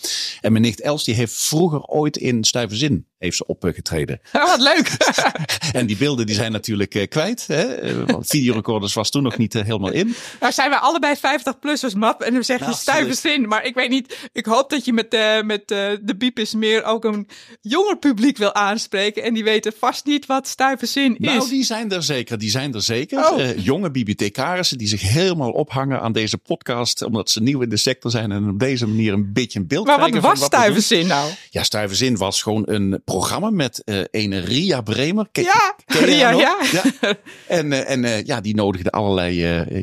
En 0.41 0.53
mijn 0.53 0.65
nicht 0.65 0.81
Els, 0.81 1.05
die 1.05 1.15
heeft 1.15 1.35
vroeger 1.35 1.81
ooit 1.81 2.17
in 2.17 2.45
Stuyverzin 2.45 3.07
heeft 3.25 3.37
ze 3.37 3.47
opgetreden. 3.47 4.21
Ja, 4.33 4.47
wat 4.57 4.61
leuk! 4.61 4.97
en 5.79 5.87
die 5.87 5.97
beelden 5.97 6.27
die 6.27 6.35
zijn 6.35 6.53
natuurlijk 6.53 6.95
uh, 6.95 7.07
kwijt. 7.09 7.45
Hè? 7.47 8.05
Want 8.07 8.27
videorecorders 8.27 8.95
was 8.95 9.11
toen 9.11 9.23
nog 9.23 9.37
niet 9.37 9.55
uh, 9.55 9.63
helemaal 9.63 9.93
in. 9.93 10.15
Nou 10.41 10.53
zijn 10.53 10.71
wij 10.71 10.79
allebei 10.79 11.17
50-plussers, 11.17 11.97
Map. 11.97 12.23
En 12.23 12.33
dan 12.33 12.45
zeg 12.45 12.59
je 12.59 12.65
nou, 12.65 12.77
Stuyverzin. 12.77 13.49
Maar 13.49 13.65
ik 13.65 13.75
weet 13.75 13.91
niet, 13.91 14.29
ik 14.33 14.47
hoop 14.47 14.71
dat 14.71 14.85
je 14.85 14.93
met, 14.93 15.15
uh, 15.15 15.43
met 15.43 15.69
de 15.69 16.15
Biep 16.19 16.39
is 16.39 16.55
meer 16.55 16.85
ook 16.85 17.05
een 17.05 17.29
jonger 17.61 17.99
publiek 17.99 18.37
wil 18.37 18.55
aanspreken. 18.55 19.23
En 19.23 19.35
die 19.35 19.45
weten 19.45 19.73
vast 19.79 20.05
niet 20.05 20.27
wat 20.27 20.49
Stuyverzin 20.49 21.17
is. 21.17 21.27
Nou, 21.27 21.49
die 21.49 21.65
zijn 21.65 21.93
er 21.93 22.03
zeker. 22.03 22.39
Die 22.39 22.51
zijn 22.51 22.75
er 22.75 22.83
zeker. 22.83 23.19
Oh. 23.19 23.57
jonge 23.57 23.91
bibliothecarissen 23.91 24.79
die 24.79 24.89
zich 24.89 25.03
helemaal 25.03 25.51
ophangen 25.51 26.01
aan 26.01 26.13
deze 26.13 26.39
podcast. 26.39 27.03
Omdat 27.03 27.31
ze 27.31 27.43
nieuw 27.43 27.61
in 27.61 27.69
de 27.69 27.77
sector 27.77 28.11
zijn 28.11 28.33
en 28.33 28.49
op 28.49 28.59
deze 28.59 28.87
manier 28.87 29.13
een 29.13 29.33
beetje 29.33 29.59
een 29.59 29.67
beeld 29.67 29.87
maar 29.87 29.97
krijgen. 29.97 30.21
Maar 30.21 30.31
wat 30.31 30.39
was 30.39 30.61
Stuyverzin 30.61 31.07
nou? 31.07 31.31
Ja, 31.51 31.63
Stuyverzin 31.63 32.17
was 32.17 32.43
gewoon 32.43 32.63
een 32.67 33.03
programma 33.19 33.51
met 33.51 33.83
uh, 33.85 34.01
een 34.11 34.45
Ria 34.45 34.81
Bremer. 34.81 35.29
Ken, 35.33 35.45
ja, 35.45 35.77
ken 35.85 36.05
Ria, 36.05 36.31
ja. 36.31 36.57
ja. 36.73 37.15
En, 37.49 37.73
uh, 37.73 37.91
en 37.91 38.05
uh, 38.05 38.23
ja, 38.23 38.41
die 38.41 38.55
nodigde 38.55 38.91
allerlei 38.91 39.37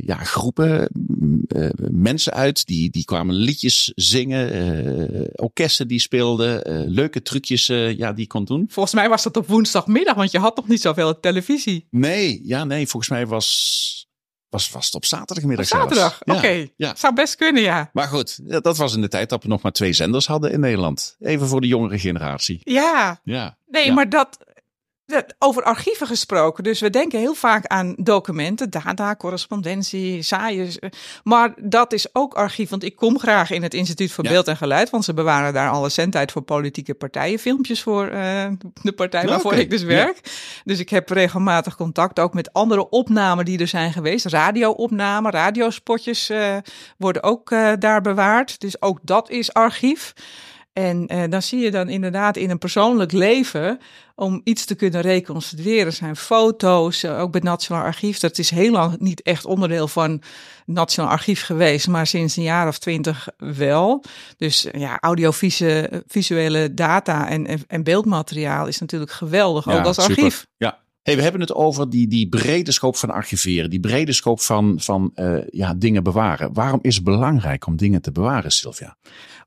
ja, 0.05 0.15
groepen 0.15 0.89
mensen 1.91 2.33
uit. 2.33 2.65
Die, 2.65 2.89
die 2.89 3.05
kwamen 3.05 3.35
liedjes 3.35 3.91
zingen, 3.95 4.49
orkesten 5.35 5.87
die 5.87 5.99
speelden, 5.99 6.61
leuke 6.91 7.21
trucjes 7.21 7.65
ja, 7.97 8.13
die 8.13 8.27
kon 8.27 8.45
doen. 8.45 8.65
Volgens 8.69 8.95
mij 8.95 9.09
was 9.09 9.23
dat 9.23 9.37
op 9.37 9.47
woensdagmiddag, 9.47 10.15
want 10.15 10.31
je 10.31 10.39
had 10.39 10.55
nog 10.55 10.67
niet 10.67 10.81
zoveel 10.81 11.19
televisie. 11.19 11.87
Nee, 11.89 12.41
ja, 12.43 12.63
nee, 12.63 12.87
volgens 12.87 13.11
mij 13.11 13.27
was 13.27 14.00
was 14.51 14.69
vast 14.69 14.95
op 14.95 15.05
zaterdagmiddag. 15.05 15.65
Op 15.65 15.79
zaterdag, 15.79 16.21
oké. 16.21 16.37
Okay. 16.37 16.73
Ja. 16.77 16.95
Zou 16.95 17.13
best 17.13 17.35
kunnen, 17.35 17.61
ja. 17.61 17.89
Maar 17.93 18.07
goed, 18.07 18.39
dat 18.63 18.77
was 18.77 18.95
in 18.95 19.01
de 19.01 19.07
tijd 19.07 19.29
dat 19.29 19.43
we 19.43 19.49
nog 19.49 19.61
maar 19.61 19.71
twee 19.71 19.93
zenders 19.93 20.27
hadden 20.27 20.51
in 20.51 20.59
Nederland. 20.59 21.15
Even 21.19 21.47
voor 21.47 21.61
de 21.61 21.67
jongere 21.67 21.99
generatie. 21.99 22.61
Ja. 22.63 23.19
ja. 23.23 23.57
Nee, 23.67 23.85
ja. 23.85 23.93
maar 23.93 24.09
dat, 24.09 24.37
over 25.39 25.63
archieven 25.63 26.07
gesproken. 26.07 26.63
Dus 26.63 26.79
we 26.79 26.89
denken 26.89 27.19
heel 27.19 27.33
vaak 27.33 27.65
aan 27.65 27.95
documenten, 27.97 28.69
data, 28.69 29.15
correspondentie, 29.15 30.21
saaiers. 30.21 30.77
Maar 31.23 31.53
dat 31.57 31.93
is 31.93 32.15
ook 32.15 32.33
archief. 32.33 32.69
Want 32.69 32.83
ik 32.83 32.95
kom 32.95 33.19
graag 33.19 33.51
in 33.51 33.63
het 33.63 33.73
Instituut 33.73 34.11
voor 34.11 34.23
ja. 34.23 34.29
Beeld 34.29 34.47
en 34.47 34.57
Geluid. 34.57 34.89
Want 34.89 35.05
ze 35.05 35.13
bewaren 35.13 35.53
daar 35.53 35.69
alle 35.69 35.89
zendtijd 35.89 36.31
voor 36.31 36.41
politieke 36.41 36.93
partijen. 36.93 37.39
Filmpjes 37.39 37.81
voor 37.81 38.05
uh, 38.05 38.45
de 38.81 38.91
partij 38.91 39.27
waarvoor 39.27 39.51
okay. 39.51 39.63
ik 39.63 39.69
dus 39.69 39.83
werk. 39.83 40.19
Ja. 40.23 40.31
Dus 40.63 40.79
ik 40.79 40.89
heb 40.89 41.09
regelmatig 41.09 41.75
contact 41.75 42.19
ook 42.19 42.33
met 42.33 42.53
andere 42.53 42.89
opnamen 42.89 43.45
die 43.45 43.59
er 43.59 43.67
zijn 43.67 43.93
geweest. 43.93 44.25
Radio-opnamen, 44.25 45.31
radiospotjes 45.31 46.29
uh, 46.29 46.55
worden 46.97 47.23
ook 47.23 47.51
uh, 47.51 47.71
daar 47.79 48.01
bewaard. 48.01 48.59
Dus 48.59 48.81
ook 48.81 48.99
dat 49.01 49.29
is 49.29 49.53
archief. 49.53 50.13
En 50.73 51.13
uh, 51.13 51.23
dan 51.29 51.41
zie 51.41 51.59
je 51.59 51.71
dan 51.71 51.89
inderdaad 51.89 52.37
in 52.37 52.49
een 52.49 52.57
persoonlijk 52.57 53.11
leven, 53.11 53.79
om 54.15 54.41
iets 54.43 54.65
te 54.65 54.75
kunnen 54.75 55.01
reconstrueren, 55.01 55.93
zijn 55.93 56.15
foto's, 56.15 57.03
uh, 57.03 57.19
ook 57.19 57.31
bij 57.31 57.41
het 57.43 57.49
Nationaal 57.49 57.83
Archief. 57.83 58.19
Dat 58.19 58.37
is 58.37 58.49
heel 58.49 58.71
lang 58.71 58.99
niet 58.99 59.21
echt 59.21 59.45
onderdeel 59.45 59.87
van 59.87 60.11
het 60.11 60.21
Nationaal 60.65 61.11
Archief 61.11 61.41
geweest, 61.41 61.87
maar 61.87 62.07
sinds 62.07 62.35
een 62.35 62.43
jaar 62.43 62.67
of 62.67 62.77
twintig 62.77 63.27
wel. 63.37 64.03
Dus 64.37 64.65
uh, 64.65 64.81
ja, 64.81 64.99
audiovisuele 64.99 66.73
data 66.73 67.29
en, 67.29 67.47
en, 67.47 67.63
en, 67.67 67.83
beeldmateriaal 67.83 68.67
is 68.67 68.79
natuurlijk 68.79 69.11
geweldig, 69.11 69.65
ja, 69.65 69.79
ook 69.79 69.85
als 69.85 69.99
archief. 69.99 70.45
Ja, 70.57 70.79
Hey, 71.01 71.15
we 71.15 71.21
hebben 71.21 71.41
het 71.41 71.53
over 71.53 71.89
die, 71.89 72.07
die 72.07 72.29
brede 72.29 72.71
scope 72.71 72.97
van 72.97 73.09
archiveren, 73.09 73.69
die 73.69 73.79
brede 73.79 74.13
scope 74.13 74.41
van, 74.41 74.79
van 74.79 75.11
uh, 75.15 75.37
ja, 75.49 75.73
dingen 75.73 76.03
bewaren. 76.03 76.53
Waarom 76.53 76.79
is 76.81 76.95
het 76.95 77.03
belangrijk 77.03 77.67
om 77.67 77.75
dingen 77.75 78.01
te 78.01 78.11
bewaren, 78.11 78.51
Sylvia? 78.51 78.97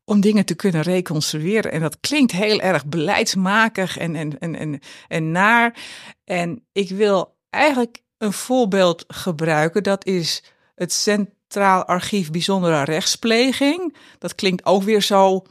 Om 0.05 0.21
dingen 0.21 0.45
te 0.45 0.55
kunnen 0.55 0.83
reconstrueren. 0.83 1.73
En 1.73 1.81
dat 1.81 2.01
klinkt 2.01 2.33
heel 2.33 2.61
erg 2.61 2.87
beleidsmakig 2.87 3.99
en, 3.99 4.17
en, 4.17 4.39
en, 4.39 4.57
en, 4.57 4.81
en 5.09 5.31
naar. 5.31 5.79
En 6.25 6.67
ik 6.73 6.89
wil 6.89 7.37
eigenlijk 7.51 8.03
een 8.19 8.33
voorbeeld 8.33 9.05
gebruiken. 9.09 9.83
Dat 9.83 10.07
is 10.07 10.43
het 10.75 10.93
Centraal 10.93 11.85
Archief 11.85 12.31
Bijzondere 12.31 12.83
Rechtspleging. 12.83 13.97
Dat 14.19 14.35
klinkt 14.35 14.65
ook 14.65 14.83
weer 14.83 15.03
zo 15.03 15.43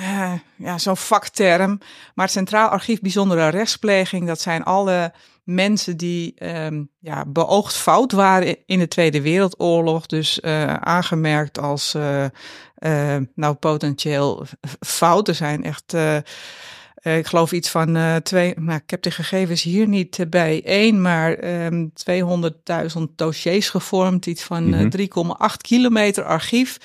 uh, 0.00 0.32
ja, 0.56 0.78
zo'n 0.78 0.96
vakterm. 0.96 1.78
Maar 2.14 2.24
het 2.24 2.34
Centraal 2.34 2.68
Archief 2.68 3.00
Bijzondere 3.00 3.48
Rechtspleging, 3.48 4.26
dat 4.26 4.40
zijn 4.40 4.64
alle 4.64 5.12
mensen 5.44 5.96
die 5.96 6.34
um, 6.64 6.88
ja, 7.00 7.24
beoogd 7.26 7.74
fout 7.76 8.12
waren 8.12 8.56
in 8.66 8.78
de 8.78 8.88
Tweede 8.88 9.20
Wereldoorlog. 9.20 10.06
Dus 10.06 10.38
uh, 10.42 10.74
aangemerkt 10.74 11.58
als 11.58 11.94
uh, 11.94 12.26
nou 13.34 13.54
potentieel 13.54 14.46
fout. 14.80 15.28
Er 15.28 15.34
zijn 15.34 15.64
echt. 15.64 15.96
ik 17.02 17.26
geloof 17.26 17.52
iets 17.52 17.70
van 17.70 18.20
twee, 18.22 18.54
nou, 18.56 18.80
ik 18.84 18.90
heb 18.90 19.02
de 19.02 19.10
gegevens 19.10 19.62
hier 19.62 19.88
niet 19.88 20.30
bij 20.30 20.62
één, 20.64 21.02
maar 21.02 21.44
um, 21.64 21.92
200.000 22.10 23.02
dossiers 23.16 23.68
gevormd, 23.68 24.26
iets 24.26 24.42
van 24.42 24.66
mm 24.66 24.72
-hmm. 24.72 24.90
3,8 25.50 25.56
kilometer 25.60 26.24
archief. 26.24 26.78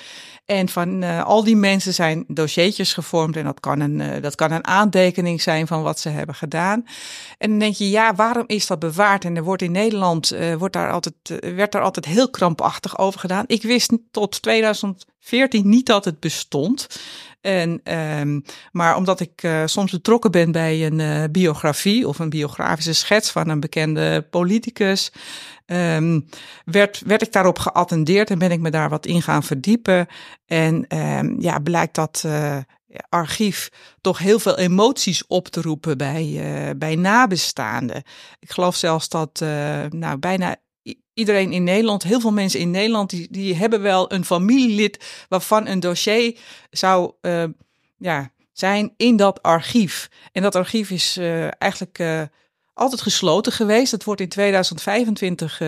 En 0.50 0.68
van 0.68 1.02
uh, 1.02 1.24
al 1.24 1.44
die 1.44 1.56
mensen 1.56 1.94
zijn 1.94 2.24
dossiertjes 2.28 2.92
gevormd 2.92 3.36
en 3.36 3.44
dat 3.44 3.60
kan, 3.60 3.80
een, 3.80 4.00
uh, 4.00 4.22
dat 4.22 4.34
kan 4.34 4.52
een 4.52 4.66
aantekening 4.66 5.42
zijn 5.42 5.66
van 5.66 5.82
wat 5.82 6.00
ze 6.00 6.08
hebben 6.08 6.34
gedaan. 6.34 6.86
En 7.38 7.50
dan 7.50 7.58
denk 7.58 7.74
je, 7.74 7.90
ja, 7.90 8.14
waarom 8.14 8.44
is 8.46 8.66
dat 8.66 8.78
bewaard? 8.78 9.24
En 9.24 9.36
er 9.36 9.42
wordt 9.42 9.62
in 9.62 9.72
Nederland, 9.72 10.32
uh, 10.32 10.54
wordt 10.54 10.74
daar 10.74 10.92
altijd, 10.92 11.14
werd 11.54 11.72
daar 11.72 11.82
altijd 11.82 12.06
heel 12.06 12.30
krampachtig 12.30 12.98
over 12.98 13.20
gedaan. 13.20 13.44
Ik 13.46 13.62
wist 13.62 13.92
tot 14.10 14.42
2014 14.42 15.68
niet 15.68 15.86
dat 15.86 16.04
het 16.04 16.20
bestond. 16.20 16.86
En, 17.40 17.80
um, 18.20 18.42
maar 18.72 18.96
omdat 18.96 19.20
ik 19.20 19.42
uh, 19.42 19.62
soms 19.64 19.92
betrokken 19.92 20.30
ben 20.30 20.52
bij 20.52 20.86
een 20.86 20.98
uh, 20.98 21.24
biografie 21.30 22.08
of 22.08 22.18
een 22.18 22.30
biografische 22.30 22.92
schets 22.92 23.30
van 23.30 23.48
een 23.48 23.60
bekende 23.60 24.26
politicus, 24.30 25.12
um, 25.66 26.28
werd, 26.64 27.02
werd 27.06 27.22
ik 27.22 27.32
daarop 27.32 27.58
geattendeerd 27.58 28.30
en 28.30 28.38
ben 28.38 28.50
ik 28.50 28.60
me 28.60 28.70
daar 28.70 28.88
wat 28.88 29.06
in 29.06 29.22
gaan 29.22 29.42
verdiepen. 29.42 30.06
En 30.46 30.96
um, 30.96 31.40
ja, 31.40 31.58
blijkt 31.58 31.94
dat 31.94 32.22
uh, 32.26 32.56
archief 33.08 33.70
toch 34.00 34.18
heel 34.18 34.38
veel 34.38 34.58
emoties 34.58 35.26
op 35.26 35.48
te 35.48 35.60
roepen 35.60 35.98
bij, 35.98 36.74
bij 36.76 36.94
nabestaanden. 36.94 38.02
Ik 38.38 38.50
geloof 38.50 38.76
zelfs 38.76 39.08
dat 39.08 39.40
uh, 39.42 39.48
nou, 39.88 40.18
bijna 40.18 40.56
iedereen 41.20 41.52
in 41.52 41.64
Nederland, 41.64 42.02
heel 42.02 42.20
veel 42.20 42.32
mensen 42.32 42.60
in 42.60 42.70
Nederland, 42.70 43.10
die, 43.10 43.28
die 43.30 43.56
hebben 43.56 43.82
wel 43.82 44.12
een 44.12 44.24
familielid 44.24 45.24
waarvan 45.28 45.66
een 45.66 45.80
dossier 45.80 46.38
zou 46.70 47.12
uh, 47.22 47.44
ja, 47.98 48.30
zijn 48.52 48.94
in 48.96 49.16
dat 49.16 49.42
archief. 49.42 50.10
En 50.32 50.42
dat 50.42 50.54
archief 50.54 50.90
is 50.90 51.16
uh, 51.18 51.42
eigenlijk 51.62 51.98
uh, 51.98 52.22
altijd 52.74 53.00
gesloten 53.00 53.52
geweest. 53.52 53.92
Het 53.92 54.04
wordt 54.04 54.20
in 54.20 54.28
2025 54.28 55.62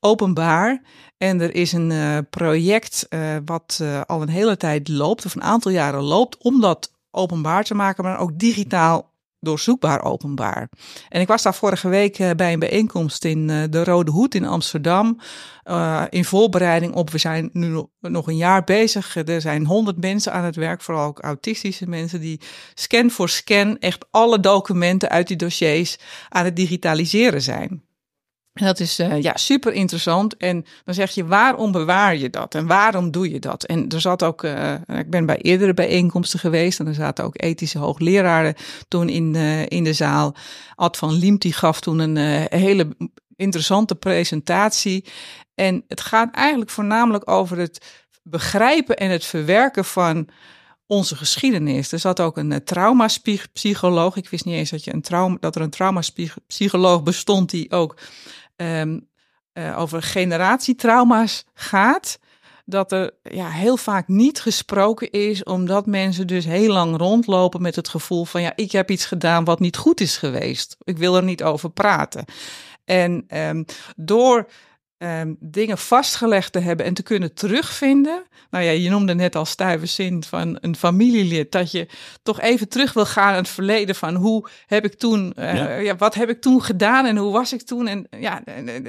openbaar. 0.00 0.82
En 1.18 1.40
er 1.40 1.54
is 1.54 1.72
een 1.72 2.26
project 2.30 3.08
wat 3.44 3.82
al 4.06 4.22
een 4.22 4.28
hele 4.28 4.56
tijd 4.56 4.88
loopt, 4.88 5.26
of 5.26 5.34
een 5.34 5.42
aantal 5.42 5.70
jaren 5.70 6.02
loopt, 6.02 6.36
om 6.38 6.60
dat 6.60 6.92
openbaar 7.10 7.64
te 7.64 7.74
maken, 7.74 8.04
maar 8.04 8.18
ook 8.18 8.38
digitaal 8.38 9.14
doorzoekbaar 9.46 10.02
openbaar. 10.02 10.68
En 11.08 11.20
ik 11.20 11.28
was 11.28 11.42
daar 11.42 11.54
vorige 11.54 11.88
week 11.88 12.18
uh, 12.18 12.30
bij 12.30 12.52
een 12.52 12.58
bijeenkomst 12.58 13.24
in 13.24 13.48
uh, 13.48 13.62
de 13.70 13.84
Rode 13.84 14.10
Hoed 14.10 14.34
in 14.34 14.44
Amsterdam. 14.44 15.20
Uh, 15.64 16.02
in 16.10 16.24
voorbereiding 16.24 16.94
op, 16.94 17.10
we 17.10 17.18
zijn 17.18 17.50
nu 17.52 17.84
nog 18.00 18.26
een 18.26 18.36
jaar 18.36 18.64
bezig. 18.64 19.16
Er 19.16 19.40
zijn 19.40 19.66
honderd 19.66 20.00
mensen 20.00 20.32
aan 20.32 20.44
het 20.44 20.56
werk, 20.56 20.82
vooral 20.82 21.06
ook 21.06 21.20
autistische 21.20 21.86
mensen, 21.86 22.20
die 22.20 22.40
scan 22.74 23.10
voor 23.10 23.28
scan 23.28 23.78
echt 23.78 24.06
alle 24.10 24.40
documenten 24.40 25.08
uit 25.08 25.28
die 25.28 25.36
dossiers 25.36 25.98
aan 26.28 26.44
het 26.44 26.56
digitaliseren 26.56 27.42
zijn. 27.42 27.85
Dat 28.64 28.80
is 28.80 29.00
uh, 29.00 29.22
ja, 29.22 29.36
super 29.36 29.72
interessant. 29.72 30.36
En 30.36 30.64
dan 30.84 30.94
zeg 30.94 31.10
je, 31.10 31.26
waarom 31.26 31.72
bewaar 31.72 32.16
je 32.16 32.30
dat? 32.30 32.54
En 32.54 32.66
waarom 32.66 33.10
doe 33.10 33.30
je 33.30 33.38
dat? 33.38 33.64
En 33.64 33.88
er 33.88 34.00
zat 34.00 34.22
ook, 34.22 34.42
uh, 34.42 34.72
ik 34.72 35.10
ben 35.10 35.26
bij 35.26 35.38
eerdere 35.38 35.74
bijeenkomsten 35.74 36.38
geweest. 36.38 36.80
En 36.80 36.86
er 36.86 36.94
zaten 36.94 37.24
ook 37.24 37.42
ethische 37.42 37.78
hoogleraren 37.78 38.54
toen 38.88 39.08
in, 39.08 39.34
in 39.68 39.84
de 39.84 39.92
zaal. 39.92 40.34
Ad 40.74 40.96
van 40.96 41.12
Liemt, 41.12 41.42
die 41.42 41.52
gaf 41.52 41.80
toen 41.80 41.98
een 41.98 42.46
hele 42.48 42.96
interessante 43.36 43.94
presentatie. 43.94 45.04
En 45.54 45.84
het 45.88 46.00
gaat 46.00 46.34
eigenlijk 46.34 46.70
voornamelijk 46.70 47.30
over 47.30 47.58
het 47.58 48.04
begrijpen 48.22 48.96
en 48.96 49.10
het 49.10 49.24
verwerken 49.24 49.84
van 49.84 50.28
onze 50.86 51.16
geschiedenis. 51.16 51.92
Er 51.92 51.98
zat 51.98 52.20
ook 52.20 52.36
een 52.36 52.64
traumapsycholoog. 52.64 54.16
Ik 54.16 54.28
wist 54.28 54.44
niet 54.44 54.54
eens 54.54 54.70
dat, 54.70 54.84
je 54.84 54.94
een 54.94 55.02
trauma, 55.02 55.36
dat 55.40 55.56
er 55.56 55.62
een 55.62 55.70
traumapsycholoog 55.70 57.02
bestond 57.02 57.50
die 57.50 57.70
ook 57.70 57.96
um, 58.56 59.08
uh, 59.54 59.78
over 59.78 60.02
generatietrauma's 60.02 61.44
gaat. 61.54 62.18
Dat 62.64 62.92
er 62.92 63.14
ja, 63.22 63.48
heel 63.48 63.76
vaak 63.76 64.08
niet 64.08 64.40
gesproken 64.40 65.10
is, 65.10 65.44
omdat 65.44 65.86
mensen 65.86 66.26
dus 66.26 66.44
heel 66.44 66.72
lang 66.72 66.96
rondlopen 66.96 67.62
met 67.62 67.76
het 67.76 67.88
gevoel 67.88 68.24
van 68.24 68.42
ja, 68.42 68.52
ik 68.54 68.72
heb 68.72 68.90
iets 68.90 69.04
gedaan 69.04 69.44
wat 69.44 69.60
niet 69.60 69.76
goed 69.76 70.00
is 70.00 70.16
geweest. 70.16 70.76
Ik 70.84 70.98
wil 70.98 71.16
er 71.16 71.22
niet 71.22 71.42
over 71.42 71.70
praten. 71.70 72.24
En 72.84 73.26
um, 73.28 73.64
door 73.96 74.46
um, 74.98 75.36
dingen 75.40 75.78
vastgelegd 75.78 76.52
te 76.52 76.58
hebben 76.58 76.86
en 76.86 76.94
te 76.94 77.02
kunnen 77.02 77.34
terugvinden. 77.34 78.22
Nou 78.50 78.64
ja, 78.64 78.70
je 78.70 78.90
noemde 78.90 79.14
net 79.14 79.36
al 79.36 79.44
stuive 79.44 79.86
zin 79.86 80.24
van 80.24 80.58
een 80.60 80.76
familielid. 80.76 81.52
Dat 81.52 81.70
je 81.70 81.86
toch 82.22 82.40
even 82.40 82.68
terug 82.68 82.92
wil 82.92 83.06
gaan 83.06 83.30
in 83.30 83.38
het 83.38 83.48
verleden 83.48 83.94
van 83.94 84.14
hoe 84.14 84.48
heb 84.66 84.84
ik 84.84 84.94
toen, 84.94 85.32
uh, 85.38 85.54
ja. 85.54 85.76
ja. 85.76 85.96
wat 85.96 86.14
heb 86.14 86.28
ik 86.28 86.40
toen 86.40 86.62
gedaan 86.62 87.06
en 87.06 87.16
hoe 87.16 87.32
was 87.32 87.52
ik 87.52 87.62
toen? 87.62 87.86
En 87.86 88.06
ja, 88.18 88.42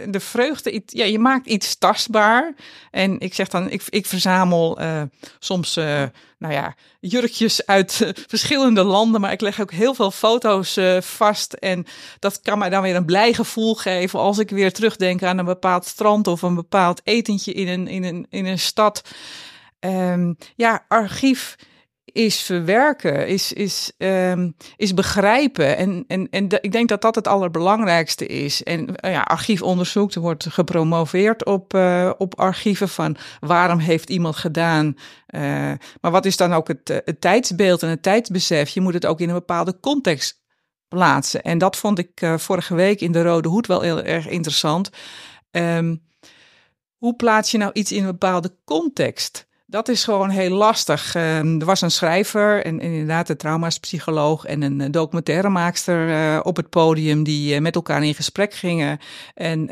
de 0.10 0.20
vreugde, 0.20 0.82
ja, 0.86 1.06
je 1.06 1.20
maakt 1.20 1.48
iets 1.48 1.78
tastbaar. 1.78 2.54
En 2.91 3.20
ik 3.20 3.34
zeg 3.34 3.48
dan, 3.48 3.70
ik, 3.70 3.84
ik 3.89 4.06
verzamel 4.06 4.82
uh, 4.82 5.02
soms 5.39 5.78
uh, 5.78 6.04
nou 6.38 6.54
ja, 6.54 6.76
jurkjes 7.00 7.65
uit 7.65 8.00
uh, 8.04 8.10
verschillende 8.28 8.84
landen. 8.84 9.21
Maar 9.21 9.32
ik 9.32 9.41
leg 9.41 9.62
ook 9.62 9.71
heel 9.71 9.93
veel 9.93 10.12
foto's 10.12 10.78
uh, 10.78 11.02
vast. 11.02 11.54
En 11.54 11.86
dat 12.19 12.41
kan 12.41 12.58
mij 12.58 12.69
dan 12.69 12.82
weer 12.82 12.95
een 12.95 13.06
blij 13.06 13.34
gevoel 13.34 13.76
geven 13.76 14.19
als 14.19 14.38
ik 14.38 14.50
weer 14.50 14.73
terugdenk 14.73 15.23
aan 15.23 15.38
een 15.38 15.45
bepaald 15.45 15.86
strand 15.86 16.28
of 16.28 16.41
een 16.41 16.56
bepaald 16.56 17.02
etentje 17.04 17.54
in 17.54 17.67
een, 17.67 17.88
in 17.88 18.04
een, 18.04 18.26
in 18.30 18.45
een 18.45 18.60
stad. 18.60 19.02
Um, 19.80 20.38
ja, 20.56 20.86
archief 20.88 21.56
is 22.17 22.41
verwerken, 22.41 23.27
is, 23.27 23.53
is, 23.53 23.91
um, 23.97 24.56
is 24.75 24.93
begrijpen. 24.93 25.77
En, 25.77 26.03
en, 26.08 26.27
en 26.30 26.47
ik 26.62 26.71
denk 26.71 26.89
dat 26.89 27.01
dat 27.01 27.15
het 27.15 27.27
allerbelangrijkste 27.27 28.25
is. 28.25 28.63
En 28.63 28.89
uh, 28.89 29.12
ja, 29.12 29.21
archiefonderzoek, 29.21 30.13
er 30.13 30.21
wordt 30.21 30.47
gepromoveerd 30.49 31.45
op, 31.45 31.73
uh, 31.73 32.12
op 32.17 32.39
archieven 32.39 32.89
van 32.89 33.17
waarom 33.39 33.80
heeft 33.80 34.10
iemand 34.10 34.36
gedaan. 34.36 34.86
Uh, 35.27 35.41
maar 36.01 36.12
wat 36.12 36.25
is 36.25 36.38
dan 36.38 36.53
ook 36.53 36.67
het, 36.67 37.01
het 37.06 37.21
tijdsbeeld 37.21 37.84
en 37.84 37.89
het 37.89 38.03
tijdsbesef? 38.03 38.69
Je 38.69 38.82
moet 38.82 38.93
het 38.93 39.06
ook 39.06 39.21
in 39.21 39.27
een 39.27 39.34
bepaalde 39.34 39.80
context 39.80 40.41
plaatsen. 40.88 41.41
En 41.41 41.58
dat 41.58 41.77
vond 41.77 41.99
ik 41.99 42.32
vorige 42.38 42.75
week 42.75 43.01
in 43.01 43.12
de 43.12 43.21
Rode 43.21 43.49
Hoed 43.49 43.67
wel 43.67 43.82
heel 43.82 44.03
erg 44.03 44.27
interessant. 44.27 44.89
Um, 45.51 46.06
hoe 46.97 47.15
plaats 47.15 47.51
je 47.51 47.58
nou 47.58 47.71
iets 47.73 47.91
in 47.91 47.99
een 47.99 48.12
bepaalde 48.12 48.56
context? 48.65 49.47
Dat 49.69 49.88
is 49.88 50.03
gewoon 50.03 50.30
heel 50.30 50.49
lastig. 50.49 51.15
Uh, 51.15 51.38
er 51.38 51.65
was 51.65 51.82
een 51.82 51.91
schrijver 51.91 52.65
en, 52.65 52.80
inderdaad 52.80 53.30
een 53.30 53.38
traumaspsycholoog 53.38 54.45
en 54.45 54.62
een 54.62 54.82
eh, 54.82 54.88
documentairemaakster 54.91 56.10
uh, 56.10 56.39
op 56.43 56.56
het 56.56 56.69
podium 56.69 57.23
die 57.23 57.53
uh, 57.53 57.60
met 57.60 57.75
elkaar 57.75 58.03
in 58.03 58.15
gesprek 58.15 58.53
gingen. 58.53 58.99
En 59.34 59.65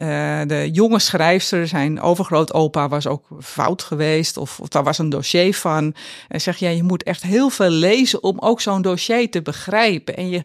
de 0.48 0.70
jonge 0.72 1.00
schrijfster, 1.00 1.68
zijn 1.68 2.02
overgrootopa 2.02 2.88
was 2.88 3.08
ook 3.08 3.28
fout 3.42 3.84
geweest 3.84 4.38
of, 4.38 4.60
of 4.60 4.68
daar 4.68 4.84
was 4.84 4.98
een 4.98 5.10
dossier 5.10 5.54
van. 5.54 5.96
En 6.28 6.42
zeg 6.42 6.58
ja, 6.58 6.70
je 6.70 6.84
moet 6.84 7.04
echt 7.04 7.24
heel 7.24 7.50
veel 7.50 7.70
lezen 7.70 8.24
om 8.24 8.40
ook 8.40 8.62
zo'n 8.62 8.82
dossier 8.82 9.30
te 9.30 9.42
begrijpen. 9.42 10.16
En 10.16 10.30
je 10.30 10.42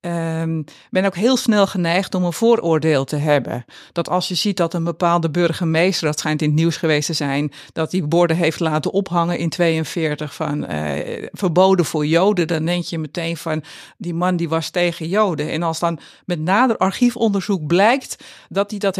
um, 0.00 0.64
ben 0.90 1.04
ook 1.04 1.14
heel 1.14 1.36
snel 1.36 1.66
geneigd 1.66 2.14
om 2.14 2.24
een 2.24 2.32
vooroordeel 2.32 3.04
te 3.04 3.16
hebben. 3.16 3.64
Dat 3.92 4.08
als 4.08 4.28
je 4.28 4.34
ziet 4.34 4.56
dat 4.56 4.74
een 4.74 4.84
bepaalde 4.84 5.30
burgemeester, 5.30 6.06
dat 6.06 6.18
schijnt 6.18 6.42
in 6.42 6.48
het 6.48 6.58
nieuws 6.58 6.76
geweest 6.76 7.06
te 7.06 7.12
zijn, 7.12 7.52
dat 7.72 7.90
die 7.90 8.06
borden 8.06 8.36
heeft 8.36 8.60
laten 8.60 8.92
ophangen 8.92 9.38
in 9.38 9.48
42 9.48 10.34
van 10.34 10.70
uh, 10.70 11.26
verboden 11.32 11.84
voor 11.84 12.06
Joden, 12.06 12.46
dan 12.46 12.64
denk 12.64 12.84
je 12.84 12.98
meteen 12.98 13.36
van 13.36 13.64
die 13.96 14.14
man 14.14 14.36
die 14.36 14.48
was 14.48 14.70
tegen 14.70 15.08
Joden. 15.08 15.50
En 15.50 15.62
als 15.62 15.78
dan 15.78 15.98
met 16.24 16.40
nader 16.40 16.76
archiefonderzoek 16.76 17.66
blijkt 17.66 18.24
dat 18.48 18.70
hij 18.70 18.78
dat 18.78 18.96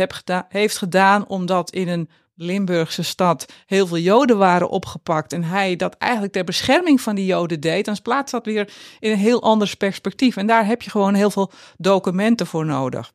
heeft 0.49 0.79
gedaan 0.79 1.27
omdat 1.27 1.71
in 1.71 1.89
een 1.89 2.09
Limburgse 2.40 3.03
stad 3.03 3.53
heel 3.66 3.87
veel 3.87 3.98
Joden 3.98 4.38
waren 4.38 4.68
opgepakt 4.68 5.33
en 5.33 5.44
hij 5.44 5.77
dat 5.77 5.96
eigenlijk 5.96 6.33
ter 6.33 6.44
bescherming 6.44 7.01
van 7.01 7.14
die 7.14 7.27
Joden 7.27 7.61
deed, 7.61 7.85
dan 7.85 8.03
plaatst 8.03 8.33
dat 8.33 8.46
weer 8.46 8.70
in 9.01 9.11
een 9.11 9.18
heel 9.18 9.42
anders 9.42 9.74
perspectief. 9.74 10.37
En 10.37 10.46
daar 10.46 10.66
heb 10.66 10.83
je 10.83 10.90
gewoon 10.90 11.14
heel 11.14 11.31
veel 11.31 11.51
documenten 11.77 12.46
voor 12.46 12.66
nodig. 12.66 13.12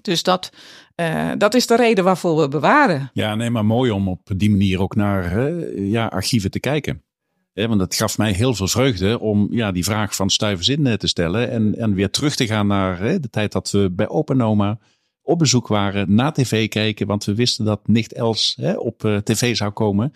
Dus 0.00 0.22
dat, 0.22 0.50
uh, 0.96 1.32
dat 1.38 1.54
is 1.54 1.66
de 1.66 1.76
reden 1.76 2.04
waarvoor 2.04 2.40
we 2.40 2.48
bewaren. 2.48 3.10
Ja, 3.12 3.34
nee, 3.34 3.50
maar 3.50 3.64
mooi 3.64 3.90
om 3.90 4.08
op 4.08 4.20
die 4.36 4.50
manier 4.50 4.80
ook 4.80 4.94
naar 4.94 5.50
ja, 5.80 6.06
archieven 6.06 6.50
te 6.50 6.60
kijken. 6.60 7.02
Want 7.52 7.78
dat 7.78 7.94
gaf 7.94 8.18
mij 8.18 8.32
heel 8.32 8.54
veel 8.54 8.68
vreugde 8.68 9.20
om 9.20 9.48
ja, 9.50 9.72
die 9.72 9.84
vraag 9.84 10.16
van 10.16 10.30
stuivenzin 10.30 10.96
te 10.98 11.06
stellen 11.06 11.50
en, 11.50 11.74
en 11.78 11.94
weer 11.94 12.10
terug 12.10 12.36
te 12.36 12.46
gaan 12.46 12.66
naar 12.66 13.20
de 13.20 13.30
tijd 13.30 13.52
dat 13.52 13.70
we 13.70 13.90
bij 13.92 14.08
Openoma 14.08 14.78
op 15.26 15.38
bezoek 15.38 15.68
waren, 15.68 16.14
naar 16.14 16.32
tv 16.32 16.68
kijken, 16.68 17.06
want 17.06 17.24
we 17.24 17.34
wisten 17.34 17.64
dat 17.64 17.88
nicht 17.88 18.12
Els 18.12 18.56
hè, 18.60 18.72
op 18.72 19.04
uh, 19.04 19.16
tv 19.16 19.56
zou 19.56 19.70
komen. 19.70 20.14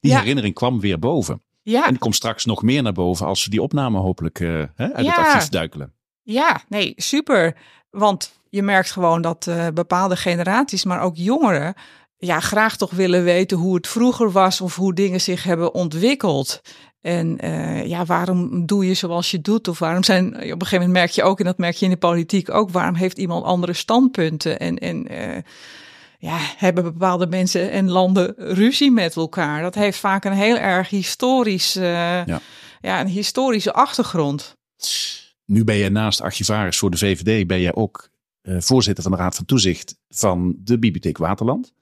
Die 0.00 0.10
ja. 0.10 0.18
herinnering 0.18 0.54
kwam 0.54 0.80
weer 0.80 0.98
boven. 0.98 1.42
Ja. 1.62 1.84
En 1.84 1.90
die 1.90 1.98
komt 1.98 2.14
straks 2.14 2.44
nog 2.44 2.62
meer 2.62 2.82
naar 2.82 2.92
boven 2.92 3.26
als 3.26 3.44
we 3.44 3.50
die 3.50 3.62
opname 3.62 3.98
hopelijk 3.98 4.40
uh, 4.40 4.62
hè, 4.74 4.92
uit 4.92 5.06
ja. 5.06 5.12
het 5.12 5.26
archief 5.26 5.48
duikelen. 5.48 5.92
Ja, 6.22 6.60
nee, 6.68 6.92
super. 6.96 7.56
Want 7.90 8.32
je 8.48 8.62
merkt 8.62 8.90
gewoon 8.90 9.22
dat 9.22 9.46
uh, 9.48 9.66
bepaalde 9.74 10.16
generaties, 10.16 10.84
maar 10.84 11.00
ook 11.00 11.16
jongeren, 11.16 11.74
ja, 12.16 12.40
graag 12.40 12.76
toch 12.76 12.90
willen 12.90 13.24
weten 13.24 13.56
hoe 13.56 13.74
het 13.74 13.88
vroeger 13.88 14.32
was 14.32 14.60
of 14.60 14.76
hoe 14.76 14.94
dingen 14.94 15.20
zich 15.20 15.44
hebben 15.44 15.74
ontwikkeld. 15.74 16.60
En 17.04 17.44
uh, 17.44 17.86
ja, 17.86 18.04
waarom 18.04 18.66
doe 18.66 18.86
je 18.86 18.94
zoals 18.94 19.30
je 19.30 19.40
doet? 19.40 19.68
Of 19.68 19.78
waarom 19.78 20.02
zijn, 20.02 20.26
op 20.26 20.34
een 20.34 20.48
gegeven 20.48 20.70
moment 20.70 20.92
merk 20.92 21.10
je 21.10 21.22
ook, 21.22 21.38
en 21.38 21.44
dat 21.44 21.58
merk 21.58 21.74
je 21.74 21.84
in 21.84 21.90
de 21.90 21.96
politiek 21.96 22.50
ook, 22.50 22.70
waarom 22.70 22.94
heeft 22.94 23.18
iemand 23.18 23.44
andere 23.44 23.72
standpunten? 23.72 24.58
En, 24.58 24.78
en 24.78 25.12
uh, 25.12 25.36
ja, 26.18 26.38
hebben 26.56 26.84
bepaalde 26.84 27.26
mensen 27.26 27.70
en 27.70 27.90
landen 27.90 28.34
ruzie 28.36 28.90
met 28.90 29.16
elkaar? 29.16 29.62
Dat 29.62 29.74
heeft 29.74 29.98
vaak 29.98 30.24
een 30.24 30.32
heel 30.32 30.56
erg 30.56 30.88
historisch, 30.88 31.76
uh, 31.76 31.82
ja. 32.26 32.40
ja. 32.80 33.00
een 33.00 33.06
historische 33.06 33.72
achtergrond. 33.72 34.56
Nu 35.44 35.64
ben 35.64 35.76
je 35.76 35.90
naast 35.90 36.20
archivaris 36.20 36.78
voor 36.78 36.90
de 36.90 36.98
VVD, 36.98 37.46
ben 37.46 37.60
jij 37.60 37.74
ook 37.74 38.08
voorzitter 38.42 39.02
van 39.02 39.12
de 39.12 39.18
Raad 39.18 39.36
van 39.36 39.44
Toezicht 39.44 39.96
van 40.08 40.54
de 40.58 40.78
Bibliotheek 40.78 41.18
Waterland. 41.18 41.72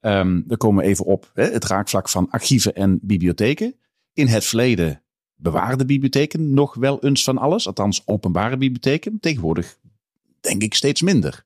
Um, 0.00 0.44
we 0.46 0.56
komen 0.56 0.84
even 0.84 1.04
op 1.04 1.30
hè, 1.34 1.44
het 1.44 1.64
raakvlak 1.64 2.08
van 2.08 2.30
archieven 2.30 2.74
en 2.74 2.98
bibliotheken. 3.02 3.74
In 4.18 4.26
het 4.26 4.44
verleden 4.44 5.02
bewaarden 5.34 5.86
bibliotheken 5.86 6.54
nog 6.54 6.74
wel 6.74 7.04
eens 7.04 7.24
van 7.24 7.38
alles, 7.38 7.66
althans 7.66 8.02
openbare 8.06 8.56
bibliotheken. 8.56 9.20
Tegenwoordig 9.20 9.78
denk 10.40 10.62
ik 10.62 10.74
steeds 10.74 11.02
minder. 11.02 11.44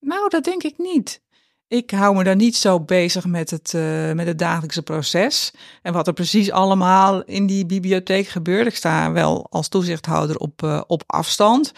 Nou, 0.00 0.28
dat 0.28 0.44
denk 0.44 0.62
ik 0.62 0.78
niet. 0.78 1.22
Ik 1.72 1.90
hou 1.90 2.16
me 2.16 2.24
daar 2.24 2.36
niet 2.36 2.56
zo 2.56 2.80
bezig 2.80 3.26
met 3.26 3.50
het, 3.50 3.72
uh, 3.76 4.12
met 4.12 4.26
het 4.26 4.38
dagelijkse 4.38 4.82
proces. 4.82 5.52
En 5.82 5.92
wat 5.92 6.06
er 6.06 6.12
precies 6.12 6.50
allemaal 6.50 7.22
in 7.22 7.46
die 7.46 7.66
bibliotheek 7.66 8.28
gebeurt. 8.28 8.66
Ik 8.66 8.76
sta 8.76 9.12
wel 9.12 9.46
als 9.50 9.68
toezichthouder 9.68 10.36
op, 10.36 10.62
uh, 10.62 10.80
op 10.86 11.02
afstand. 11.06 11.72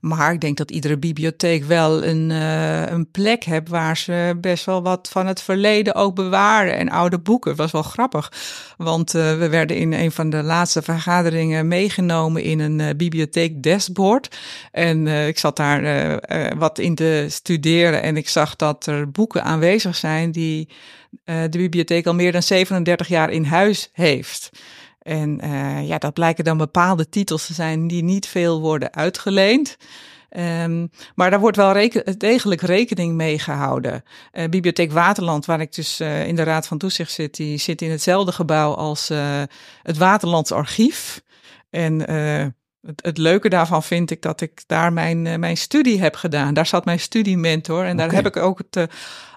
Maar 0.00 0.32
ik 0.32 0.40
denk 0.40 0.56
dat 0.56 0.70
iedere 0.70 0.98
bibliotheek 0.98 1.64
wel 1.64 2.04
een, 2.04 2.30
uh, 2.30 2.86
een 2.86 3.10
plek 3.10 3.44
heeft 3.44 3.68
waar 3.68 3.96
ze 3.96 4.38
best 4.40 4.64
wel 4.64 4.82
wat 4.82 5.08
van 5.12 5.26
het 5.26 5.42
verleden 5.42 5.94
ook 5.94 6.14
bewaren. 6.14 6.76
En 6.76 6.88
oude 6.88 7.18
boeken. 7.18 7.50
Dat 7.50 7.58
was 7.58 7.72
wel 7.72 7.82
grappig. 7.82 8.32
Want 8.76 9.12
we 9.12 9.48
werden 9.50 9.76
in 9.76 9.92
een 9.92 10.12
van 10.12 10.30
de 10.30 10.42
laatste 10.42 10.82
vergaderingen 10.82 11.68
meegenomen 11.68 12.42
in 12.42 12.60
een 12.60 12.96
bibliotheek 12.96 13.62
dashboard. 13.62 14.38
En 14.72 15.06
ik 15.06 15.38
zat 15.38 15.56
daar 15.56 16.58
wat 16.58 16.78
in 16.78 16.94
te 16.94 17.26
studeren. 17.28 18.02
En 18.02 18.16
ik 18.16 18.28
zag 18.28 18.56
dat 18.56 18.86
er 18.86 19.10
boeken 19.10 19.39
aanwezig 19.42 19.96
zijn 19.96 20.32
die 20.32 20.68
uh, 21.24 21.42
de 21.42 21.58
bibliotheek 21.58 22.06
al 22.06 22.14
meer 22.14 22.32
dan 22.32 22.42
37 22.42 23.08
jaar 23.08 23.30
in 23.30 23.44
huis 23.44 23.90
heeft. 23.92 24.50
En 25.02 25.40
uh, 25.44 25.88
ja, 25.88 25.98
dat 25.98 26.14
blijken 26.14 26.44
dan 26.44 26.58
bepaalde 26.58 27.08
titels 27.08 27.46
te 27.46 27.54
zijn 27.54 27.88
die 27.88 28.02
niet 28.02 28.26
veel 28.26 28.60
worden 28.60 28.94
uitgeleend. 28.94 29.76
Um, 30.36 30.90
maar 31.14 31.30
daar 31.30 31.40
wordt 31.40 31.56
wel 31.56 31.72
reken 31.72 32.18
degelijk 32.18 32.60
rekening 32.60 33.14
mee 33.14 33.38
gehouden. 33.38 34.04
Uh, 34.32 34.44
Bibliotheek 34.44 34.92
Waterland, 34.92 35.46
waar 35.46 35.60
ik 35.60 35.74
dus 35.74 36.00
uh, 36.00 36.26
in 36.26 36.36
de 36.36 36.42
Raad 36.42 36.66
van 36.66 36.78
Toezicht 36.78 37.12
zit, 37.12 37.36
die 37.36 37.58
zit 37.58 37.82
in 37.82 37.90
hetzelfde 37.90 38.32
gebouw 38.32 38.74
als 38.74 39.10
uh, 39.10 39.42
het 39.82 39.96
Waterlands 39.96 40.52
Archief. 40.52 41.22
En 41.70 42.00
het, 42.82 43.02
het, 43.02 43.18
leuke 43.18 43.48
daarvan 43.48 43.82
vind 43.82 44.10
ik 44.10 44.22
dat 44.22 44.40
ik 44.40 44.62
daar 44.66 44.92
mijn, 44.92 45.40
mijn 45.40 45.56
studie 45.56 46.00
heb 46.00 46.14
gedaan. 46.14 46.54
Daar 46.54 46.66
zat 46.66 46.84
mijn 46.84 47.00
studiementor 47.00 47.84
en 47.84 47.96
daar 47.96 48.12
heb 48.12 48.26
ik 48.26 48.36
ook 48.36 48.58
het 48.70 48.90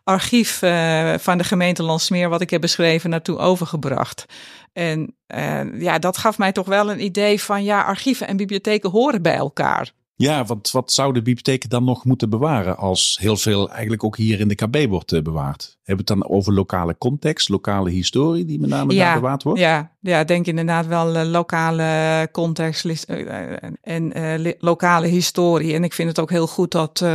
archief 0.03 0.61
uh, 0.61 1.13
van 1.17 1.37
de 1.37 1.43
gemeente 1.43 1.83
Landsmeer, 1.83 2.29
wat 2.29 2.41
ik 2.41 2.49
heb 2.49 2.61
beschreven, 2.61 3.09
naartoe 3.09 3.37
overgebracht. 3.37 4.25
En 4.73 5.15
uh, 5.35 5.81
ja, 5.81 5.99
dat 5.99 6.17
gaf 6.17 6.37
mij 6.37 6.51
toch 6.51 6.67
wel 6.67 6.91
een 6.91 7.03
idee 7.03 7.41
van, 7.41 7.63
ja, 7.63 7.81
archieven 7.81 8.27
en 8.27 8.37
bibliotheken 8.37 8.89
horen 8.89 9.21
bij 9.21 9.35
elkaar. 9.35 9.91
Ja, 10.15 10.45
want 10.45 10.71
wat 10.71 10.91
zouden 10.91 11.23
bibliotheken 11.23 11.69
dan 11.69 11.83
nog 11.83 12.05
moeten 12.05 12.29
bewaren 12.29 12.77
als 12.77 13.17
heel 13.21 13.37
veel 13.37 13.69
eigenlijk 13.69 14.03
ook 14.03 14.17
hier 14.17 14.39
in 14.39 14.47
de 14.47 14.55
KB 14.55 14.85
wordt 14.89 15.11
uh, 15.11 15.21
bewaard? 15.21 15.77
Hebben 15.83 16.05
we 16.05 16.13
het 16.13 16.21
dan 16.21 16.29
over 16.37 16.53
lokale 16.53 16.97
context, 16.97 17.49
lokale 17.49 17.89
historie 17.89 18.45
die 18.45 18.59
met 18.59 18.69
name 18.69 18.93
ja, 18.93 19.03
daar 19.03 19.21
bewaard 19.21 19.43
wordt? 19.43 19.59
Ja, 19.59 19.91
ja, 19.99 20.23
denk 20.23 20.45
inderdaad 20.45 20.87
wel 20.87 21.15
uh, 21.15 21.23
lokale 21.23 22.29
context 22.31 22.85
uh, 22.85 23.55
en 23.81 24.55
lokale 24.59 25.07
historie. 25.07 25.73
En 25.73 25.83
ik 25.83 25.93
vind 25.93 26.09
het 26.09 26.19
ook 26.19 26.29
heel 26.29 26.47
goed 26.47 26.71
dat 26.71 27.05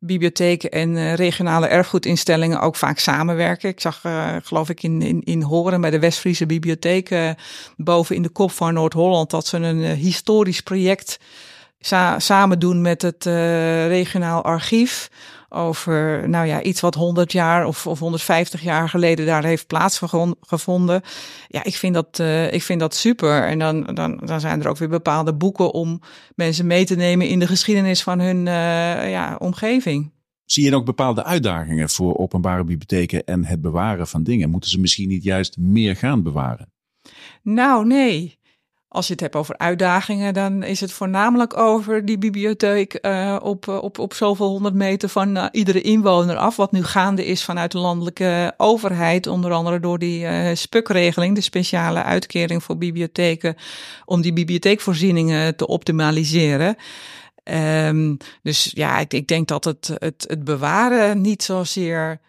bibliotheken 0.00 0.70
en 0.70 1.14
regionale 1.14 1.66
erfgoedinstellingen 1.66 2.60
ook 2.60 2.76
vaak 2.76 2.98
samenwerken. 2.98 3.68
Ik 3.68 3.80
zag, 3.80 4.00
geloof 4.42 4.68
ik, 4.68 4.82
in, 4.82 5.02
in, 5.02 5.22
in 5.24 5.42
Horen 5.42 5.80
bij 5.80 5.90
de 5.90 5.98
Westfriese 5.98 6.46
Bibliotheek 6.46 7.34
boven 7.76 8.16
in 8.16 8.22
de 8.22 8.28
kop 8.28 8.50
van 8.50 8.74
Noord-Holland 8.74 9.30
dat 9.30 9.46
ze 9.46 9.56
een 9.56 9.84
historisch 9.84 10.60
project 10.60 11.18
samen 12.18 12.58
doen 12.58 12.80
met 12.80 13.02
het 13.02 13.24
regionaal 13.88 14.42
archief 14.42 15.10
over 15.52 16.28
nou 16.28 16.46
ja, 16.46 16.62
iets 16.62 16.80
wat 16.80 16.94
100 16.94 17.32
jaar 17.32 17.66
of, 17.66 17.86
of 17.86 17.98
150 17.98 18.62
jaar 18.62 18.88
geleden 18.88 19.26
daar 19.26 19.44
heeft 19.44 19.66
plaatsgevonden. 19.66 21.02
Ja, 21.48 21.64
ik 21.64 21.74
vind 21.74 21.94
dat, 21.94 22.18
uh, 22.18 22.52
ik 22.52 22.62
vind 22.62 22.80
dat 22.80 22.94
super. 22.94 23.42
En 23.42 23.58
dan, 23.58 23.84
dan, 23.84 24.20
dan 24.24 24.40
zijn 24.40 24.60
er 24.60 24.68
ook 24.68 24.76
weer 24.76 24.88
bepaalde 24.88 25.34
boeken 25.34 25.72
om 25.72 26.00
mensen 26.34 26.66
mee 26.66 26.84
te 26.84 26.96
nemen 26.96 27.28
in 27.28 27.38
de 27.38 27.46
geschiedenis 27.46 28.02
van 28.02 28.20
hun 28.20 28.38
uh, 28.38 29.10
ja, 29.10 29.36
omgeving. 29.38 30.12
Zie 30.44 30.64
je 30.64 30.74
ook 30.74 30.84
bepaalde 30.84 31.24
uitdagingen 31.24 31.88
voor 31.88 32.16
openbare 32.16 32.64
bibliotheken 32.64 33.24
en 33.24 33.44
het 33.44 33.60
bewaren 33.60 34.06
van 34.06 34.22
dingen? 34.22 34.50
Moeten 34.50 34.70
ze 34.70 34.80
misschien 34.80 35.08
niet 35.08 35.22
juist 35.22 35.56
meer 35.58 35.96
gaan 35.96 36.22
bewaren? 36.22 36.72
Nou, 37.42 37.86
nee. 37.86 38.38
Als 38.92 39.06
je 39.06 39.12
het 39.12 39.22
hebt 39.22 39.36
over 39.36 39.58
uitdagingen, 39.58 40.34
dan 40.34 40.62
is 40.62 40.80
het 40.80 40.92
voornamelijk 40.92 41.56
over 41.56 42.04
die 42.04 42.18
bibliotheek 42.18 42.98
uh, 43.02 43.36
op, 43.42 43.68
op, 43.68 43.98
op 43.98 44.14
zoveel 44.14 44.48
honderd 44.48 44.74
meter 44.74 45.08
van 45.08 45.36
uh, 45.36 45.46
iedere 45.50 45.80
inwoner 45.80 46.36
af. 46.36 46.56
Wat 46.56 46.72
nu 46.72 46.84
gaande 46.84 47.26
is 47.26 47.44
vanuit 47.44 47.72
de 47.72 47.78
landelijke 47.78 48.54
overheid, 48.56 49.26
onder 49.26 49.52
andere 49.52 49.80
door 49.80 49.98
die 49.98 50.22
uh, 50.22 50.54
SPUK-regeling, 50.54 51.34
de 51.34 51.40
speciale 51.40 52.02
uitkering 52.02 52.62
voor 52.62 52.78
bibliotheken, 52.78 53.56
om 54.04 54.20
die 54.20 54.32
bibliotheekvoorzieningen 54.32 55.56
te 55.56 55.66
optimaliseren. 55.66 56.76
Um, 57.44 58.16
dus 58.42 58.70
ja, 58.74 58.98
ik, 58.98 59.12
ik 59.12 59.26
denk 59.26 59.48
dat 59.48 59.64
het, 59.64 59.90
het, 59.94 60.24
het 60.28 60.44
bewaren 60.44 61.20
niet 61.20 61.42
zozeer 61.42 62.20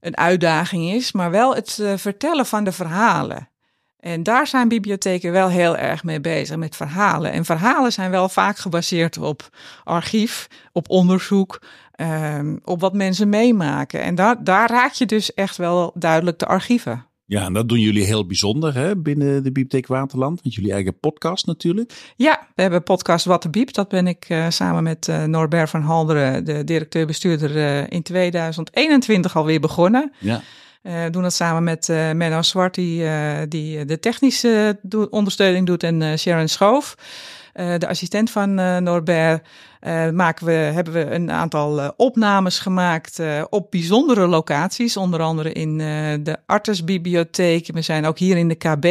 een 0.00 0.16
uitdaging 0.16 0.92
is, 0.92 1.12
maar 1.12 1.30
wel 1.30 1.54
het 1.54 1.82
vertellen 1.96 2.46
van 2.46 2.64
de 2.64 2.72
verhalen. 2.72 3.48
En 4.04 4.22
daar 4.22 4.46
zijn 4.46 4.68
bibliotheken 4.68 5.32
wel 5.32 5.48
heel 5.48 5.76
erg 5.76 6.04
mee 6.04 6.20
bezig, 6.20 6.56
met 6.56 6.76
verhalen. 6.76 7.32
En 7.32 7.44
verhalen 7.44 7.92
zijn 7.92 8.10
wel 8.10 8.28
vaak 8.28 8.56
gebaseerd 8.58 9.18
op 9.18 9.48
archief, 9.84 10.48
op 10.72 10.90
onderzoek, 10.90 11.62
um, 12.00 12.60
op 12.64 12.80
wat 12.80 12.92
mensen 12.92 13.28
meemaken. 13.28 14.02
En 14.02 14.14
daar, 14.14 14.44
daar 14.44 14.70
raak 14.70 14.92
je 14.92 15.06
dus 15.06 15.34
echt 15.34 15.56
wel 15.56 15.92
duidelijk 15.94 16.38
de 16.38 16.46
archieven. 16.46 17.06
Ja, 17.26 17.44
en 17.44 17.52
dat 17.52 17.68
doen 17.68 17.80
jullie 17.80 18.04
heel 18.04 18.26
bijzonder 18.26 18.74
hè, 18.74 18.96
binnen 18.96 19.34
de 19.34 19.42
Bibliotheek 19.42 19.86
Waterland. 19.86 20.44
Met 20.44 20.54
jullie 20.54 20.72
eigen 20.72 20.98
podcast 20.98 21.46
natuurlijk. 21.46 22.12
Ja, 22.16 22.48
we 22.54 22.62
hebben 22.62 22.82
podcast 22.82 23.24
Wat 23.24 23.42
de 23.42 23.50
Biep. 23.50 23.72
Dat 23.72 23.88
ben 23.88 24.06
ik 24.06 24.28
uh, 24.28 24.46
samen 24.48 24.82
met 24.82 25.08
uh, 25.08 25.24
Norbert 25.24 25.70
van 25.70 25.82
Halderen, 25.82 26.44
de 26.44 26.64
directeur-bestuurder, 26.64 27.56
uh, 27.56 27.90
in 27.90 28.02
2021 28.02 29.36
alweer 29.36 29.60
begonnen. 29.60 30.12
Ja. 30.18 30.42
Uh, 30.86 31.02
doen 31.10 31.22
dat 31.22 31.32
samen 31.32 31.64
met 31.64 31.88
uh, 31.88 32.10
Menno 32.10 32.42
Zwart, 32.42 32.74
die, 32.74 33.02
uh, 33.02 33.38
die 33.48 33.84
de 33.84 34.00
technische 34.00 34.78
ondersteuning 35.10 35.66
doet, 35.66 35.82
en 35.82 36.18
Sharon 36.18 36.48
Schoof. 36.48 36.94
de 37.54 37.88
assistent 37.88 38.30
van 38.30 38.54
Norbert. 38.82 39.42
maken 40.12 40.46
we, 40.46 40.52
hebben 40.52 40.92
we 40.92 41.10
een 41.10 41.30
aantal 41.30 41.94
opnames 41.96 42.58
gemaakt 42.58 43.20
op 43.50 43.70
bijzondere 43.70 44.26
locaties. 44.26 44.96
Onder 44.96 45.20
andere 45.20 45.52
in 45.52 45.78
de 46.22 46.36
Artesbibliotheek. 46.46 47.68
We 47.72 47.82
zijn 47.82 48.06
ook 48.06 48.18
hier 48.18 48.36
in 48.36 48.48
de 48.48 48.54
KB 48.54 48.86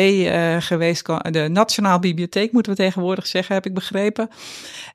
geweest. 0.63 1.05
De 1.05 1.47
Nationaal 1.51 1.99
Bibliotheek 1.99 2.51
moeten 2.51 2.71
we 2.71 2.77
tegenwoordig 2.77 3.27
zeggen, 3.27 3.55
heb 3.55 3.65
ik 3.65 3.73
begrepen. 3.73 4.29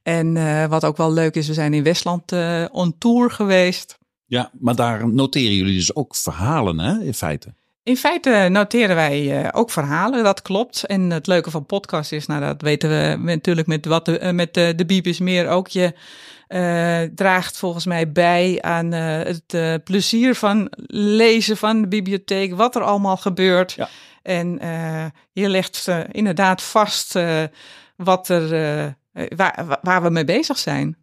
En 0.03 0.35
wat 0.69 0.85
ook 0.85 0.97
wel 0.97 1.13
leuk 1.13 1.35
is, 1.35 1.47
we 1.47 1.55
zijn 1.55 1.75
in 1.75 1.83
Westland 1.83 2.33
on 2.73 2.95
tour 2.99 3.31
geweest. 3.31 3.98
Ja, 4.29 4.51
maar 4.61 4.77
daar 4.77 5.09
noteren 5.09 5.55
jullie 5.55 5.75
dus 5.75 5.95
ook 5.95 6.17
verhalen, 6.17 6.79
hè, 6.79 7.01
in 7.01 7.15
feite? 7.15 7.55
In 7.83 7.97
feite 7.97 8.49
noteren 8.51 8.97
wij 8.97 9.43
uh, 9.43 9.49
ook 9.53 9.71
verhalen, 9.71 10.25
dat 10.25 10.43
klopt. 10.43 10.85
En 10.85 11.11
het 11.11 11.27
leuke 11.27 11.51
van 11.51 11.67
podcast 11.67 12.13
is, 12.13 12.27
nou 12.27 12.41
dat 12.41 12.63
weten 12.63 12.91
we 12.91 13.17
natuurlijk 13.33 13.67
met, 13.67 13.87
wat 13.87 14.05
de, 14.05 14.21
uh, 14.21 14.31
met 14.31 14.55
de, 14.55 14.73
de 14.77 14.87
Bibis 14.87 15.19
meer 15.19 15.49
ook, 15.49 15.69
je 15.69 15.93
uh, 16.49 17.15
draagt 17.15 17.59
volgens 17.59 17.87
mij 17.87 18.13
bij 18.13 18.59
aan 18.61 18.93
het 18.93 19.85
plezier 19.85 20.35
van 20.35 20.69
lezen 20.87 21.57
van 21.57 21.81
de 21.81 21.89
bibliotheek, 21.89 22.55
wat 22.55 22.77
er 22.77 22.83
allemaal 22.83 23.17
gebeurt. 23.17 23.73
Ja. 23.73 23.89
En 24.23 24.61
je 25.33 25.49
legt 25.49 25.89
inderdaad 26.11 26.63
vast 26.63 27.19
wat 27.97 28.29
er, 28.29 28.49
waar, 29.37 29.79
waar 29.83 30.03
we 30.03 30.11
mee 30.11 30.25
bezig 30.25 30.59
zijn 30.59 30.97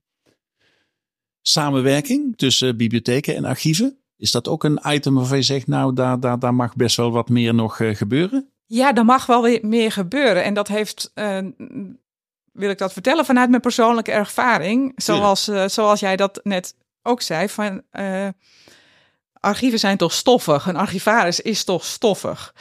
samenwerking 1.48 2.38
tussen 2.38 2.78
bibliotheken 2.78 3.36
en 3.36 3.46
archieven. 3.46 3.98
Is 4.18 4.32
dat 4.32 4.48
ook 4.48 4.64
een 4.64 4.80
item 4.86 5.16
waarvan 5.16 5.38
je 5.38 5.44
zegt, 5.44 5.68
nou, 5.68 5.94
daar, 5.94 6.20
daar, 6.20 6.40
daar 6.40 6.54
mag 6.54 6.76
best 6.76 6.98
wel 6.98 7.12
wat 7.12 7.30
meer 7.30 7.54
nog 7.54 7.80
uh, 7.80 7.96
gebeuren? 7.96 8.50
Ja, 8.66 8.94
er 8.94 9.06
mag 9.06 9.26
wel 9.26 9.42
weer 9.42 9.60
meer 9.62 9.92
gebeuren. 9.92 10.44
En 10.44 10.54
dat 10.54 10.68
heeft, 10.68 11.12
uh, 11.16 11.38
wil 12.52 12.70
ik 12.70 12.78
dat 12.78 12.94
vertellen 12.94 13.26
vanuit 13.26 13.50
mijn 13.50 13.62
persoonlijke 13.62 14.12
ervaring. 14.12 14.94
Zoals, 14.96 15.50
uh, 15.50 15.68
zoals 15.68 16.00
jij 16.00 16.16
dat 16.16 16.40
net 16.44 16.76
ook 17.02 17.22
zei, 17.22 17.50
van 17.50 17.84
archieven 19.40 19.80
zijn 19.80 19.98
toch 19.98 20.14
stoffig. 20.14 20.68
Een 20.68 20.76
archivaris 20.76 21.42
is 21.42 21.64
toch 21.64 21.86
stoffig. 21.86 22.54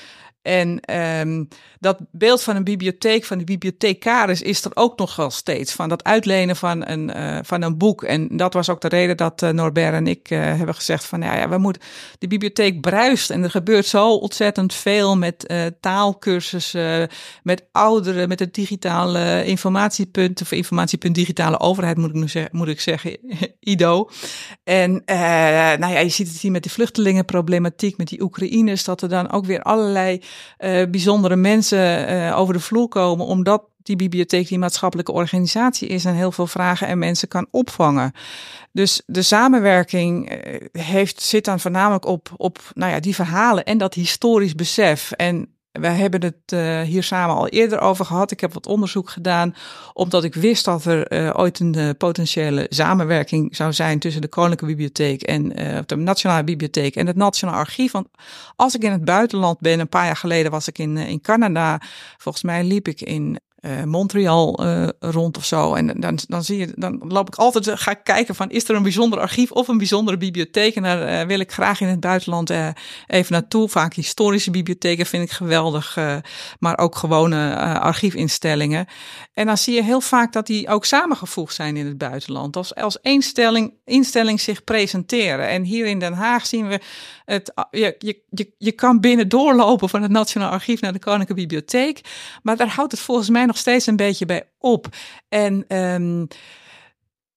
En 0.45 0.95
um, 1.21 1.49
dat 1.85 1.99
beeld 2.11 2.43
van 2.43 2.57
een 2.57 2.65
bibliotheek, 2.65 3.25
van 3.25 3.39
de 3.39 3.45
bibliothecaris, 3.45 4.43
is 4.43 4.65
er 4.65 4.71
ook 4.75 4.99
nog 4.99 5.17
wel 5.17 5.31
steeds. 5.31 5.73
Van 5.73 5.89
dat 5.89 6.05
uitlenen 6.05 6.57
van 6.57 6.89
een, 6.89 7.17
uh, 7.17 7.39
van 7.43 7.63
een 7.63 7.79
boek. 7.79 8.03
En 8.03 8.37
dat 8.37 8.55
was 8.55 8.69
ook 8.69 8.81
de 8.81 8.89
reden 8.89 9.17
dat 9.17 9.43
uh, 9.43 9.51
Norbert 9.51 9.95
en 9.95 10.07
ik 10.07 10.31
uh, 10.31 10.39
hebben 10.39 10.75
gezegd 10.75 11.05
van 11.05 11.23
ja, 11.23 11.37
ja, 11.37 11.49
we 11.49 11.59
moeten. 11.59 11.83
De 12.19 12.27
bibliotheek 12.27 12.81
bruist 12.81 13.31
en 13.31 13.43
er 13.43 13.51
gebeurt 13.51 13.87
zo 13.87 14.15
ontzettend 14.15 14.75
veel 14.75 15.17
met 15.17 15.53
taalkursussen, 15.81 17.09
met 17.43 17.65
ouderen, 17.73 18.29
met 18.29 18.39
het 18.39 18.55
digitale 18.55 19.45
informatiepunt, 19.45 20.41
of 20.41 20.53
informatiepunt 20.53 21.15
digitale 21.15 21.61
overheid, 21.61 21.97
moet 21.97 22.09
ik 22.09 22.15
nu 22.15 22.29
zeggen, 22.29 22.57
moet 22.57 22.69
ik 22.69 22.81
zeggen, 22.81 23.19
IDO. 23.61 24.11
En 24.65 25.03
nou 25.79 25.93
ja, 25.93 25.99
je 25.99 26.09
ziet 26.09 26.29
het 26.29 26.41
hier 26.41 26.51
met 26.51 26.63
die 26.63 26.73
vluchtelingenproblematiek, 26.73 27.97
met 27.97 28.09
die 28.09 28.23
Oekraïners, 28.23 28.85
dat 28.85 29.03
er 29.03 29.09
dan 29.09 29.31
ook 29.31 29.47
weer 29.47 29.63
allerlei 29.63 30.21
bijzondere 30.91 31.37
mensen 31.37 32.11
uh, 32.11 32.39
over 32.39 32.55
de 32.55 32.61
vloer 32.61 32.89
komen, 32.89 33.27
omdat 33.27 33.63
die 33.85 33.97
bibliotheek 33.97 34.49
die 34.49 34.59
maatschappelijke 34.59 35.13
organisatie 35.13 35.89
is 35.89 36.05
en 36.05 36.15
heel 36.15 36.33
veel 36.33 36.47
vragen 36.47 36.87
en 36.87 36.99
mensen 36.99 37.29
kan 37.29 37.47
opvangen. 37.51 38.13
Dus 38.73 39.03
de 39.07 39.23
samenwerking 39.23 40.31
eh, 40.31 40.61
heeft, 40.73 41.23
zit 41.23 41.45
dan 41.45 41.61
voornamelijk 41.61 42.07
op, 42.07 42.33
op 42.37 42.59
nou 42.75 42.93
ja, 42.93 43.01
die 43.01 43.15
verhalen 43.15 43.65
en 43.65 43.79
dat 43.79 43.95
historisch 43.95 44.55
besef. 44.55 45.13
En 45.13 45.54
wij 45.81 45.95
hebben 45.95 46.23
het 46.23 46.53
uh, 46.55 46.81
hier 46.81 47.03
samen 47.03 47.37
al 47.37 47.49
eerder 47.49 47.81
over 47.81 48.05
gehad. 48.05 48.31
Ik 48.31 48.41
heb 48.41 48.55
wat 48.55 48.67
onderzoek 48.67 49.11
gedaan, 49.11 49.55
omdat 49.93 50.25
ik 50.25 50.35
wist 50.35 50.65
dat 50.65 50.85
er 50.85 51.13
uh, 51.13 51.31
ooit 51.37 51.61
een 51.61 51.77
uh, 51.79 51.91
potentiële 51.99 52.67
samenwerking 52.69 53.57
zou 53.57 53.73
zijn 53.73 53.99
tussen 53.99 54.23
de 54.23 54.29
Koninklijke 54.29 54.67
Bibliotheek 54.67 55.23
en 55.23 55.49
de 55.87 55.97
Nationale 55.97 56.45
Bibliotheek 56.45 56.97
en 56.97 57.07
het 57.07 57.17
Nationaal 57.17 57.55
Archief. 57.55 57.93
Want 57.93 58.09
als 58.57 58.75
ik 58.75 58.83
in 58.83 58.93
het 58.93 59.05
buitenland 59.05 59.61
ben, 59.61 59.81
een 59.81 59.89
paar 59.89 60.07
jaar 60.07 60.17
geleden 60.17 60.51
was 60.51 60.69
ik 60.69 60.79
in, 60.79 60.97
in 60.97 61.21
Canada. 61.21 61.81
Volgens 62.19 62.45
mij 62.45 62.65
liep 62.65 62.89
ik 62.89 63.01
in 63.01 63.39
uh, 63.67 63.83
Montreal 63.83 64.65
uh, 64.65 64.89
rond 65.01 65.37
of 65.37 65.45
zo. 65.45 65.75
En 65.75 66.01
dan, 66.01 66.19
dan 66.29 66.45
zie 66.45 66.59
je, 66.59 66.73
dan 66.77 67.03
loop 67.09 67.29
ik 67.29 67.35
altijd, 67.35 67.81
ga 67.81 67.91
ik 67.91 68.01
kijken 68.03 68.35
van 68.35 68.51
is 68.51 68.69
er 68.69 68.75
een 68.75 68.83
bijzonder 68.83 69.19
archief 69.19 69.51
of 69.51 69.69
een 69.69 69.79
bijzondere 69.79 70.17
bibliotheek. 70.17 70.75
En 70.75 70.83
daar 70.83 71.27
wil 71.27 71.39
ik 71.39 71.53
graag 71.53 71.81
in 71.81 71.89
het 71.89 72.01
buitenland 72.01 72.51
even 73.07 73.33
naartoe. 73.33 73.69
Vaak 73.69 73.95
historische 73.95 74.51
bibliotheken 74.51 75.07
vind 75.07 75.25
ik 75.25 75.31
geweldig, 75.31 75.99
maar 76.59 76.79
ook 76.79 76.97
gewone 76.97 77.57
archiefinstellingen. 77.81 78.87
En 79.33 79.47
dan 79.47 79.59
zie 79.59 79.75
je 79.75 79.83
heel 79.83 80.01
vaak 80.01 80.33
dat 80.33 80.47
die 80.47 80.69
ook 80.69 80.85
samengevoegd 80.85 81.55
zijn 81.55 81.77
in 81.77 81.87
het 81.87 81.99
buitenland. 81.99 82.57
Als, 82.57 82.75
als 82.75 83.01
één 83.01 83.23
stelling, 83.23 83.75
instelling 83.85 84.41
zich 84.41 84.65
presenteren. 84.65 85.49
En 85.49 85.63
hier 85.63 85.87
in 85.87 85.99
Den 85.99 86.13
Haag 86.13 86.47
zien 86.47 86.69
we 86.69 86.81
het, 87.25 87.53
je, 87.71 87.95
je, 87.99 88.23
je, 88.31 88.53
je 88.59 88.73
kan 88.73 89.01
binnen 89.01 89.29
doorlopen 89.29 89.89
van 89.89 90.03
het 90.03 90.11
Nationaal 90.11 90.51
Archief 90.51 90.81
naar 90.81 90.93
de 90.93 90.99
Koninklijke 90.99 91.43
Bibliotheek. 91.43 92.01
Maar 92.43 92.57
daar 92.57 92.69
houdt 92.69 92.93
het 92.93 93.01
volgens 93.01 93.29
mij 93.29 93.45
nog 93.45 93.57
steeds 93.57 93.87
een 93.87 93.97
beetje 93.97 94.27
bij 94.27 94.49
op. 94.59 94.87
En 95.29 95.77
um, 95.77 96.29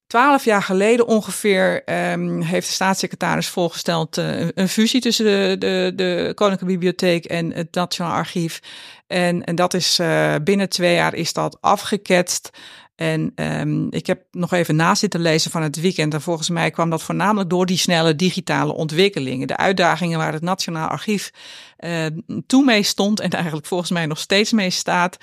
Twaalf 0.08 0.46
jaar 0.46 0.64
geleden 0.64 1.08
ongeveer 1.08 1.84
um, 2.12 2.42
heeft 2.42 2.68
de 2.68 2.74
staatssecretaris 2.74 3.48
voorgesteld 3.48 4.18
uh, 4.18 4.48
een 4.54 4.70
fusie 4.70 5.02
tussen 5.02 5.26
de, 5.26 5.56
de, 5.60 5.92
de 5.96 6.32
Koninklijke 6.36 6.78
Bibliotheek 6.78 7.26
en 7.26 7.54
het 7.54 7.74
Nationaal 7.76 8.14
Archief. 8.14 8.60
En, 9.08 9.44
en 9.44 9.56
dat 9.56 9.74
is 9.74 10.00
uh, 10.00 10.36
binnen 10.44 10.70
twee 10.70 10.94
jaar 10.94 11.14
is 11.14 11.34
dat 11.34 11.58
afgeketst. 11.62 12.50
En 12.98 13.32
um, 13.36 13.88
ik 13.92 14.08
heb 14.08 14.24
nog 14.32 14.54
even 14.54 14.76
na 14.76 14.96
zitten 14.96 15.20
lezen 15.20 15.52
van 15.52 15.62
het 15.62 15.82
weekend. 15.82 16.14
En 16.14 16.22
volgens 16.22 16.50
mij 16.50 16.72
kwam 16.72 16.90
dat 16.90 17.04
voornamelijk 17.04 17.50
door 17.50 17.66
die 17.66 17.78
snelle 17.78 18.16
digitale 18.16 18.74
ontwikkelingen. 18.74 19.48
De 19.48 19.58
uitdagingen 19.58 20.18
waar 20.18 20.34
het 20.34 20.42
Nationaal 20.42 20.88
Archief 20.88 21.32
uh, 21.80 22.06
toen 22.48 22.66
mee 22.66 22.84
stond. 22.84 23.20
En 23.20 23.30
eigenlijk 23.30 23.66
volgens 23.66 23.92
mij 23.92 24.06
nog 24.06 24.20
steeds 24.20 24.52
mee 24.52 24.70
staat. 24.70 25.18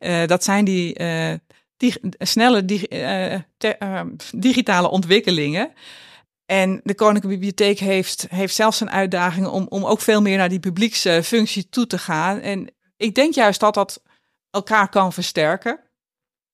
Uh, 0.00 0.26
dat 0.26 0.44
zijn 0.44 0.64
die, 0.64 0.98
uh, 1.00 1.32
die 1.76 1.94
snelle 2.18 2.64
dig 2.64 2.84
ehm, 2.84 4.08
digitale 4.34 4.90
ontwikkelingen. 4.90 5.72
En 6.46 6.80
de 6.84 6.94
Koninklijke 6.94 7.38
Bibliotheek 7.38 7.78
heeft, 7.78 8.26
heeft 8.30 8.54
zelfs 8.54 8.80
een 8.80 8.90
uitdaging 8.90 9.46
om, 9.46 9.66
om 9.68 9.84
ook 9.84 10.00
veel 10.00 10.22
meer 10.22 10.36
naar 10.36 10.48
die 10.48 10.60
publieksfunctie 10.60 11.68
toe 11.68 11.86
te 11.86 11.98
gaan. 11.98 12.40
En 12.40 12.74
ik 12.96 13.14
denk 13.14 13.34
juist 13.34 13.60
dat 13.60 13.74
dat 13.74 14.02
elkaar 14.50 14.88
kan 14.88 15.12
versterken. 15.12 15.89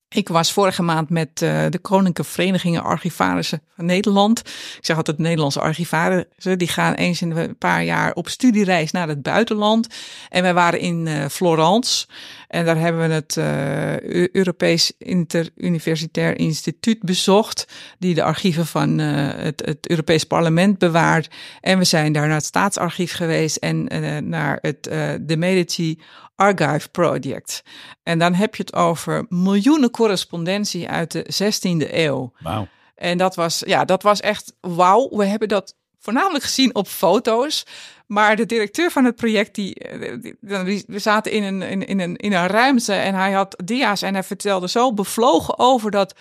Ik 0.08 0.28
was 0.28 0.52
vorige 0.52 0.82
maand 0.82 1.10
met 1.10 1.40
uh, 1.42 1.64
de 1.70 1.78
Koninklijke 1.78 2.24
Verenigingen 2.24 2.82
Archivarissen 2.82 3.62
van 3.76 3.84
Nederland. 3.84 4.38
Ik 4.38 4.78
zeg 4.80 4.96
altijd 4.96 5.18
Nederlandse 5.18 5.60
archivarissen. 5.60 6.58
Die 6.58 6.68
gaan 6.68 6.94
eens 6.94 7.22
in 7.22 7.30
een 7.30 7.58
paar 7.58 7.84
jaar 7.84 8.12
op 8.12 8.28
studiereis 8.28 8.90
naar 8.90 9.08
het 9.08 9.22
buitenland. 9.22 9.86
En 10.28 10.42
wij 10.42 10.54
waren 10.54 10.80
in 10.80 11.06
uh, 11.06 11.26
Florence. 11.26 12.06
En 12.48 12.64
daar 12.64 12.78
hebben 12.78 13.08
we 13.08 13.14
het 13.14 13.36
uh, 13.36 14.30
Europees 14.34 14.92
Interuniversitair 14.98 16.38
Instituut 16.38 17.02
bezocht. 17.02 17.66
Die 17.98 18.14
de 18.14 18.22
archieven 18.22 18.66
van 18.66 18.98
het, 18.98 19.62
het 19.64 19.88
Europees 19.88 20.24
Parlement 20.24 20.78
bewaart. 20.78 21.34
En 21.60 21.78
we 21.78 21.84
zijn 21.84 22.12
daar 22.12 22.26
naar 22.26 22.36
het 22.36 22.44
Staatsarchief 22.44 23.12
geweest. 23.12 23.56
En 23.56 23.88
naar 24.28 24.58
het 24.60 24.82
de 25.20 25.36
Medici 25.36 25.98
Archive 26.36 26.88
Project. 26.88 27.62
En 28.02 28.18
dan 28.18 28.34
heb 28.34 28.54
je 28.54 28.62
het 28.62 28.74
over 28.74 29.26
miljoenen 29.28 29.90
correspondentie 29.90 30.88
uit 30.88 31.12
de 31.12 31.24
16e 31.24 31.92
eeuw. 31.92 32.32
Wauw. 32.38 32.68
En 32.94 33.18
dat 33.18 33.34
was, 33.34 33.62
ja, 33.66 33.84
dat 33.84 34.02
was 34.02 34.20
echt 34.20 34.56
wauw. 34.60 35.08
We 35.10 35.24
hebben 35.24 35.48
dat 35.48 35.74
voornamelijk 35.98 36.44
gezien 36.44 36.74
op 36.74 36.88
foto's. 36.88 37.66
Maar 38.06 38.36
de 38.36 38.46
directeur 38.46 38.90
van 38.90 39.04
het 39.04 39.16
project, 39.16 39.54
die, 39.54 39.74
die, 40.20 40.84
we 40.86 40.98
zaten 40.98 41.32
in 41.32 41.42
een, 41.42 41.62
in, 41.62 41.86
in, 41.86 42.00
een, 42.00 42.16
in 42.16 42.32
een 42.32 42.46
ruimte 42.46 42.92
en 42.92 43.14
hij 43.14 43.32
had 43.32 43.62
dia's 43.64 44.02
en 44.02 44.14
hij 44.14 44.22
vertelde 44.22 44.68
zo 44.68 44.92
bevlogen 44.94 45.58
over 45.58 45.90
dat 45.90 46.14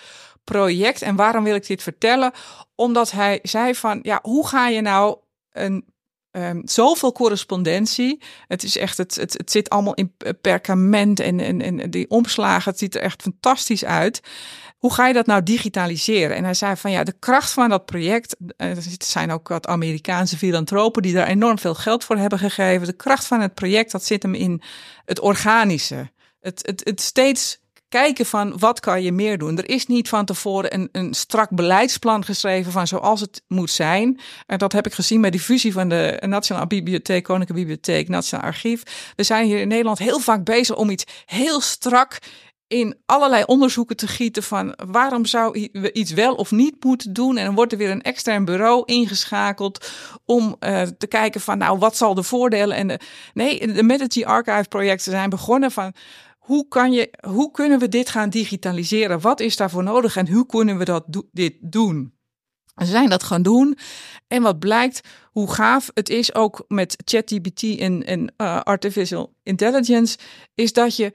project. 0.44 1.02
En 1.02 1.16
waarom 1.16 1.44
wil 1.44 1.56
ik 1.56 1.68
dit 1.68 1.84
vertellen? 1.84 2.32
Omdat 2.76 3.12
hij 3.12 3.40
zei 3.42 3.76
van, 3.76 4.00
ja, 4.02 4.20
hoe 4.22 4.48
ga 4.48 4.68
je 4.68 4.82
nou 4.82 5.18
een 5.52 5.86
Um, 6.38 6.62
zoveel 6.66 7.12
correspondentie. 7.12 8.22
Het 8.48 8.64
is 8.64 8.78
echt, 8.78 8.98
het, 8.98 9.16
het, 9.16 9.34
het 9.34 9.52
zit 9.52 9.70
allemaal 9.70 9.94
in 9.94 10.14
perkament 10.42 11.20
en, 11.20 11.40
en, 11.40 11.62
en 11.62 11.90
die 11.90 12.10
omslagen. 12.10 12.72
Het 12.72 12.80
ziet 12.80 12.96
er 12.96 13.02
echt 13.02 13.22
fantastisch 13.22 13.86
uit. 13.86 14.22
Hoe 14.78 14.94
ga 14.94 15.08
je 15.08 15.14
dat 15.14 15.26
nou 15.26 15.44
digitaliseren? 15.44 16.36
En 16.36 16.44
hij 16.44 16.54
zei 16.54 16.76
van 16.76 16.92
ja, 16.92 17.04
de 17.04 17.16
kracht 17.20 17.52
van 17.52 17.70
dat 17.70 17.86
project. 17.86 18.36
Eh, 18.58 18.70
er 18.70 18.84
zijn 18.98 19.32
ook 19.32 19.48
wat 19.48 19.68
Amerikaanse 19.68 20.38
filantropen 20.38 21.02
die 21.02 21.14
daar 21.14 21.28
enorm 21.28 21.60
veel 21.60 21.76
geld 21.76 22.04
voor 22.04 22.18
hebben 22.18 22.40
gegeven. 22.40 22.88
De 22.88 22.94
kracht 22.94 23.26
van 23.26 23.42
het 23.42 23.54
project, 23.54 23.92
dat 23.92 24.06
zit 24.06 24.24
hem 24.24 24.34
in 24.34 24.62
het 25.06 25.20
organische. 25.20 26.12
Het, 26.40 26.60
het, 26.66 26.82
het 26.84 27.02
steeds 27.02 27.60
kijken 27.96 28.26
van 28.26 28.58
wat 28.58 28.80
kan 28.80 29.04
je 29.04 29.12
meer 29.12 29.38
doen. 29.38 29.58
Er 29.58 29.70
is 29.70 29.88
niet 29.88 30.10
van 30.10 30.26
tevoren 30.26 30.74
een, 30.74 30.90
een 30.92 31.14
strak 31.14 31.50
beleidsplan 31.50 32.26
geschreven 32.26 32.72
van 32.72 32.88
zoals 32.88 33.22
het 33.22 33.44
moet 33.48 33.72
zijn. 33.72 34.20
En 34.46 34.58
dat 34.58 34.72
heb 34.72 34.86
ik 34.86 34.94
gezien 34.94 35.22
bij 35.22 35.30
die 35.30 35.40
fusie 35.40 35.74
van 35.74 35.90
de 35.90 36.22
Nationale 36.26 36.68
Bibliotheek, 36.68 37.24
Koninklijke 37.24 37.64
Bibliotheek, 37.64 38.10
Nationaal 38.10 38.46
Archief. 38.46 39.12
We 39.16 39.24
zijn 39.24 39.46
hier 39.46 39.60
in 39.60 39.68
Nederland 39.68 39.98
heel 39.98 40.20
vaak 40.20 40.44
bezig 40.44 40.76
om 40.76 40.90
iets 40.90 41.04
heel 41.26 41.62
strak 41.62 42.20
in 42.68 42.98
allerlei 43.06 43.44
onderzoeken 43.44 43.96
te 43.96 44.08
gieten 44.08 44.44
van 44.44 44.78
waarom 44.86 45.26
zou 45.26 45.70
we 45.72 45.94
iets 45.94 46.12
wel 46.12 46.36
of 46.36 46.52
niet 46.52 46.84
moeten 46.84 47.14
doen. 47.14 47.38
En 47.38 47.46
dan 47.46 47.56
wordt 47.56 47.72
er 47.72 47.78
weer 47.78 47.92
een 47.92 48.02
extern 48.02 48.46
bureau 48.46 48.84
ingeschakeld 48.86 49.92
om 50.26 50.56
uh, 50.60 50.82
te 50.82 51.08
kijken 51.08 51.42
van 51.42 51.58
nou 51.58 51.78
wat 51.78 51.98
zal 51.98 52.14
de 52.14 52.24
voordelen 52.24 52.78
en 52.78 52.88
de... 52.88 53.00
Nee, 53.34 53.74
de 53.74 53.84
Medici 53.84 54.26
Archive 54.26 54.68
projecten 54.70 55.12
zijn 55.12 55.30
begonnen 55.30 55.72
van 55.72 55.94
hoe, 56.46 56.68
kan 56.68 56.92
je, 56.92 57.14
hoe 57.28 57.52
kunnen 57.52 57.80
we 57.80 57.88
dit 57.88 58.10
gaan 58.10 58.30
digitaliseren? 58.30 59.20
Wat 59.20 59.40
is 59.40 59.56
daarvoor 59.56 59.84
nodig 59.84 60.16
en 60.16 60.32
hoe 60.32 60.46
kunnen 60.46 60.78
we 60.78 60.86
dat 60.86 61.04
do 61.08 61.30
dit 61.32 61.54
doen? 61.60 62.14
Ze 62.76 62.86
zijn 62.86 63.10
dat 63.10 63.24
gaan 63.24 63.42
doen. 63.42 63.78
En 64.28 64.42
wat 64.42 64.60
blijkt, 64.60 65.02
hoe 65.32 65.52
gaaf 65.52 65.92
het 65.94 66.10
is 66.10 66.36
ook 66.36 66.66
met 66.68 66.96
ChatGPT 67.06 67.64
en, 67.64 68.06
en 68.06 68.34
uh, 68.38 68.62
artificial 68.62 69.34
intelligence, 69.44 70.18
is 70.56 70.74
dat 70.74 70.96
je, 70.96 71.14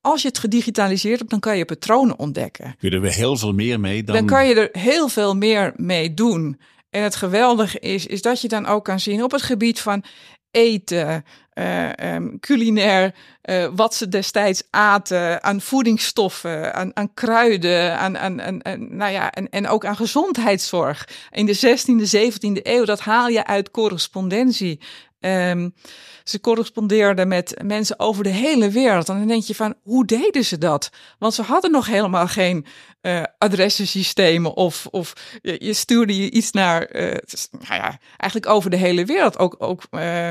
als 0.00 0.22
je 0.22 0.28
het 0.28 0.38
gedigitaliseerd 0.38 1.18
hebt, 1.18 1.30
dan 1.30 1.40
kan 1.40 1.56
je 1.56 1.64
patronen 1.64 2.18
ontdekken. 2.18 2.74
Kunnen 2.78 3.00
we 3.00 3.12
heel 3.12 3.36
veel 3.36 3.52
meer 3.52 3.80
mee 3.80 4.04
dan. 4.04 4.16
Dan 4.16 4.26
kan 4.26 4.46
je 4.46 4.54
er 4.54 4.80
heel 4.80 5.08
veel 5.08 5.36
meer 5.36 5.72
mee 5.76 6.14
doen. 6.14 6.60
En 6.90 7.02
het 7.02 7.16
geweldige 7.16 7.78
is, 7.78 8.06
is 8.06 8.22
dat 8.22 8.40
je 8.40 8.48
dan 8.48 8.66
ook 8.66 8.84
kan 8.84 9.00
zien 9.00 9.22
op 9.22 9.30
het 9.30 9.42
gebied 9.42 9.80
van 9.80 10.04
eten, 10.50 11.24
uh, 11.54 12.16
culinair, 12.40 13.14
uh, 13.44 13.68
wat 13.74 13.94
ze 13.94 14.08
destijds 14.08 14.62
aten, 14.70 15.42
aan 15.42 15.60
voedingsstoffen, 15.60 16.74
aan, 16.74 16.90
aan 16.96 17.14
kruiden, 17.14 17.98
aan, 17.98 18.18
aan, 18.18 18.42
aan, 18.42 18.96
nou 18.96 19.12
ja, 19.12 19.32
en, 19.32 19.48
en 19.50 19.68
ook 19.68 19.84
aan 19.84 19.96
gezondheidszorg. 19.96 21.08
In 21.30 21.46
de 21.46 21.56
16e, 21.56 22.32
17e 22.32 22.62
eeuw, 22.62 22.84
dat 22.84 23.00
haal 23.00 23.28
je 23.28 23.46
uit 23.46 23.70
correspondentie. 23.70 24.80
Um, 25.24 25.74
ze 26.24 26.40
correspondeerden 26.40 27.28
met 27.28 27.54
mensen 27.62 27.98
over 27.98 28.24
de 28.24 28.30
hele 28.30 28.70
wereld. 28.70 29.08
En 29.08 29.18
dan 29.18 29.26
denk 29.26 29.42
je 29.42 29.54
van, 29.54 29.74
hoe 29.82 30.04
deden 30.04 30.44
ze 30.44 30.58
dat? 30.58 30.90
Want 31.18 31.34
ze 31.34 31.42
hadden 31.42 31.70
nog 31.70 31.86
helemaal 31.86 32.26
geen 32.26 32.66
uh, 33.02 33.22
adressensystemen 33.38 34.54
of, 34.54 34.86
of 34.90 35.12
je, 35.42 35.56
je, 35.58 35.72
stuurde 35.72 36.16
je 36.16 36.30
iets 36.30 36.50
naar, 36.50 36.96
uh, 36.96 37.02
nou 37.50 37.74
ja, 37.74 37.98
eigenlijk 38.16 38.52
over 38.52 38.70
de 38.70 38.76
hele 38.76 39.04
wereld. 39.04 39.38
Ook, 39.38 39.56
ook 39.58 39.82
uh, 39.90 40.28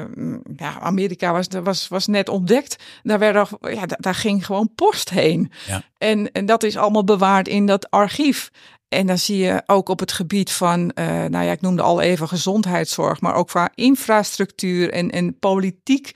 ja, 0.56 0.80
Amerika 0.80 1.32
was, 1.32 1.48
was, 1.64 1.88
was 1.88 2.08
net 2.08 2.30
ontdekt. 2.30 2.84
Daar, 3.04 3.20
werd, 3.20 3.50
ja, 3.62 3.86
daar 3.86 4.16
ging 4.16 4.46
gewoon 4.46 4.72
post 4.76 5.10
heen. 5.10 5.52
Ja. 5.68 5.84
En, 5.98 6.32
en 6.32 6.46
dat 6.46 6.64
is 6.64 6.78
allemaal 6.78 7.04
bewaard 7.04 7.48
in 7.48 7.66
dat 7.66 7.90
archief. 7.90 8.52
En 8.94 9.08
dan 9.08 9.18
zie 9.18 9.38
je 9.38 9.64
ook 9.66 9.90
op 9.90 10.00
het 10.00 10.12
gebied 10.12 10.52
van, 10.52 10.80
uh, 10.96 11.06
nou 11.06 11.46
ja, 11.46 11.52
ik 11.52 11.62
noemde 11.62 11.82
al 11.82 12.02
even 12.02 12.28
gezondheidszorg, 12.28 13.22
maar 13.22 13.36
ook 13.36 13.48
qua 13.48 13.72
infrastructuur 13.76 14.92
en, 14.92 15.12
en 15.12 15.40
politiek 15.40 16.12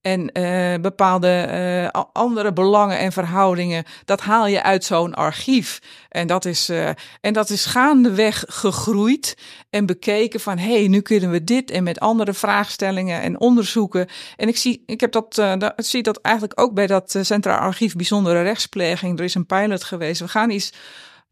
en 0.00 0.30
uh, 0.32 0.80
bepaalde 0.80 1.48
uh, 1.94 2.02
andere 2.12 2.52
belangen 2.52 2.98
en 2.98 3.12
verhoudingen, 3.12 3.84
dat 4.04 4.20
haal 4.20 4.46
je 4.46 4.62
uit 4.62 4.84
zo'n 4.84 5.14
archief. 5.14 5.78
En 6.08 6.26
dat 6.26 6.44
is, 6.44 6.70
uh, 6.70 6.88
en 7.20 7.32
dat 7.32 7.50
is 7.50 7.64
gaandeweg 7.64 8.44
gegroeid 8.46 9.36
en 9.70 9.86
bekeken 9.86 10.40
van, 10.40 10.58
hé, 10.58 10.78
hey, 10.78 10.88
nu 10.88 11.00
kunnen 11.00 11.30
we 11.30 11.44
dit 11.44 11.70
en 11.70 11.82
met 11.82 12.00
andere 12.00 12.34
vraagstellingen 12.34 13.20
en 13.20 13.40
onderzoeken. 13.40 14.08
En 14.36 14.48
ik 14.48 14.56
zie, 14.56 14.82
ik 14.86 15.00
heb 15.00 15.12
dat, 15.12 15.34
dat 15.34 15.72
zie 15.76 16.02
dat 16.02 16.20
eigenlijk 16.20 16.60
ook 16.60 16.74
bij 16.74 16.86
dat 16.86 17.18
Centraal 17.20 17.58
Archief 17.58 17.96
Bijzondere 17.96 18.42
Rechtspleging. 18.42 19.18
Er 19.18 19.24
is 19.24 19.34
een 19.34 19.46
pilot 19.46 19.84
geweest. 19.84 20.20
We 20.20 20.28
gaan 20.28 20.50
iets 20.50 20.72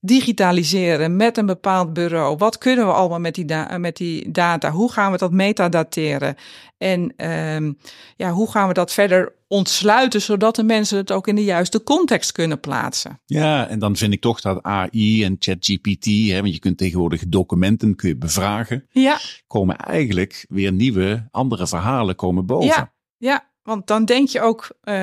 digitaliseren 0.01 1.17
met 1.17 1.37
een 1.37 1.47
bepaald 1.47 1.93
bureau. 1.93 2.37
Wat 2.37 2.59
kunnen 2.59 2.87
we 2.87 2.93
allemaal 2.93 3.21
met 3.21 3.35
die, 3.35 3.45
da 3.45 3.79
met 3.79 3.97
die 3.97 4.31
data? 4.31 4.71
Hoe 4.71 4.93
gaan 4.93 5.13
we 5.13 5.19
dat 5.19 5.33
metadateren? 5.33 6.37
En 6.79 7.29
um, 7.31 7.79
ja, 8.17 8.31
hoe 8.31 8.51
gaan 8.51 8.69
we 8.69 8.75
dat 8.75 8.93
verder 8.93 9.35
ontsluiten, 9.49 10.23
zodat 10.23 10.57
de 10.57 10.63
mensen 10.63 10.99
het 10.99 11.13
ook 11.13 11.29
in 11.29 11.35
de 11.35 11.45
juiste 11.45 11.83
context 11.83 12.33
kunnen 12.33 12.61
plaatsen? 12.61 13.21
Ja, 13.25 13.69
en 13.69 13.79
dan 13.79 13.97
vind 13.97 14.13
ik 14.13 14.21
toch 14.21 14.41
dat 14.41 14.63
AI 14.63 15.25
en 15.25 15.37
ChatGPT, 15.39 16.05
hè, 16.05 16.41
want 16.41 16.55
je 16.55 16.59
kunt 16.59 16.79
tegenwoordig 16.79 17.23
documenten 17.29 17.97
kun 17.97 18.09
je 18.09 18.17
bevragen, 18.17 18.87
ja. 18.89 19.19
komen 19.47 19.77
eigenlijk 19.77 20.47
weer 20.49 20.73
nieuwe, 20.73 21.29
andere 21.31 21.67
verhalen 21.67 22.15
komen 22.15 22.47
boven. 22.47 22.67
Ja, 22.67 22.93
ja. 23.17 23.55
Want 23.67 23.87
dan 23.87 24.05
denk 24.05 24.29
je 24.29 24.41
ook, 24.41 24.69
uh, 24.85 24.95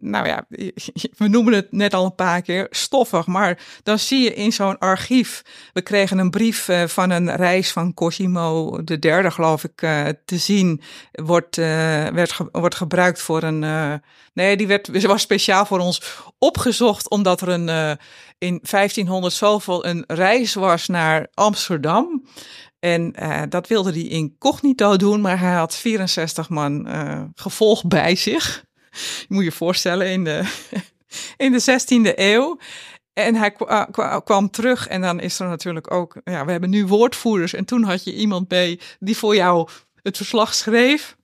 nou 0.00 0.26
ja, 0.26 0.46
we 1.18 1.28
noemen 1.28 1.52
het 1.52 1.72
net 1.72 1.94
al 1.94 2.04
een 2.04 2.14
paar 2.14 2.42
keer 2.42 2.66
stoffig, 2.70 3.26
maar 3.26 3.58
dan 3.82 3.98
zie 3.98 4.22
je 4.22 4.34
in 4.34 4.52
zo'n 4.52 4.78
archief. 4.78 5.42
We 5.72 5.82
kregen 5.82 6.18
een 6.18 6.30
brief 6.30 6.68
uh, 6.68 6.86
van 6.86 7.10
een 7.10 7.36
reis 7.36 7.72
van 7.72 7.94
Cosimo 7.94 8.78
de 8.84 8.98
derde, 8.98 9.30
geloof 9.30 9.64
ik, 9.64 9.82
uh, 9.82 10.08
te 10.24 10.38
zien. 10.38 10.82
Wordt, 11.12 11.56
werd 11.56 12.32
ge 12.32 12.48
wordt 12.52 12.74
gebruikt 12.74 13.20
voor 13.20 13.42
een. 13.42 14.00
nee, 14.32 14.56
die 14.56 14.66
werd, 14.66 15.02
was 15.06 15.22
speciaal 15.22 15.66
voor 15.66 15.78
ons 15.78 16.02
opgezocht, 16.38 17.10
omdat 17.10 17.40
er 17.40 17.48
een 17.48 17.98
in 18.38 18.60
1500 18.70 19.34
zoveel 19.34 19.86
een 19.86 20.04
reis 20.06 20.54
was 20.54 20.88
naar 20.88 21.26
Amsterdam. 21.34 22.22
En 22.84 23.14
uh, 23.22 23.42
dat 23.48 23.68
wilde 23.68 23.90
hij 23.90 24.02
incognito 24.02 24.96
doen, 24.96 25.20
maar 25.20 25.38
hij 25.38 25.54
had 25.54 25.76
64 25.76 26.48
man 26.48 26.88
uh, 26.88 27.22
gevolg 27.34 27.84
bij 27.84 28.14
zich. 28.14 28.64
Moet 29.28 29.44
je 29.44 29.52
voorstellen, 29.52 30.10
in 30.10 30.24
de, 30.24 30.52
in 31.36 31.52
de 31.52 31.60
16e 31.60 32.18
eeuw. 32.18 32.58
En 33.12 33.34
hij 33.34 33.56
kwam 34.24 34.50
terug 34.50 34.88
en 34.88 35.00
dan 35.00 35.20
is 35.20 35.38
er 35.38 35.48
natuurlijk 35.48 35.90
ook, 35.90 36.20
ja, 36.24 36.44
we 36.44 36.50
hebben 36.50 36.70
nu 36.70 36.86
woordvoerders. 36.86 37.54
En 37.54 37.64
toen 37.64 37.82
had 37.82 38.04
je 38.04 38.14
iemand 38.14 38.48
bij 38.48 38.80
die 38.98 39.16
voor 39.16 39.34
jou 39.34 39.68
het 40.02 40.16
verslag 40.16 40.54
schreef. 40.54 41.16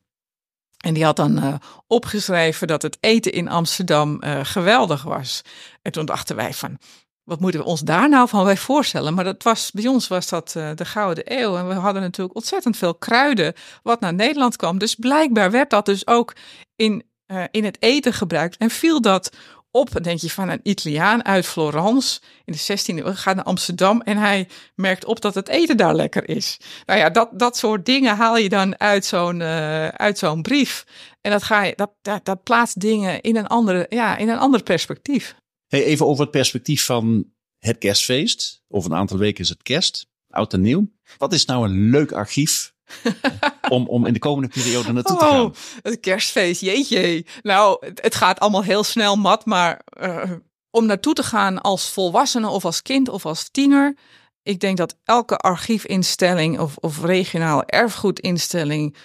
En 0.79 0.95
die 0.95 1.05
had 1.05 1.17
dan 1.17 1.45
uh, 1.45 1.55
opgeschreven 1.87 2.67
dat 2.67 2.83
het 2.83 2.99
eten 3.01 3.33
in 3.33 3.49
Amsterdam 3.49 4.21
geweldig 4.43 5.03
was. 5.03 5.43
En 5.83 5.93
toen 5.93 6.07
dachten 6.07 6.37
wij 6.37 6.55
van, 6.55 6.79
wat 7.29 7.41
moeten 7.41 7.61
we 7.61 7.66
ons 7.66 7.81
daar 7.81 8.09
nou 8.09 8.29
van 8.29 8.45
bij 8.45 8.57
voorstellen? 8.57 9.14
Maar 9.14 9.24
dat 9.24 9.43
was, 9.43 9.70
bij 9.70 9.87
ons 9.87 10.09
was 10.09 10.29
dat 10.29 10.55
uh, 10.57 10.70
de 10.74 10.85
Gouden 10.85 11.24
Eeuw. 11.26 11.57
En 11.57 11.68
we 11.68 11.74
hadden 11.74 12.03
natuurlijk 12.03 12.37
ontzettend 12.37 12.76
veel 12.76 12.95
kruiden 12.95 13.55
wat 13.83 14.01
naar 14.01 14.14
Nederland 14.14 14.57
kwam. 14.57 14.79
Dus 14.79 14.95
blijkbaar 14.95 15.51
werd 15.51 15.70
dat 15.70 15.87
dus 15.87 16.07
ook 16.07 16.33
in, 16.76 17.03
uh, 17.26 17.45
in 17.51 17.64
het 17.64 17.76
eten 17.81 18.12
gebruikt. 18.12 18.57
En 18.57 18.70
viel 18.70 19.01
dat 19.01 19.37
op, 19.70 20.03
denk 20.03 20.20
je, 20.20 20.31
van 20.31 20.49
een 20.49 20.61
Italiaan 20.62 21.24
uit 21.24 21.47
Florence 21.47 22.20
in 22.45 22.53
de 22.53 22.79
16e 22.79 23.05
eeuw. 23.05 23.14
Gaat 23.14 23.37
naar 23.37 23.45
Amsterdam 23.45 24.01
en 24.01 24.16
hij 24.16 24.49
merkt 24.74 25.05
op 25.05 25.20
dat 25.20 25.35
het 25.35 25.49
eten 25.49 25.76
daar 25.76 25.95
lekker 25.95 26.29
is. 26.29 26.61
Nou 26.87 26.99
ja, 26.99 27.11
dat, 27.11 27.29
dat 27.33 27.57
soort 27.57 27.87
dingen 27.87 28.16
haal 28.16 28.37
je 28.37 28.49
dan 28.49 28.81
uit 28.81 29.05
zo'n 29.05 29.41
uh, 29.41 29.89
uit 29.89 30.18
zo'n 30.18 30.43
brief. 30.43 30.85
En 31.20 31.31
dat, 31.31 31.43
ga 31.43 31.62
je, 31.62 31.72
dat, 31.76 31.91
dat, 32.03 32.24
dat 32.24 32.43
plaatst 32.43 32.81
dingen 32.81 33.20
in 33.20 33.37
een, 33.37 33.47
andere, 33.47 33.87
ja, 33.89 34.16
in 34.16 34.29
een 34.29 34.39
ander 34.39 34.62
perspectief. 34.62 35.37
Hey, 35.69 35.85
even 35.85 36.07
over 36.07 36.23
het 36.23 36.31
perspectief 36.31 36.85
van 36.85 37.33
het 37.59 37.79
kerstfeest. 37.79 38.62
Over 38.69 38.91
een 38.91 38.97
aantal 38.97 39.19
weken 39.19 39.43
is 39.43 39.49
het 39.49 39.62
kerst, 39.62 40.07
oud 40.31 40.53
en 40.53 40.61
nieuw. 40.61 40.89
Wat 41.19 41.33
is 41.33 41.45
nou 41.45 41.64
een 41.64 41.91
leuk 41.91 42.12
archief 42.12 42.75
om, 43.69 43.87
om 43.87 44.07
in 44.07 44.12
de 44.12 44.19
komende 44.19 44.49
periode 44.49 44.93
naartoe 44.93 45.16
te 45.16 45.25
gaan? 45.25 45.41
Oh, 45.41 45.55
het 45.83 46.01
kerstfeest, 46.01 46.61
jeetje. 46.61 47.25
Nou, 47.43 47.87
het, 47.87 48.03
het 48.03 48.14
gaat 48.14 48.41
allemaal 48.41 48.62
heel 48.62 48.85
snel 48.85 49.16
mat, 49.16 49.45
maar 49.45 49.81
uh, 50.01 50.33
om 50.71 50.87
naartoe 50.87 51.14
te 51.14 51.23
gaan 51.23 51.61
als 51.61 51.91
volwassene 51.91 52.49
of 52.49 52.64
als 52.64 52.83
kind 52.83 53.09
of 53.09 53.27
als 53.27 53.49
tiener. 53.51 53.97
Ik 54.43 54.61
denk 54.61 54.77
dat 54.77 54.97
elke 55.05 55.37
archiefinstelling 55.37 56.59
of, 56.59 56.77
of 56.77 57.03
regionale 57.03 57.64
erfgoedinstelling 57.64 58.97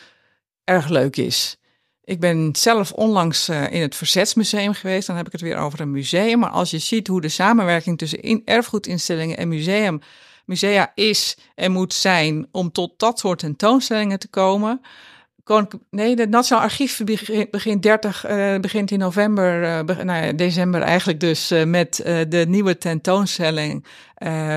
erg 0.63 0.89
leuk 0.89 1.15
is. 1.15 1.57
Ik 2.05 2.19
ben 2.19 2.55
zelf 2.55 2.91
onlangs 2.91 3.49
uh, 3.49 3.71
in 3.71 3.81
het 3.81 3.95
Verzetsmuseum 3.95 4.73
geweest. 4.73 5.07
Dan 5.07 5.15
heb 5.15 5.25
ik 5.25 5.31
het 5.31 5.41
weer 5.41 5.57
over 5.57 5.81
een 5.81 5.91
museum. 5.91 6.39
Maar 6.39 6.49
als 6.49 6.71
je 6.71 6.77
ziet 6.77 7.07
hoe 7.07 7.21
de 7.21 7.29
samenwerking 7.29 7.97
tussen 7.97 8.21
in, 8.21 8.41
erfgoedinstellingen 8.45 9.37
en 9.37 9.47
museum, 9.47 9.99
musea 10.45 10.91
is 10.95 11.37
en 11.55 11.71
moet 11.71 11.93
zijn 11.93 12.47
om 12.51 12.71
tot 12.71 12.99
dat 12.99 13.19
soort 13.19 13.39
tentoonstellingen 13.39 14.19
te 14.19 14.27
komen. 14.27 14.81
Nee, 15.89 16.15
het 16.15 16.29
Nationaal 16.29 16.63
Archief 16.63 17.01
begint, 17.51 17.83
30, 17.83 18.29
uh, 18.29 18.59
begint 18.59 18.91
in 18.91 18.99
november, 18.99 19.61
uh, 19.61 20.03
nou 20.03 20.25
ja, 20.25 20.31
december 20.31 20.81
eigenlijk 20.81 21.19
dus, 21.19 21.53
met 21.65 21.95
de 22.29 22.45
nieuwe 22.47 22.77
tentoonstelling 22.77 23.85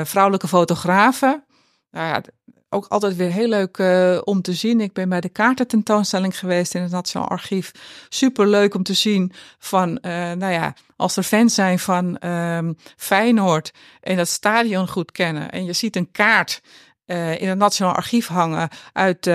Vrouwelijke 0.02 0.48
Fotografen. 0.48 1.44
Nou 1.90 2.08
ja, 2.08 2.22
ook 2.68 2.86
altijd 2.86 3.16
weer 3.16 3.30
heel 3.30 3.48
leuk 3.48 3.78
uh, 3.78 4.20
om 4.24 4.42
te 4.42 4.52
zien. 4.52 4.80
Ik 4.80 4.92
ben 4.92 5.08
bij 5.08 5.20
de 5.20 5.28
kaartententoonstelling 5.28 6.38
geweest 6.38 6.74
in 6.74 6.82
het 6.82 6.90
Nationaal 6.90 7.28
Archief. 7.28 7.72
Super 8.08 8.46
leuk 8.46 8.74
om 8.74 8.82
te 8.82 8.94
zien 8.94 9.32
van, 9.58 9.88
uh, 9.88 10.12
nou 10.32 10.52
ja, 10.52 10.74
als 10.96 11.16
er 11.16 11.22
fans 11.22 11.54
zijn 11.54 11.78
van 11.78 12.28
um, 12.28 12.76
Feyenoord 12.96 13.72
en 14.00 14.16
dat 14.16 14.28
stadion 14.28 14.88
goed 14.88 15.12
kennen. 15.12 15.50
En 15.50 15.64
je 15.64 15.72
ziet 15.72 15.96
een 15.96 16.10
kaart 16.10 16.60
uh, 17.06 17.40
in 17.40 17.48
het 17.48 17.58
Nationaal 17.58 17.94
Archief 17.94 18.26
hangen 18.26 18.68
uit 18.92 19.30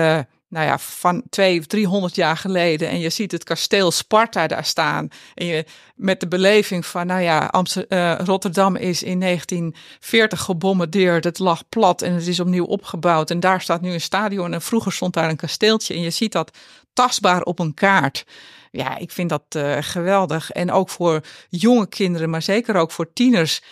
nou 0.52 0.66
ja, 0.66 0.78
van 0.78 1.22
twee 1.30 1.58
of 1.58 1.66
driehonderd 1.66 2.14
jaar 2.14 2.36
geleden. 2.36 2.88
En 2.88 2.98
je 2.98 3.10
ziet 3.10 3.32
het 3.32 3.44
kasteel 3.44 3.90
Sparta 3.90 4.46
daar 4.46 4.64
staan. 4.64 5.08
En 5.34 5.46
je 5.46 5.64
met 5.94 6.20
de 6.20 6.28
beleving 6.28 6.86
van, 6.86 7.06
nou 7.06 7.20
ja, 7.20 7.46
Amsterdam, 7.46 7.98
uh, 7.98 8.18
Rotterdam 8.24 8.76
is 8.76 9.02
in 9.02 9.20
1940 9.20 10.40
gebombardeerd. 10.40 11.24
Het 11.24 11.38
lag 11.38 11.68
plat 11.68 12.02
en 12.02 12.12
het 12.12 12.26
is 12.26 12.40
opnieuw 12.40 12.64
opgebouwd. 12.64 13.30
En 13.30 13.40
daar 13.40 13.60
staat 13.60 13.80
nu 13.80 13.92
een 13.92 14.00
stadion. 14.00 14.52
En 14.52 14.62
vroeger 14.62 14.92
stond 14.92 15.14
daar 15.14 15.28
een 15.28 15.36
kasteeltje. 15.36 15.94
En 15.94 16.00
je 16.00 16.10
ziet 16.10 16.32
dat 16.32 16.58
tastbaar 16.92 17.42
op 17.42 17.58
een 17.58 17.74
kaart. 17.74 18.26
Ja, 18.70 18.96
ik 18.96 19.10
vind 19.10 19.28
dat 19.28 19.44
uh, 19.56 19.76
geweldig. 19.80 20.50
En 20.50 20.70
ook 20.70 20.88
voor 20.88 21.20
jonge 21.48 21.88
kinderen, 21.88 22.30
maar 22.30 22.42
zeker 22.42 22.74
ook 22.74 22.90
voor 22.90 23.12
tieners. 23.12 23.62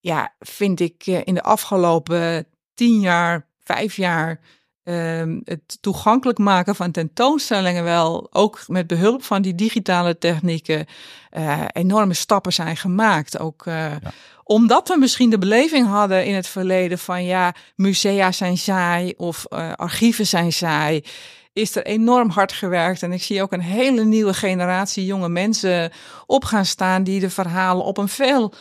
Ja, 0.00 0.34
vind 0.38 0.80
ik 0.80 1.06
uh, 1.06 1.20
in 1.24 1.34
de 1.34 1.42
afgelopen 1.42 2.46
tien 2.74 3.00
jaar, 3.00 3.46
vijf 3.62 3.96
jaar 3.96 4.40
um, 4.84 5.40
het 5.44 5.78
toegankelijk 5.80 6.38
maken 6.38 6.74
van 6.74 6.90
tentoonstellingen 6.90 7.84
wel, 7.84 8.28
ook 8.32 8.64
met 8.66 8.86
behulp 8.86 9.24
van 9.24 9.42
die 9.42 9.54
digitale 9.54 10.18
technieken, 10.18 10.86
uh, 11.32 11.60
enorme 11.72 12.14
stappen 12.14 12.52
zijn 12.52 12.76
gemaakt. 12.76 13.38
Ook 13.38 13.66
uh, 13.66 13.74
ja. 13.74 14.12
omdat 14.44 14.88
we 14.88 14.98
misschien 14.98 15.30
de 15.30 15.38
beleving 15.38 15.86
hadden 15.86 16.24
in 16.24 16.34
het 16.34 16.46
verleden 16.46 16.98
van 16.98 17.24
ja, 17.24 17.54
musea 17.76 18.32
zijn 18.32 18.58
saai 18.58 19.14
of 19.16 19.44
uh, 19.48 19.72
archieven 19.72 20.26
zijn 20.26 20.52
saai. 20.52 21.04
Is 21.52 21.76
er 21.76 21.84
enorm 21.86 22.30
hard 22.30 22.52
gewerkt. 22.52 23.02
En 23.02 23.12
ik 23.12 23.22
zie 23.22 23.42
ook 23.42 23.52
een 23.52 23.60
hele 23.60 24.04
nieuwe 24.04 24.34
generatie 24.34 25.04
jonge 25.04 25.28
mensen 25.28 25.92
op 26.26 26.44
gaan 26.44 26.64
staan 26.64 27.04
die 27.04 27.20
de 27.20 27.30
verhalen 27.30 27.84
op 27.84 27.98
een 27.98 28.08
veel 28.08 28.54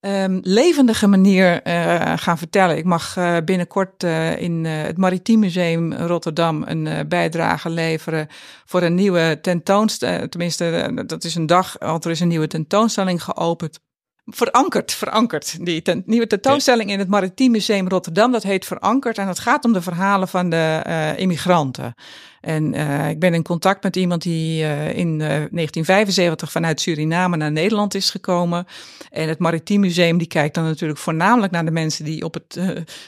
um, 0.00 0.38
levendige 0.42 1.06
manier 1.06 1.66
uh, 1.66 2.12
gaan 2.16 2.38
vertellen. 2.38 2.76
Ik 2.76 2.84
mag 2.84 3.16
uh, 3.16 3.36
binnenkort 3.44 4.02
uh, 4.02 4.40
in 4.40 4.64
het 4.64 4.96
Maritiem 4.96 5.38
Museum 5.38 5.92
Rotterdam 5.92 6.62
een 6.66 7.08
bijdrage 7.08 7.70
leveren 7.70 8.26
voor 8.64 8.82
een 8.82 8.94
nieuwe 8.94 9.38
tentoonstelling. 9.42 10.30
Tenminste, 10.30 10.92
dat 11.06 11.24
is 11.24 11.34
een 11.34 11.46
dag, 11.46 11.76
want 11.78 12.04
er 12.04 12.10
is 12.10 12.20
een 12.20 12.28
nieuwe 12.28 12.46
tentoonstelling 12.46 13.22
geopend. 13.22 13.80
Verankerd, 14.24 14.92
verankerd. 14.92 15.64
Die 15.64 15.82
ten, 15.82 16.02
nieuwe 16.06 16.26
tentoonstelling 16.26 16.90
in 16.90 16.98
het 16.98 17.08
Maritiem 17.08 17.50
Museum 17.50 17.88
Rotterdam, 17.88 18.32
dat 18.32 18.42
heet 18.42 18.64
Verankerd. 18.64 19.18
En 19.18 19.26
dat 19.26 19.38
gaat 19.38 19.64
om 19.64 19.72
de 19.72 19.82
verhalen 19.82 20.28
van 20.28 20.50
de 20.50 21.14
immigranten. 21.16 21.94
En 22.40 22.74
uh, 22.74 23.08
ik 23.08 23.18
ben 23.18 23.34
in 23.34 23.42
contact 23.42 23.82
met 23.82 23.96
iemand 23.96 24.22
die 24.22 24.62
uh, 24.62 24.96
in 24.96 25.08
uh, 25.08 25.18
1975 25.18 26.52
vanuit 26.52 26.80
Suriname 26.80 27.36
naar 27.36 27.52
Nederland 27.52 27.94
is 27.94 28.10
gekomen. 28.10 28.66
En 29.10 29.28
het 29.28 29.38
Maritiem 29.38 29.80
Museum 29.80 30.18
die 30.18 30.26
kijkt 30.26 30.54
dan 30.54 30.64
natuurlijk 30.64 30.98
voornamelijk 30.98 31.52
naar 31.52 31.64
de 31.64 31.70
mensen 31.70 32.04
die 32.04 32.24
op, 32.24 32.34
het, 32.34 32.60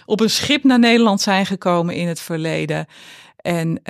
op 0.06 0.20
een 0.20 0.30
schip 0.30 0.64
naar 0.64 0.78
Nederland 0.78 1.20
zijn 1.20 1.46
gekomen 1.46 1.94
in 1.94 2.08
het 2.08 2.20
verleden. 2.20 2.86
En 3.36 3.82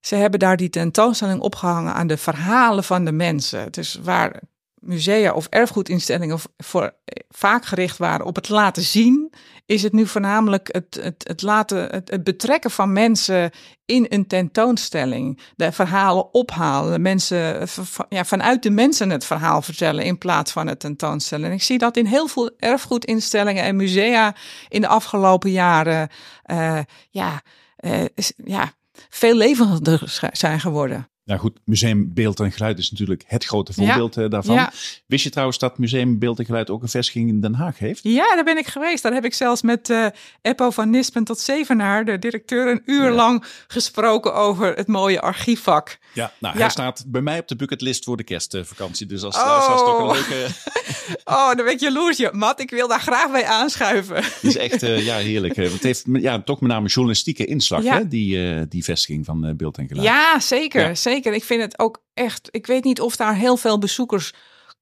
ze 0.00 0.14
hebben 0.14 0.40
daar 0.40 0.56
die 0.56 0.70
tentoonstelling 0.70 1.40
opgehangen 1.40 1.94
aan 1.94 2.06
de 2.06 2.16
verhalen 2.16 2.84
van 2.84 3.04
de 3.04 3.12
mensen. 3.12 3.72
Dus 3.72 3.98
waar 4.02 4.40
musea 4.80 5.32
of 5.32 5.46
erfgoedinstellingen 5.46 6.38
voor, 6.56 6.94
vaak 7.28 7.64
gericht 7.64 7.98
waren 7.98 8.26
op 8.26 8.34
het 8.34 8.48
laten 8.48 8.82
zien, 8.82 9.32
is 9.66 9.82
het 9.82 9.92
nu 9.92 10.06
voornamelijk 10.06 10.68
het, 10.72 10.98
het, 11.02 11.24
het, 11.28 11.42
laten, 11.42 11.90
het, 11.90 12.24
betrekken 12.24 12.70
van 12.70 12.92
mensen 12.92 13.50
in 13.84 14.06
een 14.08 14.26
tentoonstelling. 14.26 15.40
De 15.56 15.72
verhalen 15.72 16.34
ophalen, 16.34 17.02
mensen, 17.02 17.68
ja, 18.08 18.24
vanuit 18.24 18.62
de 18.62 18.70
mensen 18.70 19.10
het 19.10 19.24
verhaal 19.24 19.62
vertellen 19.62 20.04
in 20.04 20.18
plaats 20.18 20.52
van 20.52 20.66
het 20.66 20.80
tentoonstellen. 20.80 21.52
Ik 21.52 21.62
zie 21.62 21.78
dat 21.78 21.96
in 21.96 22.06
heel 22.06 22.28
veel 22.28 22.50
erfgoedinstellingen 22.58 23.64
en 23.64 23.76
musea 23.76 24.34
in 24.68 24.80
de 24.80 24.88
afgelopen 24.88 25.50
jaren 25.50 26.08
uh, 26.46 26.78
ja, 27.10 27.42
uh, 27.80 28.04
ja, 28.44 28.72
veel 29.08 29.34
levendiger 29.34 30.30
zijn 30.32 30.60
geworden. 30.60 31.08
Nou 31.26 31.40
goed, 31.40 31.58
Museum 31.64 32.14
Beeld 32.14 32.40
en 32.40 32.52
Geluid 32.52 32.78
is 32.78 32.90
natuurlijk 32.90 33.24
het 33.26 33.44
grote 33.44 33.72
voorbeeld 33.72 34.14
ja. 34.14 34.28
daarvan. 34.28 34.54
Ja. 34.54 34.72
Wist 35.06 35.24
je 35.24 35.30
trouwens 35.30 35.58
dat 35.58 35.78
Museum 35.78 36.18
Beeld 36.18 36.38
en 36.38 36.44
Geluid 36.44 36.70
ook 36.70 36.82
een 36.82 36.88
vestiging 36.88 37.28
in 37.28 37.40
Den 37.40 37.54
Haag 37.54 37.78
heeft? 37.78 38.00
Ja, 38.02 38.34
daar 38.34 38.44
ben 38.44 38.58
ik 38.58 38.66
geweest. 38.66 39.02
Daar 39.02 39.12
heb 39.12 39.24
ik 39.24 39.34
zelfs 39.34 39.62
met 39.62 39.88
uh, 39.88 40.06
Eppo 40.42 40.70
van 40.70 40.90
Nispen 40.90 41.24
tot 41.24 41.38
Zevenaar, 41.38 42.04
de 42.04 42.18
directeur, 42.18 42.68
een 42.70 42.82
uur 42.84 43.04
ja. 43.04 43.10
lang 43.10 43.44
gesproken 43.66 44.34
over 44.34 44.74
het 44.74 44.86
mooie 44.86 45.20
archiefvak. 45.20 45.98
Ja, 46.12 46.32
nou 46.38 46.58
hij 46.58 46.70
staat 46.70 47.04
bij 47.06 47.20
mij 47.20 47.38
op 47.38 47.48
de 47.48 47.56
bucketlist 47.56 48.04
voor 48.04 48.16
de 48.16 48.24
kerstvakantie. 48.24 49.06
Dus 49.06 49.22
als 49.22 49.36
oh. 49.36 49.68
dat 49.68 49.78
toch 49.78 49.98
een 49.98 50.12
leuke... 50.12 50.54
oh, 51.24 51.46
dan 51.46 51.64
ben 51.64 51.72
ik 51.72 51.80
jaloers. 51.80 52.30
Matt, 52.30 52.60
ik 52.60 52.70
wil 52.70 52.88
daar 52.88 53.00
graag 53.00 53.30
bij 53.30 53.44
aanschuiven. 53.44 54.16
Het 54.24 54.42
is 54.42 54.56
echt 54.56 54.82
uh, 54.82 55.04
ja, 55.04 55.16
heerlijk. 55.16 55.56
Het 55.56 55.82
heeft 55.82 56.04
ja, 56.12 56.42
toch 56.42 56.60
met 56.60 56.70
name 56.70 56.88
journalistieke 56.88 57.44
inslag, 57.44 57.84
hè? 57.84 58.08
Die, 58.08 58.36
uh, 58.36 58.62
die 58.68 58.84
vestiging 58.84 59.24
van 59.24 59.56
Beeld 59.56 59.78
en 59.78 59.88
Geluid. 59.88 60.06
Ja, 60.06 60.40
zeker. 60.40 60.96
zeker. 60.96 61.15
Ik 61.24 61.44
vind 61.44 61.62
het 61.62 61.78
ook 61.78 62.02
echt. 62.14 62.48
Ik 62.50 62.66
weet 62.66 62.84
niet 62.84 63.00
of 63.00 63.16
daar 63.16 63.34
heel 63.34 63.56
veel 63.56 63.78
bezoekers 63.78 64.32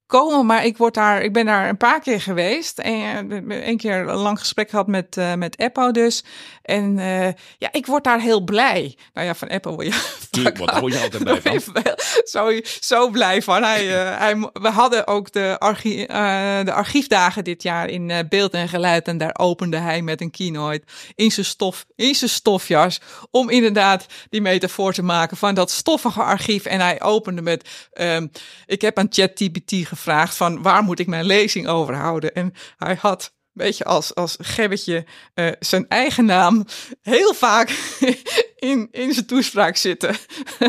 komen, 0.07 0.47
maar 0.47 0.65
ik 0.65 0.77
word 0.77 0.95
daar. 0.95 1.23
Ik 1.23 1.33
ben 1.33 1.47
daar 1.47 1.69
een 1.69 1.77
paar 1.77 2.01
keer 2.01 2.21
geweest 2.21 2.79
en 2.79 3.31
een 3.69 3.77
keer 3.77 4.09
een 4.09 4.17
lang 4.17 4.39
gesprek 4.39 4.71
gehad 4.71 4.87
met 4.87 5.17
uh, 5.17 5.35
met 5.35 5.59
Eppo 5.59 5.91
dus. 5.91 6.25
En 6.63 6.99
uh, 6.99 7.27
ja, 7.59 7.69
ik 7.73 7.87
word 7.87 8.05
daar 8.05 8.21
heel 8.21 8.45
blij. 8.45 8.97
Nou 9.13 9.27
ja, 9.27 9.35
van 9.35 9.49
Eppo 9.49 9.75
word 9.75 9.87
je. 9.87 10.13
Tuurlijk, 10.31 10.59
wat 10.59 10.71
hou 10.71 10.93
je 10.93 10.99
altijd 10.99 11.25
blij 11.25 11.61
van? 11.61 11.83
zo, 12.35 12.61
zo 12.81 13.11
blij 13.11 13.43
van. 13.43 13.63
Hij, 13.63 13.87
uh, 13.87 14.19
hij, 14.25 14.51
we 14.53 14.69
hadden 14.69 15.07
ook 15.07 15.33
de, 15.33 15.57
archie, 15.59 16.07
de 16.07 16.73
archiefdagen 16.73 17.45
dit 17.45 17.63
jaar 17.63 17.89
in 17.89 18.27
beeld 18.29 18.53
en 18.53 18.69
geluid 18.69 19.09
en 19.09 19.19
daar 19.19 19.35
opende 19.39 19.77
hij 19.77 20.03
met 20.03 20.21
een 20.21 20.31
keynote 20.31 20.83
in 21.15 21.33
zijn 21.33 21.47
stof, 21.47 21.85
in 21.97 22.15
zijn 22.15 22.31
stofjas, 22.31 23.01
om 23.31 23.51
inderdaad 23.51 24.07
die 24.31 24.41
metafoor 24.41 24.93
te 24.93 25.03
maken 25.03 25.37
van 25.37 25.55
dat 25.55 25.71
stoffige 25.71 26.23
archief. 26.23 26.65
En 26.65 26.81
hij 26.81 27.03
opende 27.03 27.43
met: 27.43 27.69
um, 27.95 28.31
ik 28.67 28.81
heb 28.81 28.99
aan 28.99 29.07
ChatGPT 29.11 29.87
gevraagd 29.97 30.37
van 30.37 30.63
waar 30.63 30.83
moet 30.83 30.99
ik 30.99 31.07
mijn 31.07 31.25
lezing 31.25 31.67
over 31.67 31.95
houden? 31.95 32.35
En 32.35 32.53
hij 32.77 32.99
had 33.01 33.33
beetje 33.55 33.85
als, 33.85 34.15
als 34.15 34.37
Gebbetje 34.41 35.05
uh, 35.35 35.49
zijn 35.61 35.89
eigen 35.89 36.25
naam 36.25 36.65
heel 37.03 37.35
vaak 37.35 37.69
in, 38.71 38.89
in 38.91 39.13
zijn 39.13 39.27
toespraak 39.27 39.77
zitten. 39.77 40.17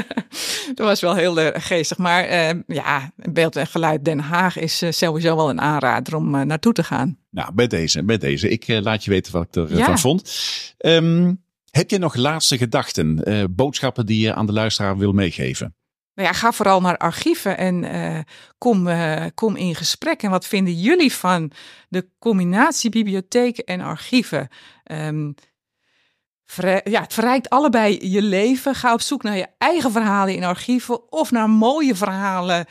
dat 0.76 0.88
was 0.88 1.01
wel 1.01 1.15
heel 1.15 1.39
uh, 1.39 1.47
geestig. 1.53 1.97
Maar 1.97 2.30
uh, 2.30 2.61
ja, 2.67 3.11
beeld 3.15 3.55
en 3.55 3.67
geluid 3.67 4.05
Den 4.05 4.19
Haag 4.19 4.57
is 4.57 4.84
sowieso 4.89 5.36
wel 5.36 5.49
een 5.49 5.61
aanrader 5.61 6.15
om 6.15 6.47
naartoe 6.47 6.73
te 6.73 6.84
gaan. 6.84 7.17
Nou, 7.30 7.53
bij 7.53 7.67
deze, 7.67 8.03
bij 8.03 8.17
deze. 8.17 8.49
Ik 8.49 8.67
laat 8.67 9.03
je 9.03 9.11
weten 9.11 9.34
wat 9.34 9.55
ik 9.55 9.55
ervan 9.55 9.78
ja. 9.78 9.97
vond. 9.97 10.34
Um, 10.78 11.43
heb 11.71 11.89
je 11.89 11.97
nog 11.97 12.15
laatste 12.15 12.57
gedachten, 12.57 13.23
boodschappen 13.55 14.05
die 14.05 14.19
je 14.19 14.34
aan 14.34 14.45
de 14.45 14.53
luisteraar 14.53 14.97
wil 14.97 15.11
meegeven? 15.11 15.76
Nou 16.16 16.28
ja, 16.28 16.34
ga 16.34 16.51
vooral 16.51 16.82
naar 16.82 16.97
archieven 16.97 17.57
en 17.57 17.84
uh, 17.84 18.20
kom, 18.57 18.88
uh, 18.88 19.26
kom 19.34 19.55
in 19.55 19.76
gesprek. 19.76 20.24
En 20.24 20.30
wat 20.30 20.47
vinden 20.47 20.74
jullie 20.74 21.13
van 21.13 21.51
de 21.89 22.09
combinatie 22.20 22.89
bibliotheken 22.89 23.63
en 23.63 23.82
archieven? 23.82 24.47
Um, 24.91 25.36
ja, 26.84 27.01
het 27.01 27.13
verrijkt 27.13 27.49
allebei 27.49 28.09
je 28.11 28.22
leven. 28.22 28.76
Ga 28.76 28.93
op 28.93 29.01
zoek 29.01 29.24
naar 29.24 29.38
je 29.38 29.47
eigen 29.57 29.91
verhalen 29.91 30.36
in 30.36 30.43
archieven 30.43 31.11
of 31.11 31.32
naar 31.32 31.49
mooie 31.49 31.95
verhalen 31.95 32.66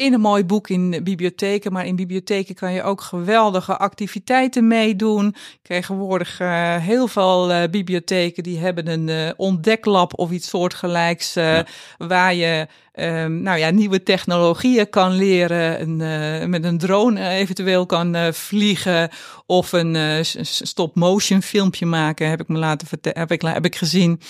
in 0.00 0.12
een 0.12 0.20
mooi 0.20 0.44
boek 0.44 0.68
in 0.68 1.00
bibliotheken. 1.02 1.72
Maar 1.72 1.86
in 1.86 1.96
bibliotheken 1.96 2.54
kan 2.54 2.72
je 2.72 2.82
ook 2.82 3.00
geweldige 3.00 3.76
activiteiten 3.76 4.66
meedoen. 4.66 5.34
Tegenwoordig 5.62 6.40
uh, 6.40 6.76
heel 6.76 7.08
veel 7.08 7.50
uh, 7.50 7.62
bibliotheken 7.70 8.42
die 8.42 8.58
hebben 8.58 8.86
een 8.86 9.08
uh, 9.08 9.30
ontdeklab 9.36 10.18
of 10.18 10.30
iets 10.30 10.48
soortgelijks. 10.48 11.34
Ja. 11.34 11.66
Waar 11.98 12.34
je 12.34 12.66
um, 13.02 13.42
nou 13.42 13.58
ja, 13.58 13.70
nieuwe 13.70 14.02
technologieën 14.02 14.90
kan 14.90 15.12
leren. 15.12 15.80
Een, 15.80 16.50
met 16.50 16.64
een 16.64 16.78
drone 16.78 17.28
eventueel 17.28 17.86
kan 17.86 18.16
vliegen. 18.32 19.08
Of 19.46 19.72
een 19.72 20.24
stop-motion 20.42 21.42
filmpje 21.42 21.86
maken. 21.86 22.28
Heb 22.28 22.40
ik 22.40 22.48
me 22.48 22.58
laten 22.58 22.88
heb 23.02 23.32
ik, 23.32 23.42
heb 23.42 23.64
ik 23.64 23.76
gezien. 23.76 24.20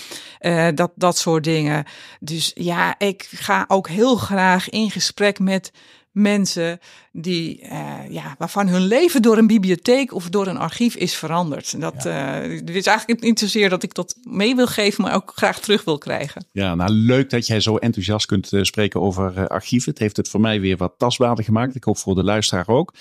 dat, 0.74 0.90
dat 0.94 1.18
soort 1.18 1.44
dingen. 1.44 1.84
Dus 2.20 2.50
ja, 2.54 2.94
ik 2.98 3.28
ga 3.30 3.64
ook 3.68 3.88
heel 3.88 4.16
graag 4.16 4.68
in 4.68 4.90
gesprek 4.90 5.38
met 5.38 5.72
mensen 6.12 6.80
die, 7.12 7.62
uh, 7.62 7.98
ja, 8.08 8.34
waarvan 8.38 8.68
hun 8.68 8.86
leven 8.86 9.22
door 9.22 9.38
een 9.38 9.46
bibliotheek 9.46 10.14
of 10.14 10.28
door 10.28 10.46
een 10.46 10.56
archief 10.56 10.94
is 10.94 11.14
veranderd. 11.14 11.80
Dat 11.80 12.02
ja. 12.02 12.44
uh, 12.44 12.66
is 12.66 12.86
eigenlijk 12.86 13.20
niet 13.20 13.38
zozeer 13.38 13.68
dat 13.68 13.82
ik 13.82 13.94
dat 13.94 14.16
mee 14.22 14.54
wil 14.54 14.66
geven, 14.66 15.02
maar 15.02 15.14
ook 15.14 15.32
graag 15.34 15.60
terug 15.60 15.84
wil 15.84 15.98
krijgen. 15.98 16.44
Ja, 16.52 16.74
nou 16.74 16.90
leuk 16.90 17.30
dat 17.30 17.46
jij 17.46 17.60
zo 17.60 17.76
enthousiast 17.76 18.26
kunt 18.26 18.52
uh, 18.52 18.62
spreken 18.62 19.00
over 19.00 19.48
archieven. 19.48 19.90
Het 19.90 20.00
heeft 20.00 20.16
het 20.16 20.28
voor 20.28 20.40
mij 20.40 20.60
weer 20.60 20.76
wat 20.76 20.94
tastbaarder 20.96 21.44
gemaakt. 21.44 21.74
Ik 21.74 21.84
hoop 21.84 21.98
voor 21.98 22.14
de 22.14 22.24
luisteraar 22.24 22.68
ook. 22.68 22.94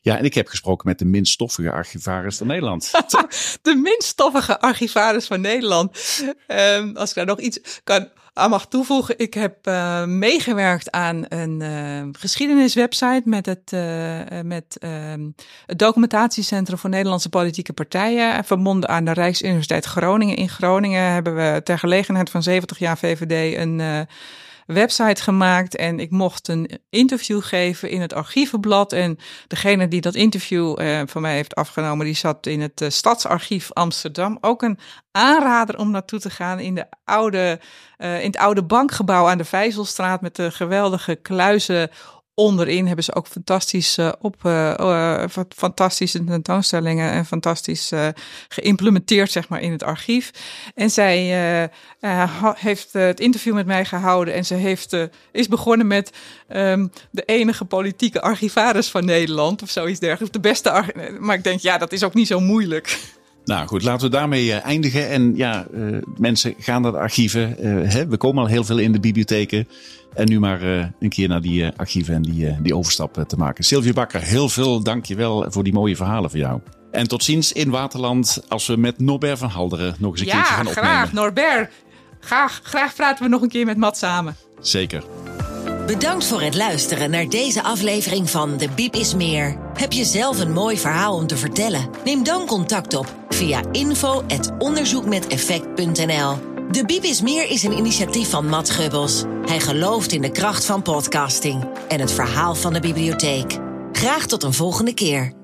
Ja, 0.00 0.18
en 0.18 0.24
ik 0.24 0.34
heb 0.34 0.48
gesproken 0.48 0.88
met 0.88 0.98
de 0.98 1.04
minst 1.04 1.32
stoffige 1.32 1.70
archivaris 1.70 2.36
van 2.36 2.46
Nederland. 2.46 2.90
de 3.62 3.74
minst 3.74 4.08
stoffige 4.08 4.60
archivaris 4.60 5.26
van 5.26 5.40
Nederland. 5.40 6.22
Um, 6.48 6.96
als 6.96 7.08
ik 7.08 7.14
daar 7.16 7.26
nog 7.26 7.40
iets 7.40 7.80
kan 7.84 8.08
aan 8.34 8.50
mag 8.50 8.66
toevoegen, 8.66 9.18
ik 9.18 9.34
heb 9.34 9.66
uh, 9.66 10.04
meegewerkt 10.04 10.90
aan 10.90 11.24
een 11.28 11.60
uh, 11.60 12.08
geschiedeniswebsite 12.12 13.22
met 13.24 13.46
het, 13.46 13.72
uh, 13.74 14.40
met, 14.42 14.76
het 15.66 15.78
documentatiecentrum 15.78 16.78
voor 16.78 16.90
Nederlandse 16.90 17.28
politieke 17.28 17.72
partijen. 17.72 18.44
Verbonden 18.44 18.88
aan 18.88 19.04
de 19.04 19.12
Rijksuniversiteit 19.12 19.84
Groningen. 19.84 20.36
In 20.36 20.48
Groningen 20.48 21.12
hebben 21.12 21.34
we 21.34 21.60
ter 21.64 21.78
gelegenheid 21.78 22.30
van 22.30 22.42
70 22.42 22.78
jaar 22.78 22.98
VVD 22.98 23.56
een 23.56 24.06
website 24.66 25.22
gemaakt 25.22 25.76
en 25.76 26.00
ik 26.00 26.10
mocht 26.10 26.48
een 26.48 26.80
interview 26.90 27.42
geven 27.42 27.90
in 27.90 28.00
het 28.00 28.12
archievenblad. 28.12 28.92
En 28.92 29.18
degene 29.46 29.88
die 29.88 30.00
dat 30.00 30.14
interview 30.14 30.80
uh, 30.80 31.02
van 31.06 31.22
mij 31.22 31.34
heeft 31.34 31.54
afgenomen, 31.54 32.06
die 32.06 32.14
zat 32.14 32.46
in 32.46 32.60
het 32.60 32.80
uh, 32.80 32.88
Stadsarchief 32.88 33.72
Amsterdam. 33.72 34.38
Ook 34.40 34.62
een 34.62 34.78
aanrader 35.10 35.78
om 35.78 35.90
naartoe 35.90 36.18
te 36.18 36.30
gaan 36.30 36.58
in, 36.58 36.74
de 36.74 36.86
oude, 37.04 37.60
uh, 37.98 38.20
in 38.20 38.26
het 38.26 38.36
oude 38.36 38.64
bankgebouw 38.64 39.28
aan 39.28 39.38
de 39.38 39.44
Vijzelstraat 39.44 40.20
met 40.20 40.36
de 40.36 40.50
geweldige 40.50 41.14
kluizen 41.14 41.90
onderin 42.34 42.86
hebben 42.86 43.04
ze 43.04 43.14
ook 43.14 43.26
fantastisch 43.26 43.98
uh, 43.98 44.12
op 44.20 44.36
uh, 44.46 45.24
fantastische 45.48 46.24
tentoonstellingen 46.24 47.10
en 47.10 47.26
fantastisch 47.26 47.92
geïmplementeerd 48.48 49.30
zeg 49.30 49.48
maar 49.48 49.60
in 49.60 49.72
het 49.72 49.82
archief. 49.82 50.30
En 50.74 50.90
zij 50.90 51.70
heeft 52.56 52.92
het 52.92 53.20
interview 53.20 53.54
met 53.54 53.66
mij 53.66 53.84
gehouden 53.84 54.34
en 54.34 54.44
ze 54.44 54.54
heeft 54.54 54.96
is 55.32 55.48
begonnen 55.48 55.86
met 55.86 56.12
um, 56.56 56.90
de 57.10 57.22
enige 57.22 57.64
politieke 57.64 58.20
archivaris 58.20 58.88
van 58.88 59.04
Nederland 59.04 59.62
of 59.62 59.70
zoiets 59.70 60.00
dergelijks. 60.00 60.32
De 60.32 60.40
beste, 60.40 60.84
maar 61.18 61.36
ik 61.36 61.44
denk 61.44 61.60
ja, 61.60 61.78
dat 61.78 61.92
is 61.92 62.04
ook 62.04 62.14
niet 62.14 62.26
zo 62.26 62.40
moeilijk. 62.40 62.98
Nou 63.44 63.66
goed, 63.66 63.82
laten 63.82 64.10
we 64.10 64.16
daarmee 64.16 64.54
eindigen. 64.54 65.08
En 65.08 65.36
ja, 65.36 65.66
mensen 66.18 66.54
gaan 66.58 66.82
naar 66.82 66.92
de 66.92 66.98
archieven. 66.98 67.56
Hè, 67.88 68.06
we 68.06 68.16
komen 68.16 68.42
al 68.42 68.48
heel 68.48 68.64
veel 68.64 68.78
in 68.78 68.92
de 68.92 69.00
bibliotheken. 69.00 69.68
En 70.14 70.28
nu 70.28 70.40
maar 70.40 70.62
uh, 70.62 70.84
een 70.98 71.08
keer 71.08 71.28
naar 71.28 71.40
die 71.40 71.62
uh, 71.62 71.68
archieven 71.76 72.14
en 72.14 72.22
die, 72.22 72.44
uh, 72.44 72.56
die 72.62 72.76
overstap 72.76 73.24
te 73.26 73.36
maken. 73.36 73.64
Sylvia 73.64 73.92
Bakker, 73.92 74.22
heel 74.22 74.48
veel 74.48 74.82
dankjewel 74.82 75.46
voor 75.48 75.64
die 75.64 75.72
mooie 75.72 75.96
verhalen 75.96 76.30
van 76.30 76.38
jou. 76.38 76.60
En 76.90 77.08
tot 77.08 77.24
ziens 77.24 77.52
in 77.52 77.70
Waterland 77.70 78.42
als 78.48 78.66
we 78.66 78.76
met 78.76 78.98
Norbert 78.98 79.38
van 79.38 79.48
Halderen 79.48 79.94
nog 79.98 80.10
eens 80.10 80.20
een 80.20 80.26
ja, 80.26 80.32
keertje 80.32 80.54
gaan 80.54 80.66
opnemen. 80.66 80.90
Ja, 80.90 80.96
graag 80.96 81.12
Norbert. 81.12 81.72
Graag, 82.20 82.60
graag 82.62 82.94
praten 82.94 83.24
we 83.24 83.30
nog 83.30 83.42
een 83.42 83.48
keer 83.48 83.66
met 83.66 83.76
Matt 83.76 83.96
samen. 83.96 84.36
Zeker. 84.60 85.04
Bedankt 85.86 86.26
voor 86.26 86.42
het 86.42 86.54
luisteren 86.54 87.10
naar 87.10 87.28
deze 87.28 87.62
aflevering 87.62 88.30
van 88.30 88.56
De 88.56 88.68
Biep 88.74 88.94
is 88.94 89.14
Meer. 89.14 89.56
Heb 89.74 89.92
je 89.92 90.04
zelf 90.04 90.40
een 90.40 90.52
mooi 90.52 90.78
verhaal 90.78 91.16
om 91.16 91.26
te 91.26 91.36
vertellen? 91.36 91.90
Neem 92.04 92.24
dan 92.24 92.46
contact 92.46 92.94
op 92.94 93.14
via 93.28 93.62
info.onderzoekmeteffect.nl 93.72 96.51
de 96.72 96.84
Biep 96.84 97.02
is 97.02 97.20
Meer 97.22 97.50
is 97.50 97.62
een 97.62 97.76
initiatief 97.76 98.30
van 98.30 98.46
Matt 98.46 98.70
Gubbels. 98.70 99.24
Hij 99.44 99.60
gelooft 99.60 100.12
in 100.12 100.22
de 100.22 100.30
kracht 100.30 100.64
van 100.64 100.82
podcasting 100.82 101.68
en 101.88 102.00
het 102.00 102.12
verhaal 102.12 102.54
van 102.54 102.72
de 102.72 102.80
bibliotheek. 102.80 103.58
Graag 103.92 104.26
tot 104.26 104.42
een 104.42 104.52
volgende 104.52 104.94
keer. 104.94 105.41